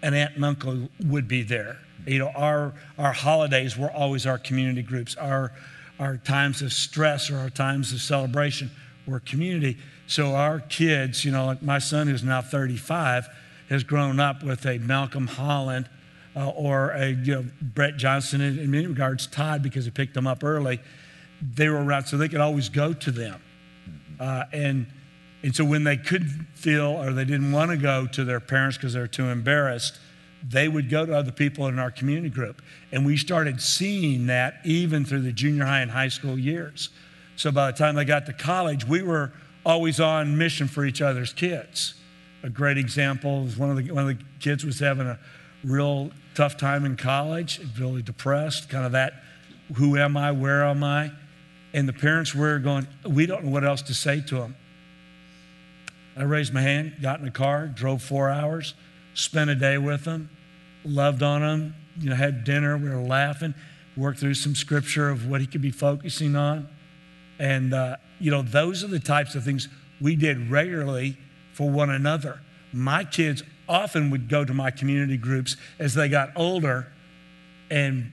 an 0.01 0.13
aunt 0.13 0.35
and 0.35 0.45
uncle 0.45 0.87
would 1.05 1.27
be 1.27 1.43
there. 1.43 1.77
You 2.07 2.19
know, 2.19 2.29
our, 2.29 2.73
our 2.97 3.11
holidays 3.11 3.77
were 3.77 3.91
always 3.91 4.25
our 4.25 4.37
community 4.37 4.81
groups. 4.81 5.17
Our, 5.17 5.51
our 5.99 6.15
times 6.15 6.61
of 6.61 6.71
stress 6.71 7.29
or 7.29 7.37
our 7.37 7.49
times 7.49 7.91
of 7.91 7.99
celebration 7.99 8.71
were 9.05 9.19
community. 9.19 9.77
So 10.09 10.33
our 10.33 10.59
kids, 10.59 11.23
you 11.23 11.31
know, 11.31 11.45
like 11.45 11.61
my 11.61 11.77
son 11.77 12.07
who's 12.07 12.23
now 12.23 12.41
35, 12.41 13.29
has 13.69 13.83
grown 13.83 14.19
up 14.19 14.41
with 14.41 14.65
a 14.65 14.79
Malcolm 14.79 15.27
Holland 15.27 15.87
uh, 16.35 16.49
or 16.49 16.89
a 16.89 17.11
you 17.11 17.35
know, 17.35 17.45
Brett 17.61 17.95
Johnson, 17.95 18.41
in, 18.41 18.57
in 18.57 18.71
many 18.71 18.87
regards, 18.87 19.27
Todd, 19.27 19.61
because 19.61 19.85
he 19.85 19.91
picked 19.91 20.15
them 20.15 20.25
up 20.25 20.43
early. 20.43 20.79
They 21.53 21.69
were 21.69 21.83
around, 21.83 22.05
so 22.05 22.17
they 22.17 22.27
could 22.27 22.41
always 22.41 22.69
go 22.69 22.91
to 22.91 23.11
them. 23.11 23.39
Uh, 24.19 24.45
and, 24.51 24.87
and 25.43 25.55
so 25.55 25.63
when 25.63 25.83
they 25.83 25.97
couldn't 25.97 26.47
feel 26.55 26.87
or 26.87 27.13
they 27.13 27.23
didn't 27.23 27.51
want 27.51 27.69
to 27.69 27.77
go 27.77 28.07
to 28.07 28.25
their 28.25 28.39
parents 28.39 28.77
because 28.77 28.93
they 28.93 28.99
were 29.01 29.05
too 29.05 29.25
embarrassed, 29.25 29.99
they 30.43 30.67
would 30.67 30.89
go 30.89 31.05
to 31.05 31.15
other 31.15 31.31
people 31.31 31.67
in 31.67 31.77
our 31.77 31.91
community 31.91 32.29
group. 32.29 32.63
And 32.91 33.05
we 33.05 33.15
started 33.15 33.61
seeing 33.61 34.25
that 34.25 34.55
even 34.65 35.05
through 35.05 35.21
the 35.21 35.33
junior 35.33 35.65
high 35.65 35.81
and 35.81 35.91
high 35.91 36.07
school 36.07 36.39
years. 36.39 36.89
So 37.35 37.51
by 37.51 37.69
the 37.69 37.77
time 37.77 37.93
they 37.93 38.05
got 38.05 38.25
to 38.25 38.33
college, 38.33 38.87
we 38.87 39.03
were 39.03 39.33
always 39.69 39.99
on 39.99 40.35
mission 40.37 40.67
for 40.67 40.83
each 40.83 41.01
other's 41.01 41.31
kids. 41.31 41.93
A 42.41 42.49
great 42.49 42.77
example 42.77 43.45
is 43.45 43.55
one 43.55 43.69
of 43.69 43.77
the, 43.77 43.91
one 43.91 44.09
of 44.09 44.17
the 44.17 44.23
kids 44.39 44.65
was 44.65 44.79
having 44.79 45.05
a 45.05 45.19
real 45.63 46.09
tough 46.33 46.57
time 46.57 46.85
in 46.85 46.95
college, 46.95 47.61
really 47.77 48.01
depressed, 48.01 48.69
kind 48.69 48.85
of 48.85 48.93
that 48.93 49.13
who 49.75 49.95
am 49.95 50.17
I, 50.17 50.31
where 50.31 50.65
am 50.65 50.83
I? 50.83 51.11
And 51.73 51.87
the 51.87 51.93
parents 51.93 52.33
were 52.33 52.57
going, 52.57 52.87
we 53.07 53.27
don't 53.27 53.45
know 53.45 53.51
what 53.51 53.63
else 53.63 53.83
to 53.83 53.93
say 53.93 54.21
to 54.21 54.37
him. 54.37 54.55
I 56.17 56.23
raised 56.23 56.51
my 56.51 56.61
hand, 56.61 56.95
got 56.99 57.19
in 57.19 57.25
the 57.25 57.31
car, 57.31 57.67
drove 57.67 58.01
four 58.01 58.31
hours, 58.31 58.73
spent 59.13 59.51
a 59.51 59.55
day 59.55 59.77
with 59.77 60.05
him, 60.05 60.31
loved 60.83 61.21
on 61.21 61.43
him, 61.43 61.75
you 61.99 62.09
know, 62.09 62.15
had 62.15 62.43
dinner, 62.43 62.75
we 62.75 62.89
were 62.89 62.95
laughing, 62.95 63.53
worked 63.95 64.19
through 64.19 64.33
some 64.33 64.55
scripture 64.55 65.09
of 65.09 65.29
what 65.29 65.41
he 65.41 65.45
could 65.45 65.61
be 65.61 65.71
focusing 65.71 66.35
on. 66.35 66.67
And, 67.37 67.73
uh, 67.73 67.97
you 68.19 68.31
know, 68.31 68.41
those 68.41 68.83
are 68.83 68.87
the 68.87 68.99
types 68.99 69.35
of 69.35 69.43
things 69.43 69.67
we 70.01 70.15
did 70.15 70.49
regularly 70.49 71.17
for 71.53 71.69
one 71.69 71.89
another. 71.89 72.39
My 72.71 73.03
kids 73.03 73.43
often 73.67 74.09
would 74.09 74.29
go 74.29 74.45
to 74.45 74.53
my 74.53 74.71
community 74.71 75.17
groups 75.17 75.57
as 75.77 75.93
they 75.93 76.09
got 76.09 76.31
older 76.35 76.91
and 77.69 78.11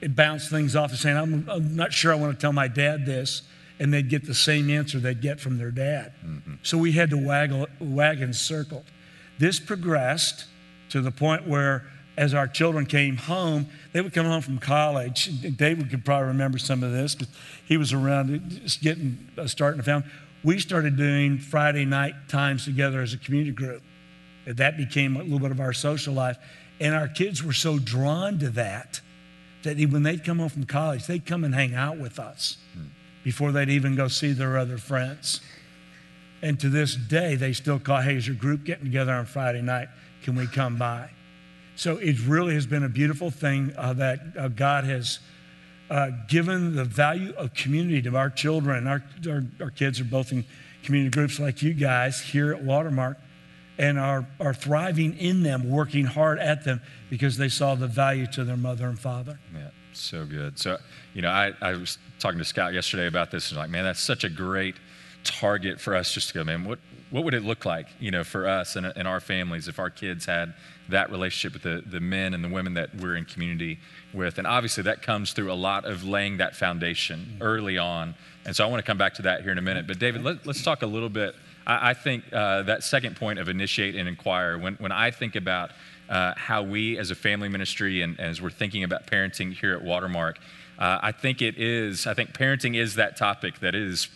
it 0.00 0.14
bounced 0.14 0.50
things 0.50 0.76
off 0.76 0.92
of 0.92 0.98
saying, 0.98 1.16
I'm, 1.16 1.48
I'm 1.48 1.76
not 1.76 1.92
sure 1.92 2.12
I 2.12 2.16
want 2.16 2.34
to 2.34 2.40
tell 2.40 2.52
my 2.52 2.68
dad 2.68 3.06
this. 3.06 3.42
And 3.80 3.92
they'd 3.92 4.08
get 4.08 4.24
the 4.24 4.34
same 4.34 4.70
answer 4.70 5.00
they'd 5.00 5.20
get 5.20 5.40
from 5.40 5.58
their 5.58 5.72
dad. 5.72 6.12
Mm-hmm. 6.24 6.54
So 6.62 6.78
we 6.78 6.92
had 6.92 7.10
to 7.10 7.16
waggle, 7.16 7.66
wagon 7.80 8.32
circled. 8.32 8.84
This 9.38 9.58
progressed 9.58 10.44
to 10.90 11.00
the 11.00 11.10
point 11.10 11.48
where, 11.48 11.90
as 12.16 12.34
our 12.34 12.46
children 12.46 12.86
came 12.86 13.16
home, 13.16 13.66
they 13.92 14.00
would 14.00 14.12
come 14.12 14.26
home 14.26 14.42
from 14.42 14.58
college. 14.58 15.30
David 15.56 15.90
could 15.90 16.04
probably 16.04 16.28
remember 16.28 16.58
some 16.58 16.82
of 16.82 16.92
this 16.92 17.14
because 17.14 17.34
he 17.66 17.76
was 17.76 17.92
around 17.92 18.60
just 18.62 18.80
getting 18.80 19.28
uh, 19.36 19.46
starting 19.46 19.80
a 19.80 19.82
family. 19.82 20.08
We 20.42 20.58
started 20.58 20.96
doing 20.96 21.38
Friday 21.38 21.84
night 21.84 22.14
times 22.28 22.64
together 22.64 23.00
as 23.00 23.14
a 23.14 23.18
community 23.18 23.52
group. 23.52 23.82
That 24.46 24.76
became 24.76 25.16
a 25.16 25.22
little 25.22 25.38
bit 25.38 25.50
of 25.50 25.60
our 25.60 25.72
social 25.72 26.14
life. 26.14 26.36
And 26.80 26.94
our 26.94 27.08
kids 27.08 27.42
were 27.42 27.52
so 27.52 27.78
drawn 27.78 28.38
to 28.40 28.50
that 28.50 29.00
that 29.62 29.78
when 29.90 30.02
they'd 30.02 30.22
come 30.22 30.38
home 30.38 30.50
from 30.50 30.64
college, 30.64 31.06
they'd 31.06 31.24
come 31.24 31.42
and 31.44 31.54
hang 31.54 31.74
out 31.74 31.98
with 31.98 32.18
us 32.18 32.58
before 33.22 33.50
they'd 33.52 33.70
even 33.70 33.96
go 33.96 34.06
see 34.06 34.32
their 34.32 34.58
other 34.58 34.76
friends. 34.76 35.40
And 36.42 36.60
to 36.60 36.68
this 36.68 36.94
day, 36.94 37.36
they 37.36 37.54
still 37.54 37.78
call, 37.78 38.02
hey, 38.02 38.16
is 38.16 38.26
your 38.26 38.36
group 38.36 38.64
getting 38.64 38.84
together 38.84 39.14
on 39.14 39.24
Friday 39.24 39.62
night? 39.62 39.88
Can 40.22 40.36
we 40.36 40.46
come 40.46 40.76
by? 40.76 41.08
So 41.76 41.96
it 41.96 42.20
really 42.26 42.54
has 42.54 42.66
been 42.66 42.84
a 42.84 42.88
beautiful 42.88 43.30
thing 43.30 43.72
uh, 43.76 43.92
that 43.94 44.20
uh, 44.38 44.48
God 44.48 44.84
has 44.84 45.18
uh, 45.90 46.10
given 46.28 46.76
the 46.76 46.84
value 46.84 47.34
of 47.36 47.54
community 47.54 48.00
to 48.02 48.16
our 48.16 48.30
children. 48.30 48.86
Our, 48.86 49.02
our, 49.28 49.44
our 49.60 49.70
kids 49.70 50.00
are 50.00 50.04
both 50.04 50.32
in 50.32 50.44
community 50.82 51.10
groups 51.10 51.40
like 51.40 51.62
you 51.62 51.74
guys 51.74 52.20
here 52.20 52.52
at 52.52 52.62
Watermark 52.62 53.18
and 53.76 53.98
are, 53.98 54.26
are 54.40 54.54
thriving 54.54 55.16
in 55.18 55.42
them, 55.42 55.68
working 55.68 56.04
hard 56.04 56.38
at 56.38 56.64
them 56.64 56.80
because 57.10 57.36
they 57.36 57.48
saw 57.48 57.74
the 57.74 57.88
value 57.88 58.26
to 58.28 58.44
their 58.44 58.56
mother 58.56 58.86
and 58.86 58.98
father. 58.98 59.38
Yeah, 59.52 59.70
so 59.92 60.24
good. 60.24 60.58
So, 60.58 60.78
you 61.12 61.22
know, 61.22 61.30
I, 61.30 61.52
I 61.60 61.72
was 61.72 61.98
talking 62.18 62.38
to 62.38 62.44
Scott 62.44 62.72
yesterday 62.72 63.06
about 63.06 63.30
this 63.30 63.50
and 63.50 63.58
like, 63.58 63.70
man, 63.70 63.84
that's 63.84 64.00
such 64.00 64.22
a 64.22 64.28
great 64.28 64.76
target 65.24 65.80
for 65.80 65.94
us 65.94 66.12
just 66.12 66.28
to 66.28 66.34
go, 66.34 66.44
man, 66.44 66.64
what, 66.64 66.78
what 67.10 67.24
would 67.24 67.34
it 67.34 67.42
look 67.42 67.64
like, 67.64 67.88
you 67.98 68.10
know, 68.10 68.24
for 68.24 68.46
us 68.46 68.76
and, 68.76 68.86
and 68.86 69.08
our 69.08 69.20
families 69.20 69.68
if 69.68 69.78
our 69.78 69.90
kids 69.90 70.26
had 70.26 70.54
that 70.88 71.10
relationship 71.10 71.54
with 71.54 71.62
the, 71.62 71.88
the 71.88 72.00
men 72.00 72.34
and 72.34 72.44
the 72.44 72.48
women 72.48 72.74
that 72.74 72.94
we're 72.96 73.16
in 73.16 73.24
community 73.24 73.78
with? 74.12 74.38
And 74.38 74.46
obviously 74.46 74.82
that 74.84 75.02
comes 75.02 75.32
through 75.32 75.52
a 75.52 75.54
lot 75.54 75.84
of 75.84 76.04
laying 76.04 76.36
that 76.38 76.54
foundation 76.54 77.38
early 77.40 77.78
on. 77.78 78.14
And 78.44 78.54
so 78.54 78.64
I 78.64 78.68
want 78.68 78.84
to 78.84 78.86
come 78.86 78.98
back 78.98 79.14
to 79.14 79.22
that 79.22 79.42
here 79.42 79.52
in 79.52 79.58
a 79.58 79.62
minute. 79.62 79.86
But 79.86 79.98
David, 79.98 80.22
let, 80.22 80.46
let's 80.46 80.62
talk 80.62 80.82
a 80.82 80.86
little 80.86 81.08
bit 81.08 81.34
I, 81.66 81.90
I 81.90 81.94
think 81.94 82.24
uh, 82.32 82.62
that 82.62 82.84
second 82.84 83.16
point 83.16 83.38
of 83.38 83.48
initiate 83.48 83.94
and 83.94 84.08
inquire, 84.08 84.58
when, 84.58 84.74
when 84.76 84.92
I 84.92 85.10
think 85.10 85.36
about 85.36 85.70
uh, 86.08 86.34
how 86.36 86.62
we 86.62 86.98
as 86.98 87.10
a 87.10 87.14
family 87.14 87.48
ministry 87.48 88.02
and, 88.02 88.18
and, 88.18 88.28
as 88.28 88.42
we're 88.42 88.50
thinking 88.50 88.84
about 88.84 89.06
parenting 89.06 89.52
here 89.52 89.74
at 89.74 89.82
Watermark, 89.82 90.38
uh, 90.78 90.98
I 91.02 91.12
think 91.12 91.40
it 91.40 91.58
is, 91.58 92.06
I 92.06 92.14
think 92.14 92.32
parenting 92.32 92.76
is 92.76 92.96
that 92.96 93.16
topic 93.16 93.60
that 93.60 93.74
is 93.74 94.08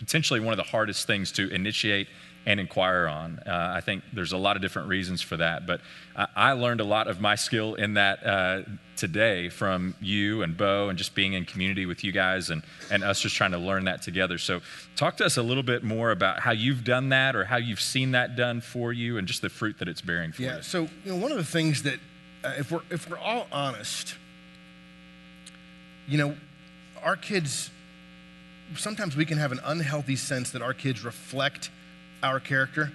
potentially 0.00 0.40
one 0.40 0.52
of 0.52 0.56
the 0.56 0.70
hardest 0.70 1.06
things 1.06 1.30
to 1.30 1.48
initiate 1.50 2.08
and 2.46 2.58
inquire 2.58 3.06
on. 3.06 3.38
Uh, 3.46 3.74
I 3.76 3.82
think 3.82 4.02
there's 4.14 4.32
a 4.32 4.38
lot 4.38 4.56
of 4.56 4.62
different 4.62 4.88
reasons 4.88 5.20
for 5.20 5.36
that, 5.36 5.66
but 5.66 5.82
I, 6.16 6.26
I 6.34 6.52
learned 6.52 6.80
a 6.80 6.84
lot 6.84 7.06
of 7.06 7.20
my 7.20 7.34
skill 7.34 7.74
in 7.74 7.94
that 7.94 8.26
uh, 8.26 8.62
today 8.96 9.50
from 9.50 9.94
you 10.00 10.42
and 10.42 10.56
Bo 10.56 10.88
and 10.88 10.96
just 10.96 11.14
being 11.14 11.34
in 11.34 11.44
community 11.44 11.84
with 11.84 12.02
you 12.02 12.12
guys 12.12 12.48
and, 12.48 12.62
and 12.90 13.04
us 13.04 13.20
just 13.20 13.36
trying 13.36 13.50
to 13.50 13.58
learn 13.58 13.84
that 13.84 14.00
together. 14.00 14.38
So, 14.38 14.62
talk 14.96 15.18
to 15.18 15.24
us 15.26 15.36
a 15.36 15.42
little 15.42 15.62
bit 15.62 15.84
more 15.84 16.12
about 16.12 16.40
how 16.40 16.52
you've 16.52 16.82
done 16.82 17.10
that 17.10 17.36
or 17.36 17.44
how 17.44 17.58
you've 17.58 17.80
seen 17.80 18.12
that 18.12 18.36
done 18.36 18.62
for 18.62 18.90
you 18.90 19.18
and 19.18 19.28
just 19.28 19.42
the 19.42 19.50
fruit 19.50 19.78
that 19.78 19.88
it's 19.88 20.00
bearing 20.00 20.32
for 20.32 20.40
yeah, 20.40 20.48
you. 20.48 20.54
Yeah, 20.56 20.62
so 20.62 20.88
you 21.04 21.12
know, 21.12 21.16
one 21.16 21.30
of 21.30 21.36
the 21.36 21.44
things 21.44 21.82
that, 21.82 21.98
uh, 22.42 22.54
if, 22.56 22.70
we're, 22.70 22.80
if 22.90 23.08
we're 23.10 23.18
all 23.18 23.48
honest, 23.52 24.14
you 26.08 26.16
know, 26.16 26.34
our 27.02 27.16
kids, 27.16 27.70
sometimes 28.76 29.16
we 29.16 29.24
can 29.24 29.38
have 29.38 29.52
an 29.52 29.60
unhealthy 29.64 30.16
sense 30.16 30.50
that 30.50 30.62
our 30.62 30.74
kids 30.74 31.04
reflect 31.04 31.70
our 32.22 32.40
character. 32.40 32.92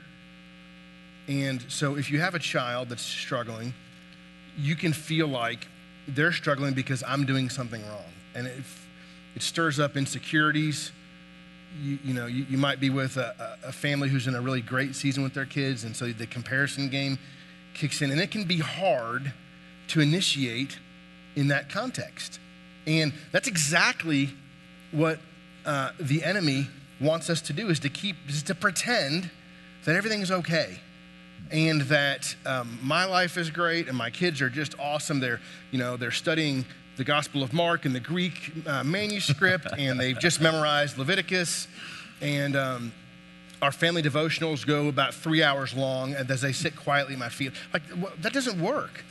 And 1.27 1.63
so 1.69 1.95
if 1.95 2.11
you 2.11 2.19
have 2.19 2.35
a 2.35 2.39
child 2.39 2.89
that's 2.89 3.01
struggling, 3.01 3.73
you 4.57 4.75
can 4.75 4.93
feel 4.93 5.27
like 5.27 5.67
they're 6.07 6.31
struggling 6.31 6.73
because 6.73 7.03
I'm 7.05 7.25
doing 7.25 7.49
something 7.49 7.81
wrong. 7.87 8.11
And 8.35 8.47
it, 8.47 8.63
it 9.35 9.41
stirs 9.41 9.79
up 9.79 9.97
insecurities. 9.97 10.91
You, 11.81 11.99
you 12.03 12.13
know, 12.13 12.25
you, 12.25 12.45
you, 12.49 12.57
might 12.57 12.79
be 12.79 12.89
with 12.89 13.17
a, 13.17 13.57
a 13.63 13.71
family 13.71 14.07
who's 14.07 14.27
in 14.27 14.35
a 14.35 14.41
really 14.41 14.61
great 14.61 14.95
season 14.95 15.23
with 15.23 15.33
their 15.33 15.45
kids, 15.45 15.83
and 15.83 15.93
so 15.93 16.07
the 16.07 16.27
comparison 16.27 16.89
game 16.89 17.19
kicks 17.73 18.01
in. 18.01 18.11
And 18.11 18.21
it 18.21 18.31
can 18.31 18.45
be 18.45 18.59
hard 18.59 19.33
to 19.89 19.99
initiate 19.99 20.79
in 21.35 21.49
that 21.49 21.69
context. 21.69 22.39
And 22.87 23.13
that's 23.31 23.47
exactly 23.47 24.29
what 24.91 25.19
uh, 25.65 25.91
the 25.99 26.23
enemy 26.23 26.67
wants 26.99 27.29
us 27.29 27.41
to 27.41 27.53
do 27.53 27.69
is 27.69 27.79
to 27.81 27.89
keep, 27.89 28.15
is 28.27 28.43
to 28.43 28.55
pretend 28.55 29.29
that 29.85 29.95
everything 29.95 30.21
is 30.21 30.31
okay 30.31 30.79
and 31.51 31.81
that 31.81 32.35
um, 32.45 32.79
my 32.81 33.05
life 33.05 33.37
is 33.37 33.49
great 33.49 33.87
and 33.87 33.97
my 33.97 34.09
kids 34.09 34.41
are 34.41 34.49
just 34.49 34.77
awesome. 34.79 35.19
They're, 35.19 35.39
you 35.71 35.79
know, 35.79 35.97
they're 35.97 36.11
studying 36.11 36.65
the 36.97 37.03
Gospel 37.03 37.43
of 37.43 37.53
Mark 37.53 37.85
in 37.85 37.93
the 37.93 37.99
Greek 37.99 38.51
uh, 38.65 38.83
manuscript 38.83 39.67
and 39.77 39.99
they've 39.99 40.19
just 40.19 40.41
memorized 40.41 40.97
Leviticus. 40.97 41.67
And 42.21 42.55
um, 42.55 42.93
our 43.61 43.71
family 43.71 44.01
devotionals 44.01 44.65
go 44.65 44.87
about 44.87 45.13
three 45.13 45.43
hours 45.43 45.73
long 45.73 46.13
and 46.13 46.29
as 46.31 46.41
they 46.41 46.51
sit 46.51 46.75
quietly 46.75 47.13
in 47.13 47.19
my 47.19 47.29
feet. 47.29 47.51
Like, 47.73 47.83
that 48.21 48.33
doesn't 48.33 48.59
work. 48.59 49.03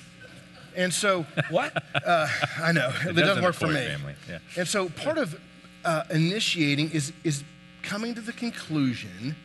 And 0.77 0.93
so, 0.93 1.25
what? 1.51 1.83
Uh, 1.95 2.29
I 2.61 2.73
know, 2.73 2.89
it, 2.89 2.93
doesn't, 2.93 3.15
doesn't 3.17 3.45
work 3.45 3.55
for 3.55 3.69
me. 3.69 3.87
Yeah. 4.29 4.39
And 4.57 4.67
so, 4.67 4.89
part 4.89 5.19
of 5.19 5.39
uh, 5.85 6.05
initiating 6.11 6.91
is, 6.91 7.13
is 7.23 7.45
coming 7.83 8.15
to 8.15 8.21
the 8.21 8.33
conclusion 8.33 9.37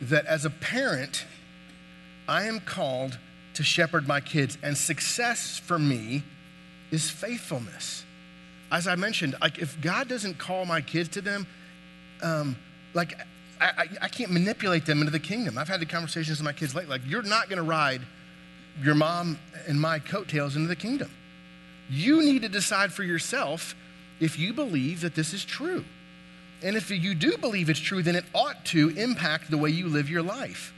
that 0.00 0.26
as 0.26 0.44
a 0.44 0.50
parent, 0.50 1.24
I 2.28 2.44
am 2.44 2.60
called 2.60 3.18
to 3.54 3.62
shepherd 3.62 4.06
my 4.08 4.20
kids, 4.20 4.58
and 4.62 4.76
success 4.76 5.58
for 5.58 5.78
me 5.78 6.22
is 6.90 7.10
faithfulness. 7.10 8.04
As 8.70 8.86
I 8.86 8.96
mentioned, 8.96 9.36
like 9.40 9.58
if 9.58 9.80
God 9.80 10.08
doesn't 10.08 10.38
call 10.38 10.64
my 10.64 10.80
kids 10.80 11.08
to 11.10 11.20
them, 11.20 11.46
um, 12.22 12.56
like 12.94 13.18
I, 13.60 13.66
I, 13.66 13.86
I, 14.02 14.08
can't 14.08 14.30
manipulate 14.30 14.86
them 14.86 15.00
into 15.00 15.10
the 15.10 15.20
kingdom. 15.20 15.58
I've 15.58 15.68
had 15.68 15.80
the 15.80 15.86
conversations 15.86 16.38
with 16.38 16.44
my 16.44 16.52
kids 16.52 16.74
lately, 16.74 16.90
like 16.90 17.02
you're 17.06 17.22
not 17.22 17.48
going 17.48 17.58
to 17.58 17.62
ride 17.62 18.02
your 18.82 18.94
mom 18.94 19.38
and 19.68 19.80
my 19.80 19.98
coattails 19.98 20.56
into 20.56 20.68
the 20.68 20.76
kingdom. 20.76 21.10
You 21.88 22.22
need 22.22 22.42
to 22.42 22.48
decide 22.48 22.92
for 22.92 23.02
yourself 23.02 23.76
if 24.20 24.38
you 24.38 24.52
believe 24.52 25.00
that 25.00 25.14
this 25.14 25.32
is 25.32 25.44
true. 25.44 25.84
And 26.62 26.76
if 26.76 26.90
you 26.90 27.14
do 27.14 27.36
believe 27.36 27.68
it's 27.68 27.80
true, 27.80 28.02
then 28.02 28.16
it 28.16 28.24
ought 28.34 28.64
to 28.66 28.90
impact 28.90 29.50
the 29.50 29.58
way 29.58 29.70
you 29.70 29.86
live 29.86 30.08
your 30.08 30.22
life. 30.22 30.72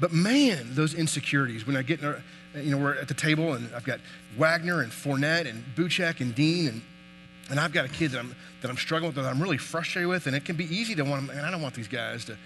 But 0.00 0.12
man, 0.12 0.74
those 0.74 0.94
insecurities, 0.94 1.66
when 1.66 1.76
I 1.76 1.82
get, 1.82 2.00
in 2.00 2.06
a, 2.06 2.60
you 2.60 2.72
know, 2.72 2.78
we're 2.78 2.96
at 2.96 3.06
the 3.06 3.14
table 3.14 3.52
and 3.52 3.72
I've 3.74 3.84
got 3.84 4.00
Wagner 4.36 4.80
and 4.82 4.90
Fournette 4.90 5.48
and 5.48 5.64
Buchek 5.76 6.20
and 6.20 6.34
Dean, 6.34 6.68
and, 6.68 6.82
and 7.50 7.60
I've 7.60 7.72
got 7.72 7.84
a 7.84 7.88
kid 7.88 8.10
that 8.12 8.18
I'm, 8.18 8.34
that 8.62 8.68
I'm 8.68 8.76
struggling 8.76 9.14
with, 9.14 9.22
that 9.22 9.30
I'm 9.30 9.40
really 9.40 9.58
frustrated 9.58 10.08
with, 10.08 10.26
and 10.26 10.34
it 10.34 10.44
can 10.44 10.56
be 10.56 10.64
easy 10.64 10.94
to 10.96 11.02
want, 11.04 11.30
and 11.30 11.40
I 11.40 11.50
don't 11.50 11.62
want 11.62 11.74
these 11.74 11.88
guys 11.88 12.24
to 12.24 12.36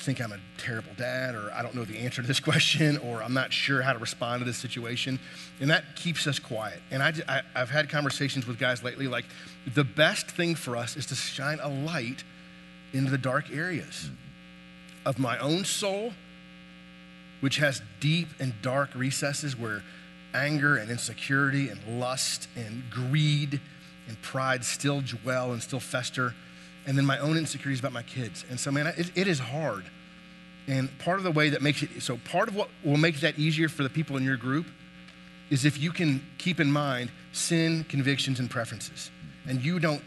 think 0.00 0.20
I'm 0.20 0.32
a 0.32 0.38
terrible 0.58 0.92
dad, 0.96 1.34
or 1.34 1.52
I 1.52 1.62
don't 1.62 1.74
know 1.74 1.84
the 1.84 1.98
answer 1.98 2.22
to 2.22 2.28
this 2.28 2.40
question, 2.50 2.98
or 2.98 3.22
I'm 3.22 3.34
not 3.34 3.52
sure 3.52 3.82
how 3.82 3.92
to 3.92 3.98
respond 3.98 4.40
to 4.40 4.44
this 4.44 4.56
situation. 4.56 5.18
And 5.60 5.70
that 5.70 5.96
keeps 5.96 6.26
us 6.26 6.38
quiet. 6.38 6.80
And 6.90 7.02
I, 7.02 7.12
I, 7.28 7.42
I've 7.54 7.70
had 7.70 7.88
conversations 7.88 8.46
with 8.46 8.58
guys 8.58 8.82
lately 8.82 9.06
like, 9.06 9.24
the 9.74 9.84
best 9.84 10.30
thing 10.30 10.54
for 10.54 10.76
us 10.76 10.96
is 10.96 11.06
to 11.06 11.14
shine 11.14 11.60
a 11.60 11.68
light 11.68 12.24
into 12.92 13.10
the 13.10 13.18
dark 13.18 13.50
areas 13.52 14.10
of 15.06 15.18
my 15.18 15.38
own 15.38 15.64
soul, 15.64 16.12
which 17.40 17.56
has 17.56 17.82
deep 18.00 18.28
and 18.38 18.54
dark 18.62 18.90
recesses 18.94 19.56
where 19.56 19.82
anger 20.34 20.76
and 20.76 20.90
insecurity 20.90 21.68
and 21.68 22.00
lust 22.00 22.48
and 22.56 22.84
greed 22.90 23.60
and 24.08 24.20
pride 24.22 24.64
still 24.64 25.00
dwell 25.00 25.52
and 25.52 25.62
still 25.62 25.80
fester. 25.80 26.34
And 26.86 26.96
then 26.96 27.04
my 27.04 27.18
own 27.18 27.36
insecurities 27.36 27.80
about 27.80 27.92
my 27.92 28.02
kids. 28.02 28.44
And 28.50 28.58
so, 28.58 28.70
man, 28.70 28.86
it, 28.86 29.10
it 29.14 29.28
is 29.28 29.38
hard. 29.38 29.84
And 30.66 30.96
part 30.98 31.18
of 31.18 31.24
the 31.24 31.30
way 31.30 31.50
that 31.50 31.62
makes 31.62 31.82
it 31.82 32.00
so, 32.00 32.18
part 32.18 32.48
of 32.48 32.54
what 32.54 32.68
will 32.84 32.96
make 32.96 33.20
that 33.20 33.38
easier 33.38 33.68
for 33.68 33.82
the 33.82 33.90
people 33.90 34.16
in 34.16 34.24
your 34.24 34.36
group 34.36 34.66
is 35.50 35.64
if 35.64 35.80
you 35.80 35.90
can 35.90 36.24
keep 36.38 36.60
in 36.60 36.70
mind 36.70 37.10
sin, 37.32 37.84
convictions, 37.88 38.38
and 38.38 38.48
preferences. 38.48 39.10
And 39.48 39.62
you 39.62 39.78
don't 39.80 40.02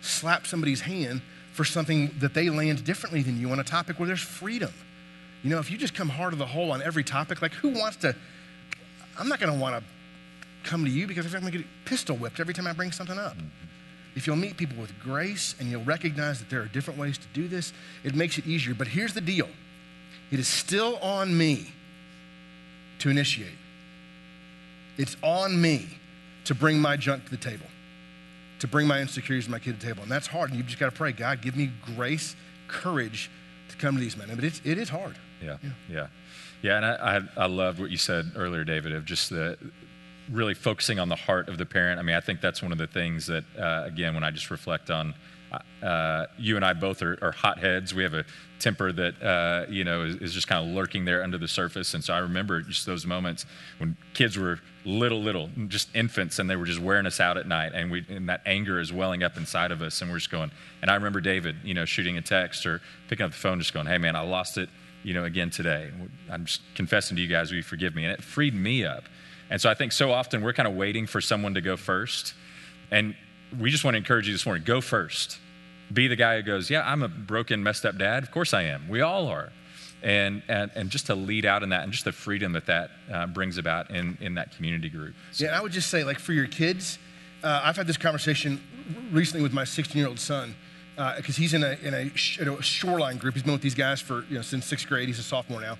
slap 0.00 0.46
somebody's 0.46 0.82
hand 0.82 1.22
for 1.52 1.64
something 1.64 2.14
that 2.18 2.34
they 2.34 2.50
land 2.50 2.84
differently 2.84 3.22
than 3.22 3.40
you 3.40 3.50
on 3.50 3.58
a 3.58 3.64
topic 3.64 3.98
where 3.98 4.06
there's 4.06 4.20
freedom. 4.20 4.72
You 5.42 5.50
know, 5.50 5.58
if 5.58 5.70
you 5.70 5.78
just 5.78 5.94
come 5.94 6.08
hard 6.08 6.32
to 6.32 6.36
the 6.36 6.46
hole 6.46 6.72
on 6.72 6.82
every 6.82 7.04
topic, 7.04 7.42
like 7.42 7.52
who 7.52 7.70
wants 7.70 7.96
to? 7.98 8.14
I'm 9.18 9.28
not 9.28 9.40
going 9.40 9.52
to 9.52 9.58
want 9.58 9.76
to 9.76 10.68
come 10.68 10.84
to 10.84 10.90
you 10.90 11.06
because 11.06 11.26
I'm 11.26 11.40
going 11.40 11.52
to 11.52 11.58
get 11.58 11.66
pistol 11.84 12.16
whipped 12.16 12.40
every 12.40 12.54
time 12.54 12.66
I 12.66 12.72
bring 12.72 12.92
something 12.92 13.18
up. 13.18 13.36
If 14.14 14.26
you'll 14.26 14.36
meet 14.36 14.56
people 14.56 14.80
with 14.80 14.98
grace 15.00 15.54
and 15.58 15.70
you'll 15.70 15.84
recognize 15.84 16.38
that 16.38 16.50
there 16.50 16.60
are 16.60 16.66
different 16.66 16.98
ways 16.98 17.16
to 17.18 17.26
do 17.32 17.48
this, 17.48 17.72
it 18.04 18.14
makes 18.14 18.38
it 18.38 18.46
easier. 18.46 18.74
But 18.74 18.88
here's 18.88 19.14
the 19.14 19.20
deal 19.20 19.48
it 20.30 20.38
is 20.38 20.48
still 20.48 20.96
on 20.98 21.36
me 21.36 21.72
to 23.00 23.10
initiate. 23.10 23.48
It's 24.98 25.16
on 25.22 25.60
me 25.60 25.88
to 26.44 26.54
bring 26.54 26.78
my 26.78 26.96
junk 26.96 27.24
to 27.24 27.30
the 27.30 27.36
table, 27.36 27.66
to 28.58 28.68
bring 28.68 28.86
my 28.86 29.00
insecurities 29.00 29.46
to 29.46 29.50
my 29.50 29.58
kid 29.58 29.80
to 29.80 29.86
the 29.86 29.92
table. 29.92 30.02
And 30.02 30.12
that's 30.12 30.26
hard. 30.26 30.50
And 30.50 30.58
you've 30.58 30.66
just 30.66 30.78
got 30.78 30.90
to 30.90 30.96
pray, 30.96 31.12
God, 31.12 31.40
give 31.40 31.56
me 31.56 31.70
grace, 31.96 32.36
courage 32.68 33.30
to 33.68 33.76
come 33.76 33.94
to 33.94 34.00
these 34.00 34.16
men. 34.16 34.28
But 34.34 34.44
it's, 34.44 34.60
it 34.64 34.78
is 34.78 34.88
hard. 34.88 35.16
Yeah, 35.42 35.56
yeah. 35.62 35.70
Yeah, 35.90 36.06
yeah 36.62 36.76
and 36.76 36.86
I, 36.86 37.16
I, 37.36 37.44
I 37.44 37.46
loved 37.46 37.80
what 37.80 37.90
you 37.90 37.96
said 37.96 38.32
earlier, 38.36 38.64
David, 38.64 38.94
of 38.94 39.04
just 39.04 39.30
the 39.30 39.56
really 40.30 40.54
focusing 40.54 40.98
on 40.98 41.08
the 41.08 41.16
heart 41.16 41.48
of 41.48 41.58
the 41.58 41.66
parent. 41.66 41.98
I 41.98 42.02
mean, 42.02 42.16
I 42.16 42.20
think 42.20 42.40
that's 42.40 42.62
one 42.62 42.72
of 42.72 42.78
the 42.78 42.86
things 42.86 43.26
that, 43.26 43.44
uh, 43.58 43.84
again, 43.86 44.14
when 44.14 44.24
I 44.24 44.30
just 44.30 44.50
reflect 44.50 44.90
on 44.90 45.14
uh, 45.82 46.26
you 46.38 46.56
and 46.56 46.64
I 46.64 46.72
both 46.72 47.02
are, 47.02 47.18
are 47.20 47.32
hotheads. 47.32 47.94
We 47.94 48.02
have 48.02 48.14
a 48.14 48.24
temper 48.58 48.92
that 48.92 49.22
uh, 49.22 49.66
you 49.68 49.84
know 49.84 50.04
is, 50.04 50.16
is, 50.16 50.32
just 50.32 50.46
kind 50.46 50.66
of 50.66 50.74
lurking 50.74 51.04
there 51.04 51.22
under 51.22 51.38
the 51.38 51.48
surface. 51.48 51.94
And 51.94 52.02
so 52.02 52.14
I 52.14 52.18
remember 52.18 52.60
just 52.60 52.86
those 52.86 53.04
moments 53.04 53.44
when 53.78 53.96
kids 54.14 54.38
were 54.38 54.60
little, 54.84 55.20
little, 55.20 55.50
just 55.68 55.94
infants, 55.94 56.38
and 56.38 56.48
they 56.48 56.56
were 56.56 56.66
just 56.66 56.80
wearing 56.80 57.06
us 57.06 57.20
out 57.20 57.36
at 57.36 57.46
night, 57.46 57.72
and 57.74 57.90
we 57.90 58.04
and 58.08 58.28
that 58.28 58.42
anger 58.46 58.80
is 58.80 58.92
welling 58.92 59.22
up 59.22 59.36
inside 59.36 59.72
of 59.72 59.82
us, 59.82 60.00
and 60.00 60.10
we're 60.10 60.18
just 60.18 60.30
going. 60.30 60.50
And 60.80 60.90
I 60.90 60.94
remember 60.94 61.20
David, 61.20 61.56
you 61.64 61.74
know, 61.74 61.84
shooting 61.84 62.16
a 62.16 62.22
text 62.22 62.64
or 62.64 62.80
picking 63.08 63.24
up 63.24 63.32
the 63.32 63.36
phone, 63.36 63.58
just 63.58 63.74
going, 63.74 63.86
"Hey, 63.86 63.98
man, 63.98 64.16
I 64.16 64.20
lost 64.20 64.58
it." 64.58 64.68
You 65.04 65.14
know, 65.14 65.24
again 65.24 65.50
today. 65.50 65.90
I'm 66.30 66.44
just 66.44 66.60
confessing 66.76 67.16
to 67.16 67.22
you 67.22 67.26
guys, 67.26 67.50
will 67.50 67.56
you 67.56 67.64
forgive 67.64 67.96
me? 67.96 68.04
And 68.04 68.12
it 68.12 68.22
freed 68.22 68.54
me 68.54 68.84
up. 68.84 69.02
And 69.52 69.60
so 69.60 69.70
I 69.70 69.74
think 69.74 69.92
so 69.92 70.10
often 70.10 70.42
we're 70.42 70.54
kind 70.54 70.66
of 70.66 70.74
waiting 70.74 71.06
for 71.06 71.20
someone 71.20 71.54
to 71.54 71.60
go 71.60 71.76
first. 71.76 72.34
And 72.90 73.14
we 73.60 73.70
just 73.70 73.84
want 73.84 73.94
to 73.94 73.98
encourage 73.98 74.26
you 74.26 74.32
this 74.32 74.46
morning 74.46 74.64
go 74.64 74.80
first 74.80 75.38
be 75.92 76.08
the 76.08 76.16
guy 76.16 76.36
who 76.36 76.42
goes, 76.42 76.70
Yeah, 76.70 76.82
I'm 76.90 77.02
a 77.02 77.08
broken, 77.08 77.62
messed 77.62 77.84
up 77.84 77.98
dad. 77.98 78.22
Of 78.22 78.30
course 78.30 78.54
I 78.54 78.62
am. 78.62 78.88
We 78.88 79.02
all 79.02 79.28
are. 79.28 79.52
And, 80.02 80.42
and, 80.48 80.70
and 80.74 80.90
just 80.90 81.06
to 81.06 81.14
lead 81.14 81.44
out 81.44 81.62
in 81.62 81.68
that 81.68 81.84
and 81.84 81.92
just 81.92 82.04
the 82.04 82.12
freedom 82.12 82.52
that 82.54 82.66
that 82.66 82.90
uh, 83.12 83.26
brings 83.26 83.56
about 83.56 83.90
in, 83.90 84.18
in 84.20 84.34
that 84.34 84.56
community 84.56 84.88
group. 84.88 85.14
So. 85.30 85.44
Yeah, 85.44 85.56
I 85.56 85.62
would 85.62 85.70
just 85.70 85.90
say, 85.90 86.02
like, 86.02 86.18
for 86.18 86.32
your 86.32 86.48
kids, 86.48 86.98
uh, 87.44 87.60
I've 87.62 87.76
had 87.76 87.86
this 87.86 87.98
conversation 87.98 88.60
recently 89.12 89.42
with 89.42 89.52
my 89.52 89.62
16 89.62 89.96
year 89.96 90.08
old 90.08 90.18
son 90.18 90.56
because 90.96 91.38
uh, 91.38 91.40
he's 91.40 91.54
in 91.54 91.62
a, 91.62 91.76
in, 91.82 91.94
a, 91.94 92.10
in 92.40 92.48
a 92.48 92.62
shoreline 92.62 93.16
group. 93.18 93.34
He's 93.34 93.44
been 93.44 93.52
with 93.52 93.62
these 93.62 93.76
guys 93.76 94.00
for, 94.00 94.24
you 94.28 94.36
know, 94.36 94.42
since 94.42 94.66
sixth 94.66 94.88
grade. 94.88 95.06
He's 95.08 95.18
a 95.18 95.22
sophomore 95.22 95.60
now. 95.60 95.78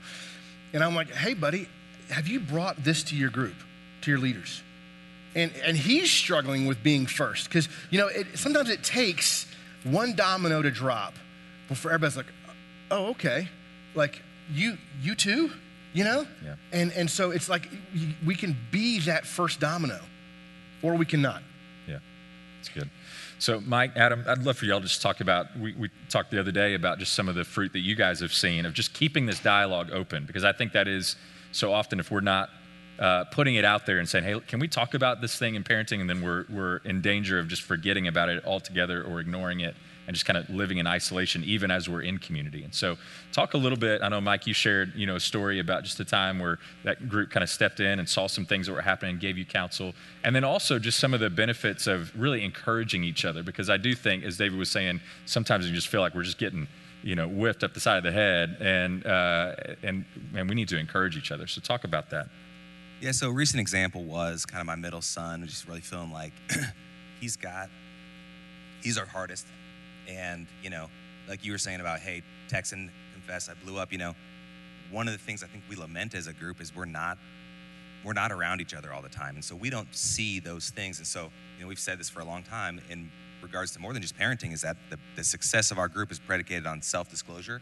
And 0.73 0.85
I'm 0.85 0.95
like, 0.95 1.11
Hey, 1.11 1.35
buddy, 1.35 1.69
have 2.11 2.29
you 2.29 2.41
brought 2.41 2.83
this 2.83 3.03
to 3.05 3.17
your 3.17 3.31
group, 3.31 3.55
to 4.03 4.11
your 4.11 4.21
leaders? 4.21 4.63
And, 5.35 5.51
and 5.65 5.77
he's 5.77 6.11
struggling 6.11 6.67
with 6.67 6.83
being 6.83 7.07
first 7.07 7.49
because, 7.49 7.69
you 7.91 7.99
know, 7.99 8.09
it, 8.09 8.27
sometimes 8.35 8.69
it 8.69 8.85
takes 8.85 9.47
one 9.85 10.15
domino 10.15 10.61
to 10.61 10.71
drop 10.71 11.15
before 11.69 11.91
everybody's 11.91 12.19
like, 12.19 12.27
oh, 12.91 13.07
okay. 13.07 13.49
Like, 13.95 14.21
you, 14.53 14.77
you 15.01 15.15
too? 15.15 15.51
You 15.95 16.05
know? 16.05 16.27
Yeah. 16.45 16.57
And, 16.73 16.93
and 16.93 17.11
so 17.11 17.31
it's 17.31 17.49
like 17.49 17.69
we 18.27 18.35
can 18.35 18.57
be 18.71 19.01
that 19.01 19.27
first 19.27 19.59
domino 19.59 20.01
or 20.83 20.97
we 20.97 21.07
cannot. 21.07 21.43
Yeah, 21.89 21.99
it's 22.61 22.69
good. 22.69 22.91
So, 23.39 23.61
Mike, 23.61 23.93
Adam, 23.97 24.25
I'd 24.29 24.45
love 24.45 24.57
for 24.57 24.67
y'all 24.67 24.81
to 24.81 24.87
just 24.87 25.03
talk 25.03 25.21
about. 25.21 25.59
We, 25.59 25.75
we 25.75 25.91
talked 26.09 26.31
the 26.31 26.39
other 26.39 26.53
day 26.53 26.75
about 26.75 26.99
just 26.99 27.15
some 27.15 27.29
of 27.29 27.35
the 27.35 27.45
fruit 27.45 27.73
that 27.73 27.81
you 27.81 27.95
guys 27.95 28.21
have 28.21 28.33
seen 28.33 28.67
of 28.67 28.73
just 28.73 28.95
keeping 28.95 29.27
this 29.27 29.41
dialogue 29.41 29.91
open, 29.93 30.27
because 30.27 30.45
I 30.45 30.53
think 30.53 30.73
that 30.73 30.87
is 30.87 31.17
so 31.53 31.73
often 31.73 32.01
if 32.01 32.11
we're 32.11 32.21
not 32.21 32.51
uh, 32.99 33.25
putting 33.25 33.55
it 33.55 33.65
out 33.65 33.87
there 33.87 33.99
and 33.99 34.09
saying, 34.09 34.25
hey, 34.25 34.39
can 34.41 34.61
we 34.61 34.69
talk 34.69 34.95
about 34.95 35.21
this 35.21 35.39
thing 35.39 35.55
in 35.55 35.65
parenting? 35.65 36.01
And 36.01 36.09
then 36.09 36.21
we're, 36.21 36.45
we're 36.49 36.77
in 36.79 37.01
danger 37.01 37.39
of 37.39 37.49
just 37.49 37.63
forgetting 37.63 38.07
about 38.07 38.29
it 38.29 38.45
altogether 38.45 39.03
or 39.03 39.21
ignoring 39.21 39.61
it 39.61 39.75
and 40.07 40.15
just 40.15 40.27
kind 40.27 40.37
of 40.37 40.49
living 40.51 40.79
in 40.79 40.87
isolation, 40.87 41.45
even 41.45 41.71
as 41.71 41.89
we're 41.89 42.03
in 42.03 42.19
community. 42.19 42.65
And 42.65 42.75
so, 42.75 42.97
talk 43.31 43.55
a 43.55 43.57
little 43.57 43.79
bit. 43.79 44.03
I 44.03 44.09
know, 44.09 44.21
Mike, 44.21 44.47
you 44.47 44.55
shared 44.55 44.93
you 44.95 45.07
know 45.07 45.17
a 45.17 45.21
story 45.21 45.61
about 45.61 45.85
just 45.85 46.01
a 46.01 46.05
time 46.05 46.39
where 46.39 46.59
that 46.85 47.09
group 47.09 47.31
kind 47.31 47.45
of 47.45 47.51
stepped 47.51 47.81
in 47.81 47.99
and 47.99 48.09
saw 48.09 48.27
some 48.27 48.45
things 48.45 48.67
that 48.67 48.73
were 48.73 48.83
happening, 48.83 49.19
gave 49.19 49.39
you 49.39 49.45
counsel, 49.45 49.95
and 50.25 50.35
then 50.35 50.45
also 50.45 50.79
just 50.79 50.99
some 50.99 51.15
of 51.15 51.21
the 51.21 51.31
benefits 51.31 51.87
of 51.87 52.13
really 52.21 52.45
encouraging 52.45 53.05
each 53.05 53.25
other. 53.25 53.43
Because 53.43 53.71
I 53.71 53.77
do 53.77 53.95
think, 53.95 54.25
as 54.25 54.37
David 54.37 54.59
was 54.59 54.71
saying, 54.71 55.01
sometimes 55.27 55.69
you 55.69 55.75
just 55.75 55.89
feel 55.89 56.01
like 56.01 56.15
we're 56.15 56.25
just 56.25 56.39
getting 56.39 56.67
you 57.03 57.15
know 57.15 57.29
whiffed 57.29 57.65
up 57.65 57.75
the 57.75 57.81
side 57.81 57.99
of 57.99 58.05
the 58.05 58.13
head, 58.13 58.57
and 58.61 59.07
uh, 59.07 59.55
and 59.83 60.05
and 60.35 60.49
we 60.49 60.55
need 60.55 60.69
to 60.69 60.79
encourage 60.79 61.17
each 61.17 61.31
other. 61.31 61.47
So, 61.47 61.61
talk 61.61 61.85
about 61.85 62.11
that. 62.11 62.29
Yeah, 63.03 63.11
so 63.11 63.31
a 63.31 63.33
recent 63.33 63.61
example 63.61 64.05
was 64.05 64.47
kind 64.47 64.61
of 64.61 64.67
my 64.69 64.77
middle 64.77 65.03
son, 65.03 65.45
just 65.45 65.67
really 65.67 65.81
feeling 65.81 66.13
like 66.13 66.33
he's 67.21 67.35
got, 67.35 67.69
he's 68.81 68.97
our 68.97 69.07
hardest. 69.07 69.45
And, 70.09 70.47
you 70.63 70.71
know, 70.71 70.89
like 71.29 71.45
you 71.45 71.51
were 71.51 71.59
saying 71.59 71.81
about, 71.81 71.99
hey, 71.99 72.23
text 72.49 72.73
and 72.73 72.91
confess, 73.13 73.49
I 73.49 73.55
blew 73.55 73.77
up, 73.77 73.91
you 73.91 73.99
know, 73.99 74.15
one 74.93 75.09
of 75.09 75.15
the 75.15 75.19
things 75.19 75.43
I 75.43 75.49
think 75.49 75.65
we 75.69 75.75
lament 75.75 76.15
as 76.15 76.29
a 76.29 76.33
group 76.33 76.61
is 76.61 76.77
we're 76.77 76.85
not, 76.85 77.19
we're 78.05 78.13
not 78.13 78.31
around 78.31 78.61
each 78.61 78.73
other 78.73 78.93
all 78.93 79.03
the 79.03 79.09
time. 79.09 79.35
And 79.35 79.45
so 79.45 79.57
we 79.57 79.69
don't 79.69 79.93
see 79.93 80.39
those 80.39 80.71
things. 80.71 80.99
And 80.99 81.07
so, 81.07 81.33
you 81.57 81.63
know, 81.63 81.67
we've 81.67 81.81
said 81.81 81.99
this 81.99 82.09
for 82.09 82.21
a 82.21 82.25
long 82.25 82.45
time 82.45 82.81
in 82.89 83.11
regards 83.43 83.73
to 83.73 83.81
more 83.81 83.93
than 83.93 84.03
just 84.03 84.17
parenting 84.17 84.53
is 84.53 84.63
that 84.63 84.77
the, 84.91 84.99
the 85.17 85.25
success 85.25 85.71
of 85.71 85.79
our 85.79 85.89
group 85.89 86.11
is 86.11 86.19
predicated 86.19 86.67
on 86.67 86.83
self-disclosure. 86.83 87.61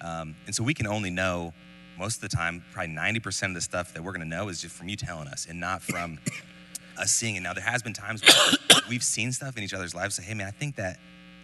Um, 0.00 0.34
and 0.46 0.54
so 0.54 0.62
we 0.62 0.74
can 0.74 0.86
only 0.86 1.10
know 1.10 1.52
most 1.98 2.16
of 2.16 2.22
the 2.22 2.34
time, 2.34 2.64
probably 2.72 2.94
90% 2.94 3.48
of 3.48 3.54
the 3.54 3.60
stuff 3.60 3.94
that 3.94 4.02
we're 4.02 4.12
going 4.12 4.28
to 4.28 4.36
know 4.36 4.48
is 4.48 4.60
just 4.60 4.74
from 4.74 4.88
you 4.88 4.96
telling 4.96 5.28
us 5.28 5.46
and 5.48 5.60
not 5.60 5.82
from 5.82 6.18
us 6.98 7.12
seeing 7.12 7.36
it. 7.36 7.40
Now, 7.40 7.52
there 7.52 7.64
has 7.64 7.82
been 7.82 7.92
times 7.92 8.22
where 8.22 8.80
we've 8.88 9.04
seen 9.04 9.32
stuff 9.32 9.56
in 9.56 9.62
each 9.62 9.74
other's 9.74 9.94
lives. 9.94 10.16
Say, 10.16 10.24
hey, 10.24 10.34
man, 10.34 10.46
I 10.46 10.50
think 10.50 10.76
that 10.76 10.98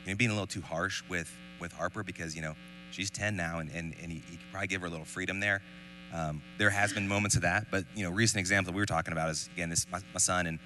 you 0.04 0.12
know, 0.12 0.16
being 0.16 0.30
a 0.30 0.34
little 0.34 0.46
too 0.46 0.62
harsh 0.62 1.02
with 1.08 1.34
with 1.60 1.72
Harper 1.72 2.04
because 2.04 2.36
you 2.36 2.42
know 2.42 2.54
she's 2.90 3.10
10 3.10 3.36
now, 3.36 3.58
and 3.58 3.70
and, 3.70 3.94
and 4.02 4.12
you, 4.12 4.20
you 4.30 4.38
could 4.38 4.50
probably 4.50 4.68
give 4.68 4.80
her 4.80 4.86
a 4.86 4.90
little 4.90 5.04
freedom 5.04 5.40
there. 5.40 5.62
Um, 6.12 6.42
there 6.56 6.70
has 6.70 6.92
been 6.92 7.06
moments 7.06 7.36
of 7.36 7.42
that, 7.42 7.66
but 7.70 7.84
you 7.94 8.04
know, 8.04 8.10
recent 8.10 8.40
example 8.40 8.72
that 8.72 8.76
we 8.76 8.80
were 8.80 8.86
talking 8.86 9.12
about 9.12 9.28
is 9.28 9.48
again 9.54 9.68
this 9.68 9.86
my, 9.90 10.00
my 10.14 10.18
son, 10.18 10.46
and 10.46 10.58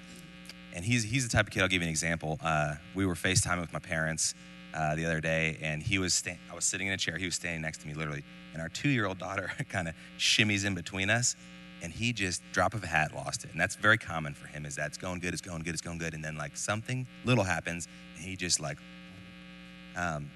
and 0.73 0.83
he's 0.83 1.03
he's 1.03 1.27
the 1.27 1.35
type 1.35 1.47
of 1.47 1.53
kid. 1.53 1.61
I'll 1.61 1.69
give 1.69 1.81
you 1.81 1.87
an 1.87 1.91
example. 1.91 2.39
Uh, 2.43 2.75
we 2.95 3.05
were 3.05 3.15
FaceTiming 3.15 3.61
with 3.61 3.73
my 3.73 3.79
parents 3.79 4.33
uh, 4.73 4.95
the 4.95 5.05
other 5.05 5.21
day, 5.21 5.57
and 5.61 5.81
he 5.81 5.99
was 5.99 6.13
sta- 6.13 6.37
I 6.51 6.55
was 6.55 6.65
sitting 6.65 6.87
in 6.87 6.93
a 6.93 6.97
chair. 6.97 7.17
He 7.17 7.25
was 7.25 7.35
standing 7.35 7.61
next 7.61 7.81
to 7.81 7.87
me, 7.87 7.93
literally 7.93 8.23
and 8.53 8.61
our 8.61 8.69
two 8.69 8.89
year 8.89 9.05
old 9.05 9.17
daughter 9.17 9.51
kind 9.69 9.87
of 9.87 9.95
shimmies 10.17 10.65
in 10.65 10.75
between 10.75 11.09
us 11.09 11.35
and 11.81 11.91
he 11.91 12.13
just 12.13 12.41
drop 12.53 12.73
of 12.73 12.83
a 12.83 12.87
hat 12.87 13.13
lost 13.13 13.43
it 13.43 13.51
and 13.51 13.59
that's 13.59 13.75
very 13.75 13.97
common 13.97 14.33
for 14.33 14.47
him 14.47 14.65
is 14.65 14.75
that 14.75 14.87
it's 14.87 14.97
going 14.97 15.19
good 15.19 15.33
it's 15.33 15.41
going 15.41 15.61
good 15.63 15.73
it's 15.73 15.81
going 15.81 15.97
good 15.97 16.13
and 16.13 16.23
then 16.23 16.37
like 16.37 16.55
something 16.55 17.05
little 17.25 17.43
happens 17.43 17.87
and 18.15 18.23
he 18.23 18.35
just 18.35 18.59
like 18.59 18.77
um, 19.97 20.29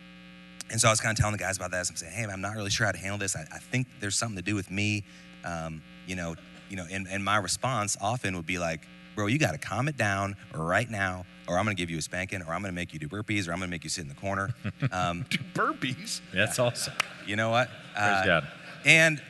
and 0.70 0.82
so 0.82 0.88
i 0.88 0.92
was 0.92 1.00
kind 1.00 1.18
of 1.18 1.22
telling 1.22 1.32
the 1.32 1.42
guys 1.42 1.58
about 1.58 1.72
that 1.72 1.88
i'm 1.90 1.96
saying 1.96 2.12
hey 2.12 2.26
i'm 2.26 2.42
not 2.42 2.56
really 2.56 2.70
sure 2.70 2.86
how 2.86 2.92
to 2.92 2.98
handle 2.98 3.18
this 3.18 3.36
i, 3.36 3.46
I 3.52 3.60
think 3.60 3.88
there's 4.00 4.18
something 4.18 4.36
to 4.36 4.42
do 4.42 4.56
with 4.56 4.70
me 4.70 5.06
um, 5.48 5.82
you 6.06 6.16
know, 6.16 6.36
you 6.70 6.76
know, 6.76 6.86
and, 6.92 7.08
and 7.10 7.24
my 7.24 7.38
response 7.38 7.96
often 8.02 8.36
would 8.36 8.46
be 8.46 8.58
like, 8.58 8.82
bro, 9.18 9.26
you 9.26 9.40
got 9.40 9.54
to 9.54 9.58
calm 9.58 9.88
it 9.88 9.98
down 9.98 10.36
right 10.54 10.90
now, 10.90 11.26
or 11.48 11.58
I'm 11.58 11.66
going 11.66 11.76
to 11.76 11.82
give 11.82 11.90
you 11.90 11.98
a 11.98 12.02
spanking, 12.02 12.44
or 12.44 12.54
I'm 12.54 12.62
going 12.62 12.72
to 12.72 12.76
make 12.76 12.94
you 12.94 13.00
do 13.00 13.08
burpees, 13.10 13.48
or 13.50 13.52
I'm 13.52 13.58
going 13.58 13.68
to 13.68 13.72
make 13.72 13.84
you 13.84 13.90
sit 13.90 14.04
in 14.04 14.08
the 14.08 14.16
corner. 14.16 14.54
Um, 14.92 15.26
Do 15.30 15.40
burpees. 15.54 16.22
That's 16.34 16.60
awesome. 16.60 16.94
you 17.26 17.36
know 17.36 17.50
what? 17.50 17.68
Praise 17.96 18.26
God. 18.26 18.48
And 18.86 19.22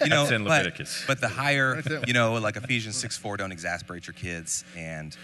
you 0.00 0.08
know, 0.08 0.22
That's 0.22 0.30
in 0.32 0.42
but- 0.44 0.50
Leviticus. 0.50 1.04
But, 1.06 1.20
the 1.20 1.28
higher, 1.28 1.82
you 2.06 2.14
know, 2.14 2.34
like 2.34 2.56
Ephesians 2.56 2.96
6 2.96 3.18
4, 3.18 3.36
don't 3.36 3.52
exasperate 3.52 4.06
your 4.06 4.14
kids. 4.14 4.64
And, 4.76 5.14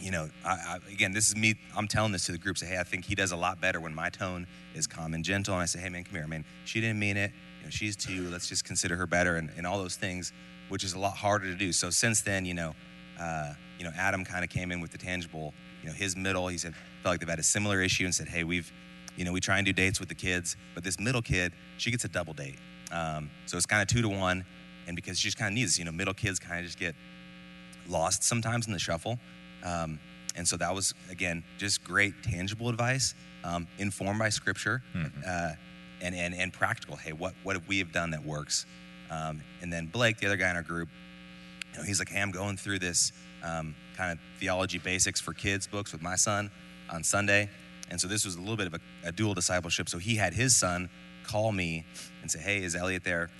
you 0.00 0.12
know, 0.12 0.28
I, 0.44 0.50
I, 0.50 0.78
again, 0.90 1.12
this 1.12 1.28
is 1.28 1.36
me, 1.36 1.56
I'm 1.76 1.88
telling 1.88 2.12
this 2.12 2.26
to 2.26 2.32
the 2.32 2.38
group. 2.38 2.56
Say, 2.58 2.66
hey, 2.66 2.78
I 2.78 2.84
think 2.84 3.04
he 3.04 3.14
does 3.16 3.32
a 3.32 3.36
lot 3.36 3.60
better 3.60 3.80
when 3.80 3.94
my 3.94 4.08
tone 4.08 4.46
is 4.74 4.86
calm 4.86 5.14
and 5.14 5.24
gentle. 5.24 5.54
And 5.54 5.62
I 5.62 5.66
say, 5.66 5.80
hey, 5.80 5.88
man, 5.88 6.04
come 6.04 6.14
here. 6.14 6.24
I 6.24 6.28
mean, 6.28 6.44
she 6.64 6.80
didn't 6.80 6.98
mean 7.00 7.16
it. 7.16 7.32
You 7.60 7.64
know, 7.66 7.70
she's 7.70 7.96
two. 7.96 8.28
Let's 8.30 8.48
just 8.48 8.64
consider 8.64 8.96
her 8.96 9.06
better 9.06 9.36
and, 9.36 9.50
and 9.56 9.66
all 9.66 9.78
those 9.78 9.96
things, 9.96 10.32
which 10.68 10.84
is 10.84 10.94
a 10.94 10.98
lot 10.98 11.16
harder 11.16 11.46
to 11.46 11.54
do. 11.54 11.72
So 11.72 11.90
since 11.90 12.22
then, 12.22 12.44
you 12.44 12.54
know, 12.54 12.74
uh, 13.20 13.54
you 13.78 13.84
know, 13.84 13.92
Adam 13.96 14.24
kind 14.24 14.44
of 14.44 14.50
came 14.50 14.72
in 14.72 14.80
with 14.80 14.90
the 14.90 14.98
tangible, 14.98 15.54
you 15.82 15.88
know, 15.88 15.94
his 15.94 16.16
middle, 16.16 16.48
he 16.48 16.58
said, 16.58 16.74
felt 17.02 17.12
like 17.14 17.20
they've 17.20 17.28
had 17.28 17.38
a 17.38 17.42
similar 17.42 17.82
issue 17.82 18.04
and 18.04 18.14
said, 18.14 18.28
hey, 18.28 18.44
we've, 18.44 18.72
you 19.16 19.24
know, 19.24 19.32
we 19.32 19.40
try 19.40 19.58
and 19.58 19.66
do 19.66 19.72
dates 19.72 20.00
with 20.00 20.08
the 20.08 20.14
kids, 20.14 20.56
but 20.74 20.82
this 20.82 20.98
middle 20.98 21.22
kid, 21.22 21.52
she 21.76 21.90
gets 21.90 22.04
a 22.04 22.08
double 22.08 22.32
date. 22.32 22.58
Um, 22.90 23.30
so 23.46 23.56
it's 23.56 23.66
kind 23.66 23.82
of 23.82 23.88
two 23.88 24.02
to 24.02 24.08
one. 24.08 24.44
And 24.86 24.96
because 24.96 25.18
she 25.18 25.28
just 25.28 25.38
kind 25.38 25.48
of 25.48 25.54
needs, 25.54 25.78
you 25.78 25.84
know, 25.84 25.92
middle 25.92 26.14
kids 26.14 26.38
kind 26.38 26.60
of 26.60 26.66
just 26.66 26.78
get 26.78 26.94
lost 27.88 28.22
sometimes 28.22 28.66
in 28.66 28.72
the 28.72 28.78
shuffle. 28.78 29.18
Um, 29.64 29.98
and 30.36 30.46
so 30.46 30.56
that 30.56 30.74
was, 30.74 30.92
again, 31.10 31.44
just 31.58 31.84
great 31.84 32.14
tangible 32.22 32.68
advice, 32.68 33.14
um, 33.44 33.66
informed 33.78 34.18
by 34.18 34.28
scripture 34.28 34.82
uh, 35.26 35.52
and, 36.02 36.14
and, 36.14 36.34
and 36.34 36.52
practical. 36.52 36.96
Hey, 36.96 37.12
what, 37.12 37.34
what 37.44 37.56
have 37.56 37.66
we 37.68 37.78
have 37.78 37.92
done 37.92 38.10
that 38.10 38.24
works? 38.24 38.66
Um, 39.14 39.42
and 39.62 39.72
then 39.72 39.86
Blake, 39.86 40.18
the 40.18 40.26
other 40.26 40.36
guy 40.36 40.50
in 40.50 40.56
our 40.56 40.62
group, 40.62 40.88
you 41.72 41.78
know, 41.78 41.84
he's 41.84 41.98
like, 41.98 42.08
hey, 42.08 42.20
I'm 42.20 42.30
going 42.30 42.56
through 42.56 42.80
this 42.80 43.12
um, 43.42 43.74
kind 43.96 44.12
of 44.12 44.18
theology 44.40 44.78
basics 44.78 45.20
for 45.20 45.32
kids 45.32 45.66
books 45.66 45.92
with 45.92 46.02
my 46.02 46.16
son 46.16 46.50
on 46.90 47.04
Sunday. 47.04 47.48
And 47.90 48.00
so 48.00 48.08
this 48.08 48.24
was 48.24 48.36
a 48.36 48.40
little 48.40 48.56
bit 48.56 48.66
of 48.66 48.74
a, 48.74 48.80
a 49.08 49.12
dual 49.12 49.34
discipleship. 49.34 49.88
So 49.88 49.98
he 49.98 50.16
had 50.16 50.34
his 50.34 50.56
son 50.56 50.88
call 51.24 51.52
me 51.52 51.84
and 52.22 52.30
say, 52.30 52.40
hey, 52.40 52.62
is 52.62 52.74
Elliot 52.74 53.04
there? 53.04 53.30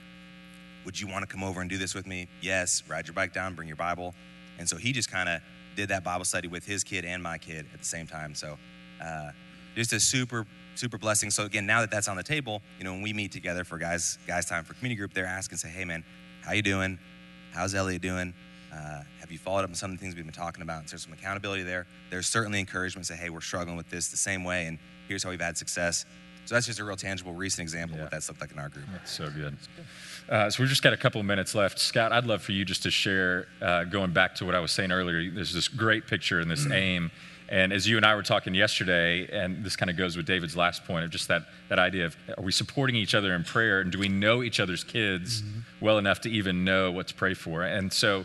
Would 0.84 1.00
you 1.00 1.08
want 1.08 1.22
to 1.22 1.26
come 1.26 1.42
over 1.42 1.60
and 1.60 1.70
do 1.70 1.78
this 1.78 1.94
with 1.94 2.06
me? 2.06 2.28
Yes. 2.40 2.82
Ride 2.88 3.06
your 3.06 3.14
bike 3.14 3.32
down, 3.32 3.54
bring 3.54 3.68
your 3.68 3.76
Bible. 3.76 4.14
And 4.58 4.68
so 4.68 4.76
he 4.76 4.92
just 4.92 5.10
kind 5.10 5.28
of 5.28 5.40
did 5.76 5.88
that 5.88 6.04
Bible 6.04 6.24
study 6.24 6.46
with 6.46 6.64
his 6.64 6.84
kid 6.84 7.04
and 7.04 7.22
my 7.22 7.38
kid 7.38 7.66
at 7.72 7.80
the 7.80 7.86
same 7.86 8.06
time. 8.06 8.34
So 8.34 8.58
uh, 9.02 9.30
just 9.74 9.92
a 9.92 10.00
super, 10.00 10.46
super 10.74 10.98
blessing. 10.98 11.30
So 11.30 11.44
again, 11.44 11.66
now 11.66 11.80
that 11.80 11.90
that's 11.90 12.08
on 12.08 12.16
the 12.16 12.22
table, 12.22 12.62
you 12.78 12.84
know, 12.84 12.92
when 12.92 13.02
we 13.02 13.12
meet 13.12 13.32
together 13.32 13.64
for 13.64 13.78
guys, 13.78 14.18
guys 14.26 14.46
time 14.46 14.64
for 14.64 14.74
community 14.74 14.98
group, 14.98 15.14
they're 15.14 15.26
asking, 15.26 15.58
say, 15.58 15.68
hey 15.68 15.84
man, 15.84 16.04
how 16.42 16.52
you 16.52 16.62
doing? 16.62 16.98
How's 17.52 17.74
Elliot 17.74 18.02
doing? 18.02 18.34
Uh, 18.72 19.02
have 19.20 19.30
you 19.30 19.38
followed 19.38 19.62
up 19.62 19.70
on 19.70 19.74
some 19.74 19.92
of 19.92 19.98
the 19.98 20.02
things 20.02 20.16
we've 20.16 20.24
been 20.24 20.34
talking 20.34 20.62
about? 20.62 20.80
And 20.80 20.88
so 20.88 20.94
there's 20.94 21.04
some 21.04 21.12
accountability 21.12 21.62
there. 21.62 21.86
There's 22.10 22.26
certainly 22.26 22.58
encouragement. 22.58 23.06
Say, 23.06 23.14
hey, 23.14 23.30
we're 23.30 23.40
struggling 23.40 23.76
with 23.76 23.88
this 23.88 24.08
the 24.08 24.16
same 24.16 24.42
way, 24.42 24.66
and 24.66 24.78
here's 25.06 25.22
how 25.22 25.30
we've 25.30 25.40
had 25.40 25.56
success. 25.56 26.04
So 26.46 26.54
that's 26.54 26.66
just 26.66 26.80
a 26.80 26.84
real 26.84 26.96
tangible, 26.96 27.32
recent 27.32 27.62
example 27.62 27.96
of 27.96 28.02
what 28.02 28.10
that's 28.10 28.28
looked 28.28 28.40
like 28.40 28.52
in 28.52 28.58
our 28.58 28.68
group. 28.68 28.84
That's 28.92 29.12
so 29.12 29.30
good. 29.30 29.56
Uh, 30.28 30.50
so 30.50 30.62
we've 30.62 30.68
just 30.68 30.82
got 30.82 30.92
a 30.92 30.96
couple 30.96 31.20
of 31.20 31.26
minutes 31.26 31.54
left. 31.54 31.78
Scott, 31.78 32.12
I'd 32.12 32.26
love 32.26 32.42
for 32.42 32.52
you 32.52 32.64
just 32.66 32.82
to 32.82 32.90
share, 32.90 33.46
uh, 33.62 33.84
going 33.84 34.12
back 34.12 34.34
to 34.36 34.44
what 34.44 34.54
I 34.54 34.60
was 34.60 34.72
saying 34.72 34.92
earlier, 34.92 35.30
there's 35.30 35.54
this 35.54 35.68
great 35.68 36.06
picture 36.06 36.40
and 36.40 36.50
this 36.50 36.70
aim. 36.70 37.10
And 37.48 37.72
as 37.72 37.86
you 37.86 37.96
and 37.96 38.06
I 38.06 38.14
were 38.14 38.22
talking 38.22 38.54
yesterday, 38.54 39.28
and 39.30 39.64
this 39.64 39.76
kind 39.76 39.90
of 39.90 39.96
goes 39.96 40.16
with 40.16 40.26
David's 40.26 40.56
last 40.56 40.84
point 40.84 41.04
of 41.04 41.10
just 41.10 41.28
that, 41.28 41.42
that 41.68 41.78
idea 41.78 42.06
of 42.06 42.16
are 42.38 42.42
we 42.42 42.52
supporting 42.52 42.96
each 42.96 43.14
other 43.14 43.34
in 43.34 43.44
prayer 43.44 43.80
and 43.80 43.92
do 43.92 43.98
we 43.98 44.08
know 44.08 44.42
each 44.42 44.60
other's 44.60 44.82
kids 44.82 45.42
well 45.80 45.98
enough 45.98 46.20
to 46.22 46.30
even 46.30 46.64
know 46.64 46.90
what 46.90 47.06
to 47.08 47.14
pray 47.14 47.34
for? 47.34 47.62
And 47.62 47.92
so 47.92 48.24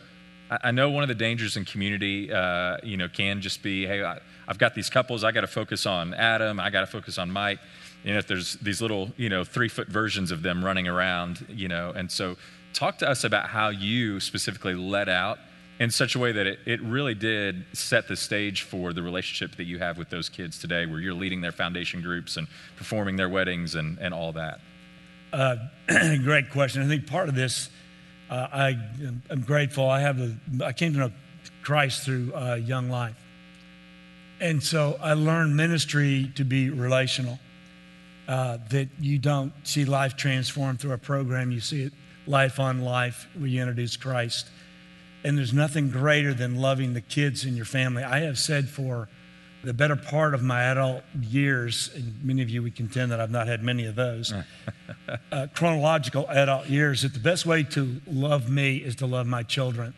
I, 0.50 0.58
I 0.66 0.72
know 0.72 0.90
one 0.90 1.04
of 1.04 1.10
the 1.10 1.16
dangers 1.16 1.58
in 1.58 1.66
community, 1.66 2.32
uh, 2.32 2.78
you 2.82 2.96
know, 2.96 3.10
can 3.10 3.42
just 3.42 3.62
be, 3.62 3.86
hey, 3.86 4.04
I, 4.04 4.20
I've 4.48 4.58
got 4.58 4.74
these 4.74 4.90
couples, 4.90 5.24
I 5.24 5.32
got 5.32 5.42
to 5.42 5.48
focus 5.48 5.86
on 5.86 6.14
Adam, 6.14 6.60
I 6.60 6.70
got 6.70 6.82
to 6.82 6.88
focus 6.88 7.18
on 7.18 7.30
Mike. 7.30 7.60
You 8.04 8.14
know, 8.14 8.20
if 8.20 8.28
there's 8.28 8.54
these 8.56 8.82
little, 8.82 9.12
you 9.18 9.28
know, 9.28 9.44
three 9.44 9.68
foot 9.68 9.90
versions 9.90 10.32
of 10.32 10.42
them 10.42 10.64
running 10.64 10.88
around, 10.88 11.46
you 11.50 11.68
know, 11.68 11.92
and 11.92 12.10
so 12.10 12.38
talk 12.72 12.98
to 13.00 13.10
us 13.10 13.26
about 13.26 13.50
how 13.50 13.70
you 13.70 14.22
specifically 14.22 14.76
let 14.76 15.10
out 15.10 15.40
in 15.80 15.90
such 15.90 16.16
a 16.16 16.20
way 16.20 16.32
that 16.34 16.46
it, 16.46 16.60
it 16.66 16.82
really 16.82 17.16
did 17.16 17.66
set 17.74 18.08
the 18.08 18.16
stage 18.16 18.64
for 18.64 18.92
the 18.92 19.02
relationship 19.02 19.56
that 19.56 19.64
you 19.64 19.80
have 19.80 19.98
with 19.98 20.10
those 20.10 20.28
kids 20.28 20.60
today, 20.60 20.86
where 20.86 21.00
you're 21.00 21.14
leading 21.14 21.42
their 21.42 21.54
foundation 21.54 22.02
groups 22.02 22.38
and 22.38 22.48
performing 22.76 23.16
their 23.16 23.30
weddings 23.30 23.76
and, 23.76 23.98
and 24.00 24.14
all 24.14 24.34
that. 24.34 24.60
Great 26.24 26.50
question. 26.52 26.82
I 26.82 26.88
think 26.88 27.08
part 27.08 27.30
of 27.30 27.36
this, 27.36 27.70
uh, 28.30 28.48
I 28.52 28.70
am 28.70 29.24
I'm 29.30 29.42
grateful. 29.42 29.90
I 29.90 30.02
have 30.02 30.20
a, 30.20 30.36
I 30.64 30.74
came 30.74 30.94
to 30.94 31.00
know 31.00 31.12
Christ 31.64 32.04
through 32.04 32.34
uh, 32.34 32.56
Young 32.56 32.90
Life, 32.90 33.16
and 34.40 34.62
so 34.62 34.98
I 35.02 35.14
learned 35.14 35.56
ministry 35.56 36.32
to 36.36 36.44
be 36.44 36.70
relational. 36.70 37.40
Uh, 38.28 38.60
that 38.70 38.88
you 39.00 39.18
don't 39.18 39.52
see 39.64 39.86
life 39.86 40.16
transformed 40.16 40.80
through 40.80 40.92
a 40.92 40.98
program. 41.00 41.50
You 41.52 41.60
see 41.60 41.82
it 41.82 41.94
life 42.28 42.60
on 42.60 42.82
life 42.82 43.28
where 43.36 43.48
you 43.48 43.60
introduce 43.60 43.98
Christ. 43.98 44.50
And 45.24 45.38
there's 45.38 45.54
nothing 45.54 45.90
greater 45.90 46.34
than 46.34 46.56
loving 46.56 46.94
the 46.94 47.02
kids 47.02 47.46
in 47.46 47.56
your 47.56 47.66
family. 47.66 48.04
I 48.04 48.20
have 48.20 48.40
said 48.40 48.70
for 48.70 49.10
the 49.64 49.74
better 49.74 49.96
part 49.96 50.34
of 50.34 50.42
my 50.42 50.64
adult 50.64 51.04
years, 51.20 51.90
and 51.94 52.24
many 52.24 52.42
of 52.42 52.50
you 52.50 52.64
would 52.64 52.76
contend 52.76 53.12
that 53.12 53.20
I've 53.20 53.32
not 53.32 53.48
had 53.48 53.62
many 53.62 53.86
of 53.86 53.96
those, 53.96 54.34
uh, 55.32 55.48
chronological 55.54 56.26
adult 56.30 56.68
years, 56.68 57.02
that 57.02 57.14
the 57.14 57.20
best 57.20 57.46
way 57.46 57.64
to 57.64 58.00
love 58.08 58.50
me 58.50 58.78
is 58.78 58.96
to 58.98 59.06
love 59.06 59.28
my 59.28 59.44
children. 59.44 59.94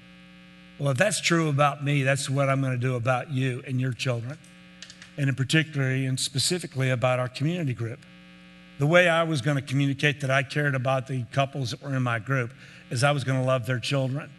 Well, 0.80 0.92
if 0.92 0.98
that's 0.98 1.22
true 1.22 1.50
about 1.50 1.84
me, 1.84 2.02
that's 2.02 2.28
what 2.28 2.50
I'm 2.50 2.60
going 2.62 2.74
to 2.74 2.80
do 2.80 2.96
about 2.96 3.30
you 3.30 3.62
and 3.68 3.80
your 3.80 3.94
children, 3.94 4.40
and 5.16 5.30
in 5.30 5.36
particularly 5.36 6.08
and 6.08 6.20
specifically 6.20 6.90
about 6.90 7.20
our 7.20 7.30
community 7.30 7.76
group. 7.76 8.00
The 8.80 8.88
way 8.88 9.08
I 9.08 9.22
was 9.22 9.42
going 9.42 9.58
to 9.58 9.62
communicate 9.62 10.22
that 10.22 10.32
I 10.32 10.42
cared 10.42 10.74
about 10.74 11.06
the 11.06 11.24
couples 11.32 11.70
that 11.70 11.84
were 11.84 11.96
in 11.96 12.02
my 12.02 12.18
group 12.18 12.52
is 12.90 13.04
I 13.04 13.12
was 13.12 13.24
going 13.24 13.40
to 13.40 13.46
love 13.46 13.68
their 13.68 13.78
children. 13.78 14.32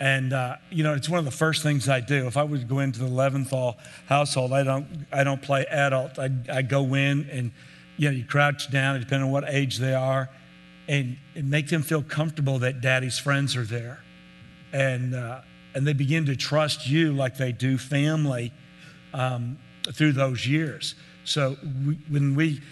And 0.00 0.32
uh, 0.32 0.56
you 0.70 0.82
know, 0.82 0.94
it's 0.94 1.10
one 1.10 1.18
of 1.18 1.26
the 1.26 1.30
first 1.30 1.62
things 1.62 1.86
I 1.86 2.00
do. 2.00 2.26
If 2.26 2.38
I 2.38 2.42
would 2.42 2.66
go 2.66 2.78
into 2.78 3.00
the 3.00 3.06
Leventhal 3.06 3.76
household, 4.06 4.50
I 4.54 4.62
don't, 4.62 5.06
I 5.12 5.24
don't 5.24 5.42
play 5.42 5.66
adult. 5.66 6.18
I, 6.18 6.30
I 6.50 6.62
go 6.62 6.94
in 6.94 7.28
and, 7.28 7.52
you 7.98 8.08
know, 8.08 8.16
you 8.16 8.24
crouch 8.24 8.70
down, 8.70 8.98
depending 8.98 9.26
on 9.26 9.30
what 9.30 9.44
age 9.46 9.76
they 9.76 9.92
are, 9.92 10.30
and, 10.88 11.18
and 11.34 11.50
make 11.50 11.68
them 11.68 11.82
feel 11.82 12.02
comfortable 12.02 12.58
that 12.60 12.80
daddy's 12.80 13.18
friends 13.18 13.54
are 13.56 13.64
there, 13.64 14.00
and 14.72 15.14
uh, 15.14 15.42
and 15.74 15.86
they 15.86 15.92
begin 15.92 16.24
to 16.26 16.34
trust 16.34 16.88
you 16.88 17.12
like 17.12 17.36
they 17.36 17.52
do 17.52 17.76
family 17.76 18.54
um, 19.12 19.58
through 19.92 20.12
those 20.12 20.46
years. 20.46 20.94
So 21.24 21.58
we, 21.86 21.98
when 22.08 22.34
we 22.34 22.62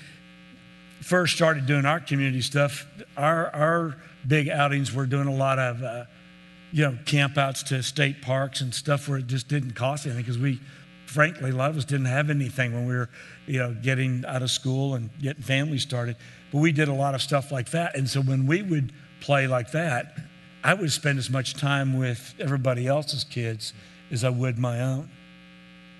first 1.03 1.37
started 1.37 1.67
doing 1.67 1.85
our 1.85 2.01
community 2.01 2.41
stuff, 2.41 2.87
our 3.19 3.55
our 3.55 3.97
big 4.27 4.49
outings 4.49 4.95
were 4.95 5.05
doing 5.05 5.29
a 5.29 5.35
lot 5.35 5.59
of. 5.59 5.83
Uh, 5.83 6.05
you 6.73 6.85
know, 6.85 6.99
campouts 7.05 7.65
to 7.67 7.83
state 7.83 8.23
parks 8.23 8.61
and 8.61 8.75
stuff 8.75 9.09
where 9.09 9.19
it 9.19 9.27
just 9.27 9.49
didn't 9.49 9.73
cost 9.73 10.07
anything 10.07 10.23
because 10.23 10.39
we, 10.39 10.61
frankly, 11.07 11.51
a 11.51 11.55
lot 11.55 11.71
of 11.71 11.77
us 11.77 11.85
didn't 11.85 12.07
have 12.07 12.31
anything 12.31 12.75
when 12.75 12.87
we 12.87 12.95
were, 12.95 13.09
you 13.47 13.59
know, 13.59 13.75
getting 13.83 14.25
out 14.27 14.43
of 14.43 14.51
school 14.51 14.95
and 14.95 15.11
getting 15.21 15.43
families 15.43 15.83
started. 15.83 16.17
But 16.53 16.59
we 16.59 16.73
did 16.73 16.89
a 16.89 16.95
lot 16.95 17.15
of 17.15 17.23
stuff 17.23 17.51
like 17.51 17.71
that. 17.71 17.97
And 17.97 18.09
so 18.09 18.21
when 18.21 18.47
we 18.47 18.63
would 18.63 18.93
play 19.21 19.47
like 19.47 19.73
that, 19.73 20.17
I 20.63 20.75
would 20.75 20.93
spend 20.93 21.19
as 21.19 21.31
much 21.31 21.55
time 21.55 21.97
with 21.97 22.35
everybody 22.39 22.87
else's 22.87 23.25
kids 23.25 23.73
as 24.11 24.25
I 24.25 24.31
would 24.31 24.59
my 24.59 24.81
own. 24.81 25.11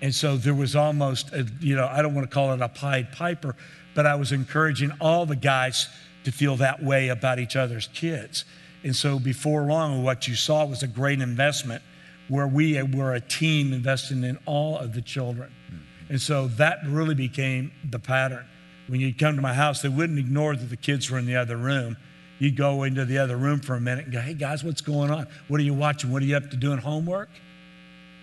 And 0.01 0.13
so 0.13 0.37
there 0.37 0.53
was 0.53 0.75
almost, 0.75 1.33
a, 1.33 1.45
you 1.59 1.75
know, 1.75 1.87
I 1.87 2.01
don't 2.01 2.13
want 2.13 2.29
to 2.29 2.33
call 2.33 2.53
it 2.53 2.61
a 2.61 2.69
Pied 2.69 3.11
Piper, 3.11 3.55
but 3.95 4.05
I 4.05 4.15
was 4.15 4.31
encouraging 4.31 4.91
all 5.01 5.25
the 5.25 5.35
guys 5.35 5.87
to 6.23 6.31
feel 6.31 6.55
that 6.57 6.83
way 6.83 7.09
about 7.09 7.39
each 7.39 7.55
other's 7.55 7.87
kids. 7.93 8.45
And 8.83 8.95
so 8.95 9.19
before 9.19 9.63
long, 9.63 10.03
what 10.03 10.27
you 10.27 10.35
saw 10.35 10.65
was 10.65 10.83
a 10.83 10.87
great 10.87 11.21
investment 11.21 11.83
where 12.27 12.47
we 12.47 12.81
were 12.81 13.13
a 13.13 13.19
team 13.21 13.73
investing 13.73 14.23
in 14.23 14.37
all 14.45 14.77
of 14.77 14.93
the 14.93 15.01
children. 15.01 15.51
Mm-hmm. 15.67 16.13
And 16.13 16.21
so 16.21 16.47
that 16.47 16.79
really 16.85 17.15
became 17.15 17.71
the 17.89 17.99
pattern. 17.99 18.45
When 18.87 18.99
you'd 18.99 19.19
come 19.19 19.35
to 19.35 19.41
my 19.41 19.53
house, 19.53 19.81
they 19.81 19.89
wouldn't 19.89 20.17
ignore 20.17 20.55
that 20.55 20.69
the 20.69 20.77
kids 20.77 21.11
were 21.11 21.19
in 21.19 21.25
the 21.25 21.35
other 21.35 21.57
room. 21.57 21.97
You'd 22.39 22.55
go 22.55 22.83
into 22.83 23.05
the 23.05 23.17
other 23.17 23.35
room 23.35 23.59
for 23.59 23.75
a 23.75 23.81
minute 23.81 24.05
and 24.05 24.13
go, 24.13 24.19
hey 24.19 24.33
guys, 24.33 24.63
what's 24.63 24.81
going 24.81 25.11
on? 25.11 25.27
What 25.47 25.59
are 25.59 25.63
you 25.63 25.73
watching? 25.73 26.11
What 26.11 26.23
are 26.23 26.25
you 26.25 26.37
up 26.37 26.49
to 26.51 26.57
doing 26.57 26.77
homework? 26.77 27.29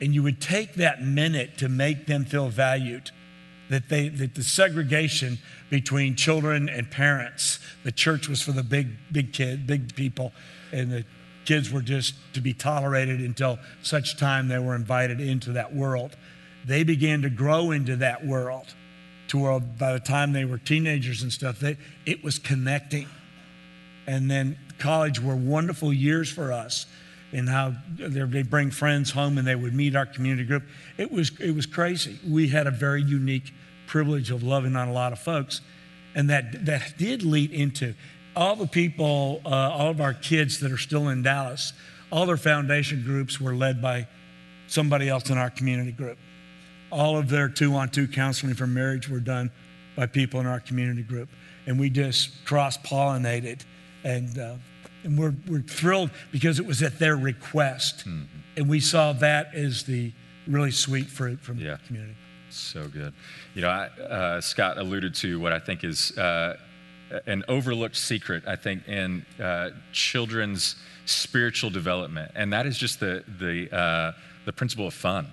And 0.00 0.14
you 0.14 0.22
would 0.22 0.40
take 0.40 0.74
that 0.74 1.02
minute 1.02 1.58
to 1.58 1.68
make 1.68 2.06
them 2.06 2.24
feel 2.24 2.48
valued. 2.48 3.10
That, 3.68 3.88
they, 3.88 4.08
that 4.08 4.36
the 4.36 4.44
segregation 4.44 5.38
between 5.70 6.14
children 6.14 6.68
and 6.68 6.88
parents, 6.88 7.58
the 7.82 7.90
church 7.90 8.28
was 8.28 8.40
for 8.40 8.52
the 8.52 8.62
big, 8.62 8.90
big 9.10 9.32
kid, 9.32 9.66
big 9.66 9.96
people, 9.96 10.32
and 10.72 10.92
the 10.92 11.04
kids 11.46 11.72
were 11.72 11.80
just 11.80 12.14
to 12.34 12.40
be 12.40 12.52
tolerated 12.52 13.20
until 13.20 13.58
such 13.82 14.16
time 14.18 14.48
they 14.48 14.58
were 14.58 14.74
invited 14.74 15.20
into 15.20 15.52
that 15.52 15.74
world. 15.74 16.16
They 16.64 16.84
began 16.84 17.22
to 17.22 17.30
grow 17.30 17.70
into 17.70 17.96
that 17.96 18.24
world 18.24 18.74
to 19.28 19.38
where 19.38 19.58
by 19.60 19.92
the 19.92 20.00
time 20.00 20.32
they 20.32 20.44
were 20.44 20.58
teenagers 20.58 21.22
and 21.22 21.32
stuff, 21.32 21.58
they, 21.58 21.76
it 22.04 22.22
was 22.22 22.38
connecting. 22.38 23.08
And 24.06 24.30
then 24.30 24.58
college 24.78 25.20
were 25.20 25.34
wonderful 25.34 25.92
years 25.92 26.30
for 26.30 26.52
us 26.52 26.86
and 27.36 27.50
how 27.50 27.74
they 27.98 28.42
bring 28.42 28.70
friends 28.70 29.10
home 29.10 29.36
and 29.36 29.46
they 29.46 29.54
would 29.54 29.74
meet 29.74 29.94
our 29.94 30.06
community 30.06 30.42
group. 30.42 30.62
It 30.96 31.12
was, 31.12 31.38
it 31.38 31.54
was 31.54 31.66
crazy. 31.66 32.18
We 32.26 32.48
had 32.48 32.66
a 32.66 32.70
very 32.70 33.02
unique 33.02 33.52
privilege 33.86 34.30
of 34.30 34.42
loving 34.42 34.74
on 34.74 34.88
a 34.88 34.92
lot 34.92 35.12
of 35.12 35.18
folks. 35.18 35.60
And 36.14 36.30
that, 36.30 36.64
that 36.64 36.94
did 36.96 37.22
lead 37.22 37.52
into 37.52 37.92
all 38.34 38.56
the 38.56 38.66
people, 38.66 39.42
uh, 39.44 39.50
all 39.50 39.90
of 39.90 40.00
our 40.00 40.14
kids 40.14 40.60
that 40.60 40.72
are 40.72 40.78
still 40.78 41.08
in 41.08 41.22
Dallas, 41.22 41.74
all 42.10 42.24
their 42.24 42.38
foundation 42.38 43.02
groups 43.04 43.38
were 43.38 43.54
led 43.54 43.82
by 43.82 44.08
somebody 44.66 45.06
else 45.10 45.28
in 45.28 45.36
our 45.36 45.50
community 45.50 45.92
group. 45.92 46.16
All 46.90 47.18
of 47.18 47.28
their 47.28 47.50
two 47.50 47.74
on 47.74 47.90
two 47.90 48.08
counseling 48.08 48.54
for 48.54 48.66
marriage 48.66 49.10
were 49.10 49.20
done 49.20 49.50
by 49.94 50.06
people 50.06 50.40
in 50.40 50.46
our 50.46 50.60
community 50.60 51.02
group. 51.02 51.28
And 51.66 51.78
we 51.78 51.90
just 51.90 52.46
cross 52.46 52.78
pollinated. 52.78 53.60
And, 54.04 54.38
uh, 54.38 54.54
and 55.06 55.16
we're, 55.16 55.34
we're 55.46 55.62
thrilled 55.62 56.10
because 56.32 56.58
it 56.58 56.66
was 56.66 56.82
at 56.82 56.98
their 56.98 57.16
request. 57.16 58.00
Mm-hmm. 58.00 58.24
And 58.56 58.68
we 58.68 58.80
saw 58.80 59.12
that 59.14 59.54
as 59.54 59.84
the 59.84 60.12
really 60.46 60.70
sweet 60.70 61.06
fruit 61.06 61.40
from 61.40 61.58
yeah. 61.58 61.76
the 61.76 61.86
community. 61.86 62.14
So 62.50 62.88
good. 62.88 63.14
You 63.54 63.62
know, 63.62 63.68
I, 63.68 63.86
uh, 64.00 64.40
Scott 64.40 64.78
alluded 64.78 65.14
to 65.16 65.40
what 65.40 65.52
I 65.52 65.58
think 65.58 65.84
is 65.84 66.16
uh, 66.18 66.56
an 67.26 67.44
overlooked 67.48 67.96
secret, 67.96 68.44
I 68.46 68.56
think, 68.56 68.88
in 68.88 69.24
uh, 69.40 69.70
children's 69.92 70.76
spiritual 71.04 71.70
development, 71.70 72.32
and 72.34 72.52
that 72.52 72.66
is 72.66 72.78
just 72.78 73.00
the 73.00 73.24
the 73.38 73.74
uh, 73.76 74.12
the 74.44 74.52
principle 74.52 74.86
of 74.86 74.94
fun. 74.94 75.32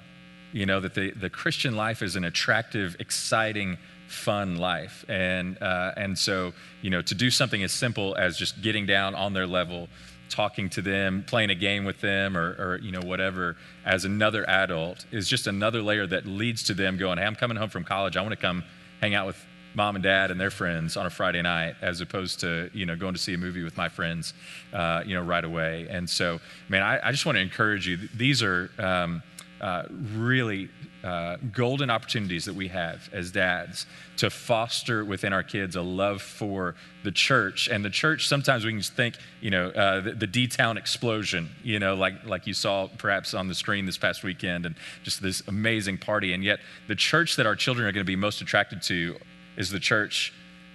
You 0.52 0.66
know 0.66 0.80
that 0.80 0.94
the 0.94 1.12
the 1.12 1.30
Christian 1.30 1.76
life 1.76 2.02
is 2.02 2.16
an 2.16 2.26
attractive, 2.26 2.96
exciting, 3.00 3.78
fun 4.08 4.58
life, 4.58 5.06
and 5.08 5.62
uh, 5.62 5.92
and 5.98 6.18
so 6.18 6.54
you 6.82 6.90
know 6.90 7.02
to 7.02 7.16
do 7.16 7.30
something 7.30 7.64
as 7.64 7.72
simple 7.72 8.16
as 8.16 8.38
just 8.38 8.62
getting 8.62 8.86
down 8.86 9.16
on 9.16 9.34
their 9.34 9.48
level, 9.48 9.90
talking 10.30 10.70
to 10.70 10.82
them, 10.82 11.24
playing 11.28 11.50
a 11.50 11.56
game 11.56 11.86
with 11.86 12.02
them, 12.02 12.38
or, 12.38 12.56
or 12.60 12.80
you 12.82 12.92
know 12.92 13.02
whatever, 13.02 13.56
as 13.86 14.06
another 14.06 14.48
adult 14.50 15.06
is 15.12 15.28
just 15.28 15.48
another 15.48 15.82
layer 15.82 16.08
that 16.08 16.26
leads 16.26 16.64
to 16.64 16.74
them 16.74 16.98
going, 16.98 17.18
"Hey, 17.18 17.26
I'm 17.26 17.36
coming 17.36 17.58
home 17.58 17.70
from 17.70 17.84
college. 17.84 18.18
I 18.18 18.22
want 18.22 18.34
to 18.34 18.42
come 18.42 18.64
hang 19.02 19.16
out 19.16 19.28
with 19.28 19.44
mom 19.76 19.96
and 19.96 20.04
dad 20.04 20.32
and 20.32 20.40
their 20.40 20.52
friends 20.52 20.98
on 20.98 21.06
a 21.06 21.10
Friday 21.10 21.42
night, 21.42 21.76
as 21.82 22.02
opposed 22.02 22.40
to 22.42 22.70
you 22.74 22.86
know 22.86 22.96
going 22.96 23.14
to 23.14 23.20
see 23.20 23.34
a 23.34 23.38
movie 23.38 23.64
with 23.64 23.78
my 23.78 23.90
friends, 23.90 24.34
uh, 24.74 25.04
you 25.06 25.16
know, 25.16 25.22
right 25.22 25.44
away. 25.44 25.88
And 25.90 26.10
so, 26.10 26.40
man, 26.70 26.84
I, 26.84 27.08
I 27.08 27.12
just 27.12 27.26
want 27.26 27.38
to 27.38 27.42
encourage 27.42 27.88
you. 27.88 27.98
These 28.16 28.44
are 28.44 28.70
um, 28.78 29.24
uh, 29.62 29.84
really 30.16 30.70
uh, 31.04 31.38
golden 31.52 31.90
opportunities 31.90 32.46
that 32.46 32.56
we 32.56 32.70
have 32.70 33.10
as 33.12 33.32
dads 33.32 33.86
to 34.18 34.30
foster 34.30 35.04
within 35.04 35.34
our 35.34 35.44
kids 35.44 35.76
a 35.76 35.82
love 35.82 36.22
for 36.22 36.76
the 37.04 37.12
church. 37.12 37.68
And 37.68 37.84
the 37.84 37.90
church, 37.90 38.28
sometimes 38.28 38.64
we 38.64 38.72
can 38.72 38.80
just 38.80 38.94
think, 38.94 39.16
you 39.42 39.52
know, 39.52 39.70
uh, 39.70 40.02
the, 40.02 40.12
the 40.14 40.28
D 40.28 40.48
Town 40.48 40.78
explosion, 40.78 41.50
you 41.64 41.80
know, 41.80 41.96
like, 41.96 42.26
like 42.26 42.48
you 42.48 42.54
saw 42.54 42.88
perhaps 42.98 43.34
on 43.34 43.48
the 43.48 43.56
screen 43.56 43.86
this 43.86 43.98
past 43.98 44.24
weekend, 44.24 44.66
and 44.66 44.76
just 45.04 45.22
this 45.22 45.44
amazing 45.48 45.98
party. 45.98 46.34
And 46.34 46.44
yet, 46.44 46.60
the 46.88 46.96
church 46.96 47.36
that 47.36 47.46
our 47.46 47.56
children 47.56 47.86
are 47.88 47.92
going 47.92 48.06
to 48.06 48.10
be 48.10 48.16
most 48.16 48.42
attracted 48.42 48.82
to 48.84 49.18
is 49.58 49.70
the 49.70 49.80
church 49.80 50.34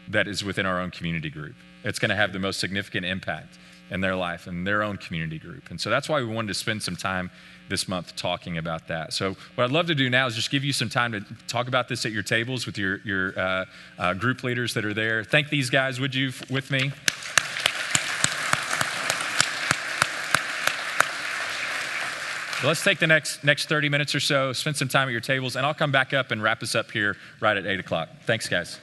that 0.09 0.29
is 0.29 0.45
within 0.45 0.67
our 0.67 0.81
own 0.81 0.91
community 0.91 1.31
group. 1.31 1.55
It's 1.85 1.99
going 1.99 2.11
to 2.11 2.17
have 2.17 2.33
the 2.33 2.39
most 2.39 2.61
significant 2.61 3.07
impact 3.07 3.59
in 3.91 4.01
their 4.01 4.17
life 4.17 4.47
and 4.47 4.67
their 4.67 4.83
own 4.83 4.97
community 4.97 5.39
group. 5.39 5.71
And 5.71 5.81
so 5.81 5.91
that's 5.91 6.09
why 6.09 6.21
we 6.21 6.27
wanted 6.27 6.49
to 6.49 6.55
spend 6.55 6.83
some 6.83 6.97
time 6.97 7.31
this 7.69 7.89
month 7.89 8.17
talking 8.17 8.59
about 8.59 8.89
that. 8.89 9.13
So, 9.13 9.37
what 9.55 9.65
I'd 9.65 9.71
love 9.71 9.87
to 9.89 9.95
do 9.95 10.09
now 10.09 10.27
is 10.27 10.35
just 10.35 10.51
give 10.51 10.65
you 10.65 10.73
some 10.73 10.89
time 10.89 11.13
to 11.13 11.21
talk 11.47 11.69
about 11.69 11.89
this 11.89 12.07
at 12.07 12.13
your 12.13 12.23
tables 12.23 12.67
with 12.67 12.79
your, 12.79 12.99
your 13.05 13.39
uh, 13.39 13.65
uh, 13.99 14.15
group 14.15 14.43
leaders 14.43 14.75
that 14.75 14.85
are 14.85 14.95
there. 14.95 15.23
Thank 15.25 15.51
these 15.51 15.71
guys, 15.71 16.01
would 16.01 16.15
you, 16.15 16.33
with 16.51 16.71
me? 16.71 16.93
Let's 22.65 22.83
take 22.83 22.99
the 22.99 23.07
next, 23.07 23.45
next 23.45 23.69
30 23.69 23.89
minutes 23.89 24.17
or 24.17 24.21
so, 24.21 24.53
spend 24.53 24.77
some 24.77 24.89
time 24.89 25.07
at 25.09 25.13
your 25.13 25.21
tables, 25.21 25.55
and 25.55 25.65
I'll 25.65 25.75
come 25.75 25.93
back 25.93 26.13
up 26.13 26.33
and 26.33 26.43
wrap 26.43 26.61
us 26.63 26.75
up 26.75 26.91
here 26.91 27.17
right 27.39 27.57
at 27.57 27.67
8 27.67 27.79
o'clock. 27.79 28.09
Thanks, 28.27 28.49
guys. 28.49 28.81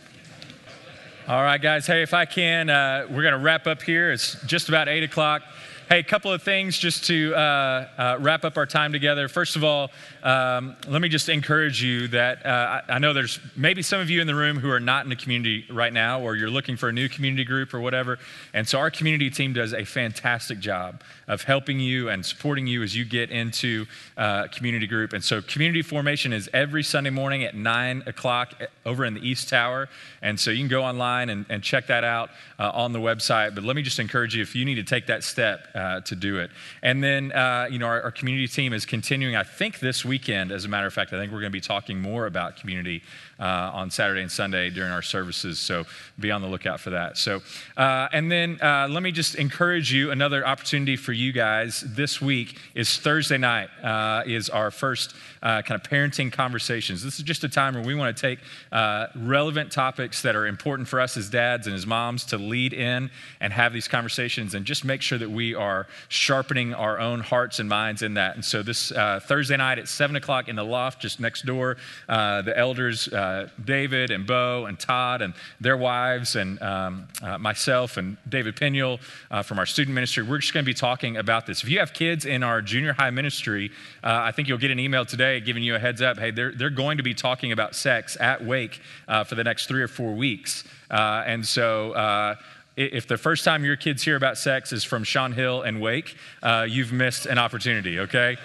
All 1.28 1.42
right, 1.42 1.60
guys. 1.60 1.88
Hey, 1.88 2.04
if 2.04 2.14
I 2.14 2.26
can, 2.26 2.70
uh, 2.70 3.08
we're 3.10 3.24
going 3.24 3.34
to 3.34 3.40
wrap 3.40 3.66
up 3.66 3.82
here. 3.82 4.12
It's 4.12 4.40
just 4.44 4.70
about 4.70 4.88
8 4.88 5.02
o'clock. 5.02 5.42
Hey, 5.90 5.98
a 5.98 6.04
couple 6.04 6.32
of 6.32 6.44
things 6.44 6.78
just 6.78 7.06
to 7.06 7.34
uh, 7.34 7.88
uh, 7.98 8.18
wrap 8.20 8.46
up 8.46 8.58
our 8.58 8.68
time 8.68 8.92
together. 8.92 9.28
First 9.28 9.56
of 9.56 9.64
all, 9.64 9.90
um, 10.26 10.76
let 10.88 11.04
me 11.04 11.08
just 11.08 11.30
encourage 11.30 11.84
you 11.84 12.08
that 12.08 12.44
uh, 12.44 12.82
I, 12.90 12.96
I, 12.96 13.00
know 13.00 13.14
there's 13.14 13.40
maybe 13.56 13.84
some 13.84 14.02
of 14.02 14.10
you 14.10 14.22
in 14.22 14.28
the 14.28 14.34
room 14.34 14.58
who 14.58 14.72
are 14.72 14.80
not 14.80 15.06
in 15.06 15.12
a 15.12 15.16
community 15.16 15.68
right 15.70 15.94
now, 15.94 16.20
or 16.20 16.36
you're 16.36 16.50
looking 16.50 16.78
for 16.78 16.90
a 16.90 16.92
new 16.92 17.08
community 17.08 17.44
group 17.44 17.76
or 17.76 17.80
whatever. 17.80 18.18
And 18.52 18.68
so 18.68 18.80
our 18.80 18.90
community 18.90 19.30
team 19.30 19.54
does 19.54 19.72
a 19.72 19.86
fantastic 19.86 20.60
job 20.60 21.04
of 21.28 21.44
helping 21.44 21.80
you 21.80 22.10
and 22.10 22.26
supporting 22.26 22.66
you 22.66 22.82
as 22.82 22.96
you 22.96 23.06
get 23.06 23.30
into 23.30 23.86
uh, 24.18 24.48
community 24.48 24.88
group. 24.88 25.14
And 25.14 25.24
so 25.24 25.44
community 25.44 25.84
formation 25.84 26.34
is 26.34 26.50
every 26.54 26.82
Sunday 26.82 27.12
morning 27.12 27.44
at 27.44 27.56
9 27.56 28.04
o'clock 28.08 28.56
over 28.84 29.06
in 29.06 29.14
the 29.14 29.28
East 29.28 29.50
Tower. 29.50 29.90
And 30.24 30.40
so 30.40 30.50
you 30.50 30.58
can 30.58 30.68
go 30.68 30.84
online 30.84 31.30
and, 31.30 31.46
and 31.50 31.64
check 31.64 31.88
that 31.88 32.04
out 32.04 32.32
uh, 32.58 32.72
on 32.74 32.94
the 32.94 33.00
website. 33.00 33.54
But 33.54 33.64
let 33.64 33.76
me 33.76 33.82
just 33.82 34.00
encourage 34.00 34.36
you 34.36 34.42
if 34.42 34.56
you 34.56 34.66
need 34.66 34.76
to 34.76 34.84
take 34.84 35.08
that 35.08 35.24
step 35.24 35.68
uh, 35.76 36.02
to 36.02 36.16
do 36.16 36.40
it. 36.40 36.52
And 36.82 37.04
then, 37.04 37.32
uh, 37.32 37.68
you 37.70 37.80
know, 37.80 37.88
our, 37.88 38.02
our, 38.02 38.12
community 38.16 38.48
team 38.48 38.72
is 38.72 38.86
continuing, 38.86 39.36
I 39.36 39.44
think, 39.44 39.80
this 39.80 40.06
weekend, 40.16 40.50
as 40.50 40.64
a 40.64 40.70
matter 40.70 40.88
of 40.88 40.94
fact. 40.94 41.12
I 41.12 41.18
think 41.20 41.34
we're 41.34 41.42
going 41.42 41.52
to 41.52 41.58
be 41.58 41.60
talking 41.60 42.00
more 42.00 42.26
about 42.26 42.56
community 42.56 43.04
uh, 43.40 43.72
on 43.74 43.92
Saturday 43.92 44.22
and 44.22 44.32
Sunday 44.32 44.70
during 44.70 44.92
our 44.92 45.02
services. 45.02 45.60
So 45.60 45.86
be 46.20 46.32
on 46.32 46.42
the 46.42 46.48
lookout 46.48 46.80
for 46.80 46.92
that. 46.92 47.18
So, 47.18 47.42
uh, 47.76 48.08
and 48.14 48.32
then 48.32 48.60
uh, 48.62 48.88
let 48.90 49.04
me 49.04 49.12
just 49.12 49.36
encourage 49.36 49.92
you 49.92 50.12
another 50.12 50.46
opportunity 50.46 50.96
for 50.96 51.12
you 51.12 51.32
guys 51.32 51.82
this 51.82 52.22
week 52.22 52.58
is 52.74 52.98
Thursday 52.98 53.38
night, 53.38 53.70
uh, 53.84 54.24
is 54.26 54.50
our 54.50 54.72
first 54.72 55.16
uh, 55.44 55.62
kind 55.62 55.80
of 55.80 55.90
parenting 55.90 56.32
conversations. 56.32 57.04
This 57.04 57.20
is 57.20 57.24
just 57.24 57.44
a 57.44 57.50
time 57.50 57.76
where 57.76 57.84
we 57.84 57.96
want 57.96 58.16
to 58.16 58.22
take 58.22 58.40
uh, 58.72 59.08
relevant 59.16 59.72
topics 59.72 60.22
that 60.22 60.36
are 60.36 60.48
important 60.48 60.88
for 60.88 61.02
us 61.02 61.18
as 61.18 61.30
dads 61.30 61.68
and 61.68 61.76
as 61.76 61.86
moms 61.86 62.26
to 62.26 62.38
lead 62.38 62.74
in 62.74 63.12
and 63.42 63.52
have 63.52 63.74
these 63.74 63.88
conversations 63.88 64.54
and 64.56 64.66
just 64.66 64.86
make 64.86 65.02
sure 65.02 65.18
that 65.18 65.30
we 65.30 65.54
are 65.54 65.88
sharpening 66.08 66.74
our 66.74 67.00
own 67.00 67.20
hearts 67.20 67.60
and 67.60 67.68
minds 67.68 68.02
in 68.02 68.14
that. 68.16 68.36
And 68.36 68.46
so 68.46 68.64
this 68.64 68.92
Thursday 68.92 69.58
night 69.58 69.80
at 69.80 69.88
7 69.88 70.16
o'clock 70.16 70.48
in 70.48 70.56
the 70.56 70.64
loft 70.64 71.02
just 71.02 71.20
next 71.20 71.46
door, 71.46 71.78
the 72.08 72.54
elders, 72.56 73.10
uh, 73.26 73.48
David 73.64 74.12
and 74.12 74.26
Bo 74.26 74.66
and 74.66 74.80
Todd 74.80 75.22
and 75.22 75.34
their 75.60 75.78
wives 75.78 76.36
and 76.36 76.62
um, 76.62 77.08
uh, 77.22 77.38
myself 77.38 77.98
and 77.98 78.18
David 78.28 78.56
Piniel 78.56 79.00
from 79.44 79.60
our 79.60 79.66
student 79.66 79.94
ministry, 79.94 80.24
we're 80.24 80.38
just 80.40 80.54
going 80.54 80.64
to 80.64 80.70
be 80.70 80.74
talking 80.74 81.18
about 81.18 81.46
this. 81.46 81.64
If 81.64 81.70
you 81.70 81.80
have 81.80 81.94
kids 81.94 82.26
in 82.26 82.44
our 82.44 82.62
junior 82.62 82.94
high 82.94 83.10
ministry, 83.10 83.72
I 84.04 84.32
think 84.32 84.48
you'll 84.48 84.58
get 84.58 84.72
an 84.72 84.80
email 84.80 85.06
today 85.06 85.40
giving 85.40 85.64
you 85.64 85.76
a 85.76 85.80
heads 85.80 86.02
up 86.02 86.18
hey, 86.18 86.32
they're, 86.32 86.52
they're 86.52 86.70
going 86.70 86.98
to 86.98 87.04
be 87.04 87.14
talking 87.14 87.52
about 87.52 87.76
sex 87.76 88.18
at 88.20 88.44
Wake 88.44 88.82
uh, 89.08 89.24
for 89.24 89.36
the 89.36 89.44
next 89.44 89.68
three 89.68 89.82
or 89.82 89.88
four 89.88 90.14
weeks. 90.14 90.64
Uh, 90.90 91.24
and 91.26 91.46
so, 91.46 91.92
uh, 91.94 92.36
if 92.78 93.08
the 93.08 93.18
first 93.18 93.46
time 93.46 93.64
your 93.64 93.78
kids 93.78 94.04
hear 94.04 94.18
about 94.18 94.38
sex 94.38 94.74
is 94.74 94.84
from 94.84 95.06
Sean 95.06 95.32
Hill 95.32 95.62
and 95.62 95.80
Wake, 95.80 96.18
uh, 96.44 96.68
you've 96.70 96.92
missed 96.92 97.26
an 97.26 97.38
opportunity, 97.38 98.02
okay? 98.02 98.36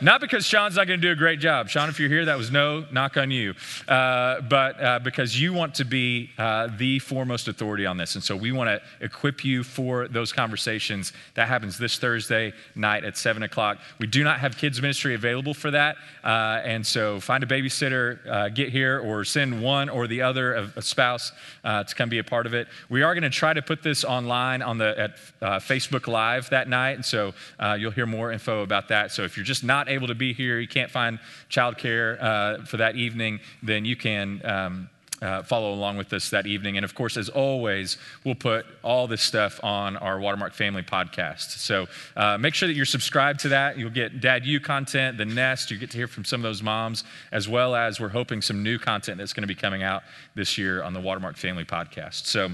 Not 0.00 0.20
because 0.20 0.46
Sean's 0.46 0.76
not 0.76 0.86
going 0.86 1.00
to 1.00 1.06
do 1.06 1.12
a 1.12 1.16
great 1.16 1.40
job. 1.40 1.68
Sean, 1.68 1.88
if 1.88 2.00
you're 2.00 2.08
here, 2.08 2.24
that 2.24 2.36
was 2.36 2.50
no 2.50 2.84
knock 2.90 3.16
on 3.16 3.30
you. 3.30 3.54
Uh, 3.86 4.40
but 4.42 4.82
uh, 4.82 4.98
because 4.98 5.40
you 5.40 5.52
want 5.52 5.74
to 5.76 5.84
be 5.84 6.30
uh, 6.38 6.68
the 6.76 6.98
foremost 6.98 7.48
authority 7.48 7.86
on 7.86 7.96
this. 7.96 8.14
And 8.14 8.24
so 8.24 8.36
we 8.36 8.52
want 8.52 8.68
to 8.68 9.04
equip 9.04 9.44
you 9.44 9.62
for 9.62 10.08
those 10.08 10.32
conversations. 10.32 11.12
That 11.34 11.48
happens 11.48 11.78
this 11.78 11.98
Thursday 11.98 12.52
night 12.74 13.04
at 13.04 13.16
7 13.16 13.42
o'clock. 13.42 13.78
We 13.98 14.06
do 14.06 14.24
not 14.24 14.40
have 14.40 14.56
kids' 14.56 14.80
ministry 14.80 15.14
available 15.14 15.54
for 15.54 15.70
that. 15.70 15.96
Uh, 16.22 16.60
and 16.64 16.86
so 16.86 17.20
find 17.20 17.42
a 17.44 17.46
babysitter, 17.46 18.26
uh, 18.26 18.48
get 18.48 18.70
here, 18.70 18.98
or 19.00 19.24
send 19.24 19.62
one 19.62 19.88
or 19.88 20.06
the 20.06 20.22
other, 20.22 20.54
a, 20.54 20.72
a 20.76 20.82
spouse, 20.82 21.32
uh, 21.64 21.84
to 21.84 21.94
come 21.94 22.08
be 22.08 22.18
a 22.18 22.24
part 22.24 22.46
of 22.46 22.54
it. 22.54 22.68
We 22.88 23.02
are 23.02 23.14
going 23.14 23.22
to 23.22 23.30
try 23.30 23.52
to 23.52 23.62
put 23.62 23.82
this 23.82 24.04
online 24.04 24.62
on 24.62 24.78
the, 24.78 24.98
at 24.98 25.16
Facebook 25.62 26.06
Live 26.06 26.50
that 26.50 26.68
night. 26.68 26.92
And 26.92 27.04
so 27.04 27.32
you'll 27.78 27.90
hear 27.90 28.06
more 28.06 28.32
info 28.32 28.62
about 28.62 28.88
that. 28.88 29.12
So 29.12 29.22
if 29.22 29.36
you're 29.36 29.44
just 29.44 29.64
not 29.64 29.88
able 29.94 30.08
to 30.08 30.14
be 30.14 30.32
here, 30.32 30.60
you 30.60 30.68
can't 30.68 30.90
find 30.90 31.18
childcare 31.50 32.22
uh, 32.22 32.64
for 32.64 32.76
that 32.78 32.96
evening, 32.96 33.40
then 33.62 33.84
you 33.84 33.96
can. 33.96 34.44
Um, 34.44 34.90
uh, 35.22 35.42
follow 35.42 35.72
along 35.72 35.96
with 35.96 36.12
us 36.12 36.30
that 36.30 36.46
evening. 36.46 36.76
And 36.76 36.84
of 36.84 36.94
course, 36.94 37.16
as 37.16 37.28
always, 37.30 37.96
we'll 38.24 38.34
put 38.34 38.66
all 38.82 39.06
this 39.06 39.22
stuff 39.22 39.58
on 39.62 39.96
our 39.96 40.20
Watermark 40.20 40.52
Family 40.52 40.82
podcast. 40.82 41.58
So 41.58 41.86
uh, 42.14 42.36
make 42.36 42.54
sure 42.54 42.66
that 42.66 42.74
you're 42.74 42.84
subscribed 42.84 43.40
to 43.40 43.48
that. 43.48 43.78
You'll 43.78 43.90
get 43.90 44.20
DadU 44.20 44.62
content, 44.62 45.16
the 45.16 45.24
Nest. 45.24 45.70
You 45.70 45.78
get 45.78 45.90
to 45.92 45.96
hear 45.96 46.08
from 46.08 46.24
some 46.24 46.40
of 46.40 46.42
those 46.42 46.62
moms, 46.62 47.04
as 47.32 47.48
well 47.48 47.74
as 47.74 47.98
we're 47.98 48.10
hoping 48.10 48.42
some 48.42 48.62
new 48.62 48.78
content 48.78 49.18
that's 49.18 49.32
going 49.32 49.42
to 49.42 49.48
be 49.48 49.54
coming 49.54 49.82
out 49.82 50.02
this 50.34 50.58
year 50.58 50.82
on 50.82 50.92
the 50.92 51.00
Watermark 51.00 51.36
Family 51.36 51.64
podcast. 51.64 52.26
So 52.26 52.50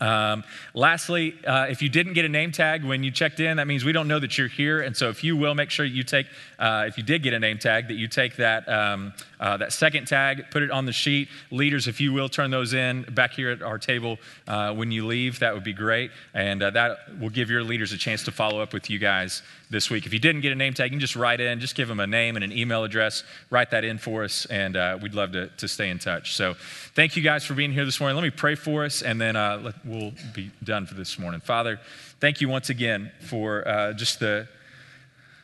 Um, 0.00 0.44
lastly, 0.74 1.34
uh, 1.46 1.66
if 1.70 1.80
you 1.80 1.88
didn't 1.88 2.12
get 2.12 2.24
a 2.24 2.28
name 2.28 2.52
tag 2.52 2.84
when 2.84 3.02
you 3.02 3.10
checked 3.10 3.40
in, 3.40 3.56
that 3.56 3.66
means 3.66 3.84
we 3.84 3.92
don't 3.92 4.08
know 4.08 4.18
that 4.18 4.36
you're 4.36 4.48
here. 4.48 4.80
And 4.80 4.96
so, 4.96 5.08
if 5.08 5.24
you 5.24 5.36
will, 5.36 5.54
make 5.54 5.70
sure 5.70 5.86
you 5.86 6.02
take, 6.02 6.26
uh, 6.58 6.84
if 6.86 6.98
you 6.98 7.02
did 7.02 7.22
get 7.22 7.32
a 7.32 7.38
name 7.38 7.58
tag, 7.58 7.88
that 7.88 7.94
you 7.94 8.08
take 8.08 8.36
that 8.36 8.68
um, 8.68 9.14
uh, 9.40 9.56
that 9.58 9.72
second 9.72 10.06
tag, 10.06 10.44
put 10.50 10.62
it 10.62 10.70
on 10.70 10.86
the 10.86 10.92
sheet. 10.92 11.28
Leaders, 11.50 11.86
if 11.88 12.00
you 12.00 12.12
will, 12.12 12.28
turn 12.28 12.50
those 12.50 12.74
in 12.74 13.02
back 13.02 13.32
here 13.32 13.50
at 13.50 13.62
our 13.62 13.78
table 13.78 14.18
uh, 14.48 14.72
when 14.74 14.90
you 14.90 15.06
leave. 15.06 15.40
That 15.40 15.54
would 15.54 15.64
be 15.64 15.72
great, 15.72 16.10
and 16.34 16.62
uh, 16.62 16.70
that 16.70 17.18
will 17.20 17.30
give 17.30 17.50
your 17.50 17.62
leaders 17.62 17.92
a 17.92 17.98
chance 17.98 18.24
to 18.24 18.32
follow 18.32 18.60
up 18.60 18.72
with 18.72 18.88
you 18.90 18.98
guys 18.98 19.42
this 19.70 19.90
week. 19.90 20.06
If 20.06 20.12
you 20.12 20.18
didn't 20.18 20.40
get 20.40 20.52
a 20.52 20.54
name 20.54 20.72
tag, 20.74 20.86
you 20.86 20.90
can 20.90 21.00
just 21.00 21.16
write 21.16 21.40
in, 21.40 21.60
just 21.60 21.74
give 21.74 21.88
them 21.88 22.00
a 22.00 22.06
name 22.06 22.36
and 22.36 22.44
an 22.44 22.52
email 22.52 22.84
address, 22.84 23.24
write 23.50 23.70
that 23.70 23.84
in 23.84 23.98
for 23.98 24.24
us, 24.24 24.46
and 24.46 24.76
uh, 24.76 24.98
we'd 25.00 25.14
love 25.14 25.32
to, 25.32 25.48
to 25.48 25.68
stay 25.68 25.90
in 25.90 25.98
touch. 25.98 26.34
So, 26.34 26.54
thank 26.94 27.16
you 27.16 27.22
guys 27.22 27.44
for 27.44 27.54
being 27.54 27.72
here 27.72 27.84
this 27.84 28.00
morning. 28.00 28.16
Let 28.16 28.24
me 28.24 28.30
pray 28.30 28.54
for 28.54 28.84
us, 28.84 29.02
and 29.02 29.20
then 29.20 29.34
let, 29.34 29.74
we'll 29.84 30.12
be 30.34 30.50
done 30.62 30.86
for 30.86 30.94
this 30.94 31.18
morning. 31.18 31.40
Father, 31.40 31.80
thank 32.20 32.40
you 32.40 32.48
once 32.48 32.70
again 32.70 33.12
for 33.20 33.66
uh, 33.66 33.92
just 33.92 34.20
the, 34.20 34.48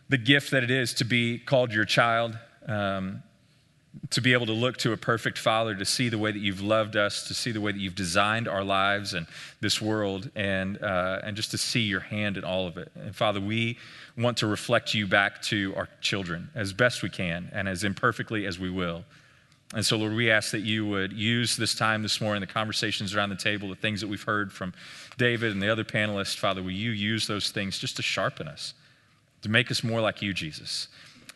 the 0.08 0.18
gift 0.18 0.50
that 0.50 0.62
it 0.62 0.70
is 0.70 0.94
to 0.94 1.04
be 1.04 1.38
called 1.38 1.72
your 1.72 1.84
child, 1.84 2.38
um, 2.66 3.22
to 4.10 4.20
be 4.20 4.32
able 4.32 4.46
to 4.46 4.52
look 4.52 4.76
to 4.78 4.92
a 4.92 4.96
perfect 4.96 5.38
Father, 5.38 5.74
to 5.74 5.84
see 5.84 6.08
the 6.08 6.18
way 6.18 6.32
that 6.32 6.38
you've 6.38 6.62
loved 6.62 6.96
us, 6.96 7.28
to 7.28 7.34
see 7.34 7.52
the 7.52 7.60
way 7.60 7.72
that 7.72 7.78
you've 7.78 7.94
designed 7.94 8.48
our 8.48 8.64
lives 8.64 9.14
and 9.14 9.26
this 9.60 9.80
world, 9.80 10.30
and, 10.34 10.82
uh, 10.82 11.20
and 11.22 11.36
just 11.36 11.50
to 11.50 11.58
see 11.58 11.80
your 11.80 12.00
hand 12.00 12.36
in 12.36 12.44
all 12.44 12.66
of 12.66 12.76
it. 12.78 12.90
And 12.94 13.14
Father, 13.14 13.40
we 13.40 13.78
want 14.16 14.38
to 14.38 14.46
reflect 14.46 14.94
you 14.94 15.06
back 15.06 15.42
to 15.42 15.74
our 15.76 15.88
children 16.00 16.50
as 16.54 16.72
best 16.72 17.02
we 17.02 17.10
can 17.10 17.50
and 17.52 17.68
as 17.68 17.84
imperfectly 17.84 18.46
as 18.46 18.58
we 18.58 18.70
will. 18.70 19.04
And 19.74 19.84
so, 19.84 19.96
Lord, 19.96 20.12
we 20.12 20.30
ask 20.30 20.50
that 20.50 20.60
you 20.60 20.86
would 20.86 21.14
use 21.14 21.56
this 21.56 21.74
time 21.74 22.02
this 22.02 22.20
morning, 22.20 22.42
the 22.42 22.46
conversations 22.46 23.14
around 23.14 23.30
the 23.30 23.36
table, 23.36 23.70
the 23.70 23.74
things 23.74 24.02
that 24.02 24.06
we've 24.06 24.22
heard 24.22 24.52
from 24.52 24.74
David 25.16 25.52
and 25.52 25.62
the 25.62 25.70
other 25.70 25.84
panelists. 25.84 26.36
Father, 26.36 26.62
will 26.62 26.72
you 26.72 26.90
use 26.90 27.26
those 27.26 27.50
things 27.50 27.78
just 27.78 27.96
to 27.96 28.02
sharpen 28.02 28.48
us, 28.48 28.74
to 29.40 29.48
make 29.48 29.70
us 29.70 29.82
more 29.82 30.02
like 30.02 30.20
you, 30.20 30.34
Jesus? 30.34 30.88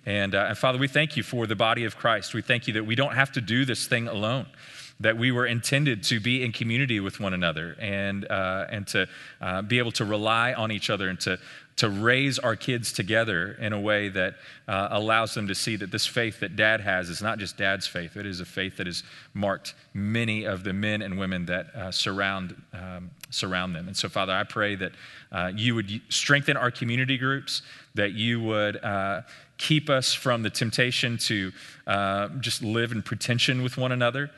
And, 0.07 0.35
uh, 0.35 0.47
and 0.49 0.57
Father, 0.57 0.79
we 0.79 0.89
thank 0.89 1.17
you 1.17 1.23
for 1.23 1.47
the 1.47 1.57
body 1.57 1.85
of 1.85 1.97
Christ. 1.97 2.33
We 2.33 2.43
thank 2.43 2.67
you 2.69 2.75
that 2.75 2.87
we 2.87 2.95
don't 2.95 3.15
have 3.15 3.33
to 3.33 3.41
do 3.41 3.65
this 3.65 3.87
thing 3.87 4.09
alone 4.09 4.47
that 5.01 5.17
we 5.19 5.31
were 5.31 5.47
intended 5.47 6.03
to 6.03 6.21
be 6.21 6.43
in 6.43 6.53
community 6.53 7.01
with 7.01 7.21
one 7.21 7.35
another 7.35 7.77
and, 7.79 8.27
uh, 8.31 8.67
and 8.71 8.87
to 8.87 9.07
uh, 9.41 9.63
be 9.63 9.79
able 9.79 9.93
to 9.93 10.05
rely 10.05 10.55
on 10.55 10.73
each 10.73 10.89
other 10.89 11.09
and 11.09 11.21
to, 11.21 11.39
to 11.77 11.91
raise 11.91 12.39
our 12.39 12.57
kids 12.57 12.93
together 12.93 13.53
in 13.61 13.75
a 13.75 13.81
way 13.81 14.09
that 14.09 14.35
uh, 14.67 14.89
allows 14.91 15.35
them 15.35 15.47
to 15.47 15.55
see 15.55 15.77
that 15.77 15.91
this 15.91 16.07
faith 16.07 16.41
that 16.41 16.57
dad 16.57 16.81
has 16.81 17.11
is 17.11 17.21
not 17.21 17.39
just 17.39 17.59
dad's 17.59 17.87
faith, 17.87 18.17
it 18.17 18.25
is 18.25 18.41
a 18.41 18.47
faith 18.47 18.79
that 18.79 18.87
has 18.87 19.03
marked 19.35 19.75
many 19.93 20.45
of 20.45 20.65
the 20.65 20.73
men 20.73 21.03
and 21.03 21.19
women 21.19 21.45
that 21.45 21.67
uh, 21.75 21.91
surround, 21.91 22.61
um, 22.73 23.11
surround 23.29 23.75
them. 23.75 23.89
And 23.89 23.97
so, 23.97 24.09
Father, 24.09 24.33
I 24.33 24.45
pray 24.45 24.77
that 24.77 24.93
uh, 25.31 25.53
you 25.55 25.75
would 25.75 26.01
strengthen 26.09 26.57
our 26.57 26.71
community 26.71 27.19
groups, 27.19 27.61
that 27.95 28.13
you 28.13 28.41
would 28.41 28.83
uh, 28.83 29.23
keep 29.59 29.89
us 29.89 30.13
from 30.13 30.43
the 30.43 30.51
temptation 30.51 31.19
to 31.19 31.53
uh, 31.87 32.29
just 32.41 32.63
live 32.63 32.93
in 32.93 33.03
pretension 33.03 33.63
with 33.63 33.77
one 33.77 33.93
another 33.93 34.31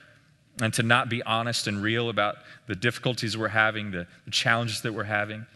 and 0.61 0.73
to 0.75 0.83
not 0.83 1.09
be 1.09 1.23
honest 1.23 1.67
and 1.67 1.83
real 1.83 2.09
about 2.09 2.37
the 2.67 2.75
difficulties 2.75 3.37
we're 3.37 3.49
having, 3.49 3.91
the, 3.91 4.07
the 4.25 4.31
challenges 4.31 4.83
that 4.83 4.93
we're 4.93 5.05
having. 5.05 5.47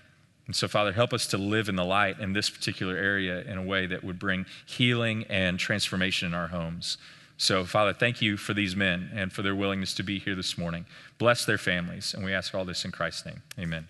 And 0.46 0.56
so, 0.56 0.68
Father, 0.68 0.92
help 0.92 1.12
us 1.12 1.26
to 1.28 1.38
live 1.38 1.68
in 1.68 1.76
the 1.76 1.84
light 1.84 2.18
in 2.18 2.32
this 2.32 2.50
particular 2.50 2.96
area 2.96 3.42
in 3.42 3.58
a 3.58 3.62
way 3.62 3.86
that 3.86 4.04
would 4.04 4.18
bring 4.18 4.46
healing 4.66 5.24
and 5.28 5.58
transformation 5.58 6.28
in 6.28 6.34
our 6.34 6.48
homes. 6.48 6.98
So, 7.36 7.64
Father, 7.64 7.92
thank 7.92 8.22
you 8.22 8.36
for 8.36 8.54
these 8.54 8.76
men 8.76 9.10
and 9.14 9.32
for 9.32 9.42
their 9.42 9.54
willingness 9.54 9.94
to 9.94 10.02
be 10.02 10.18
here 10.18 10.34
this 10.34 10.58
morning. 10.58 10.86
Bless 11.18 11.44
their 11.44 11.58
families. 11.58 12.14
And 12.14 12.24
we 12.24 12.32
ask 12.32 12.54
all 12.54 12.64
this 12.64 12.84
in 12.84 12.92
Christ's 12.92 13.26
name. 13.26 13.42
Amen. 13.58 13.88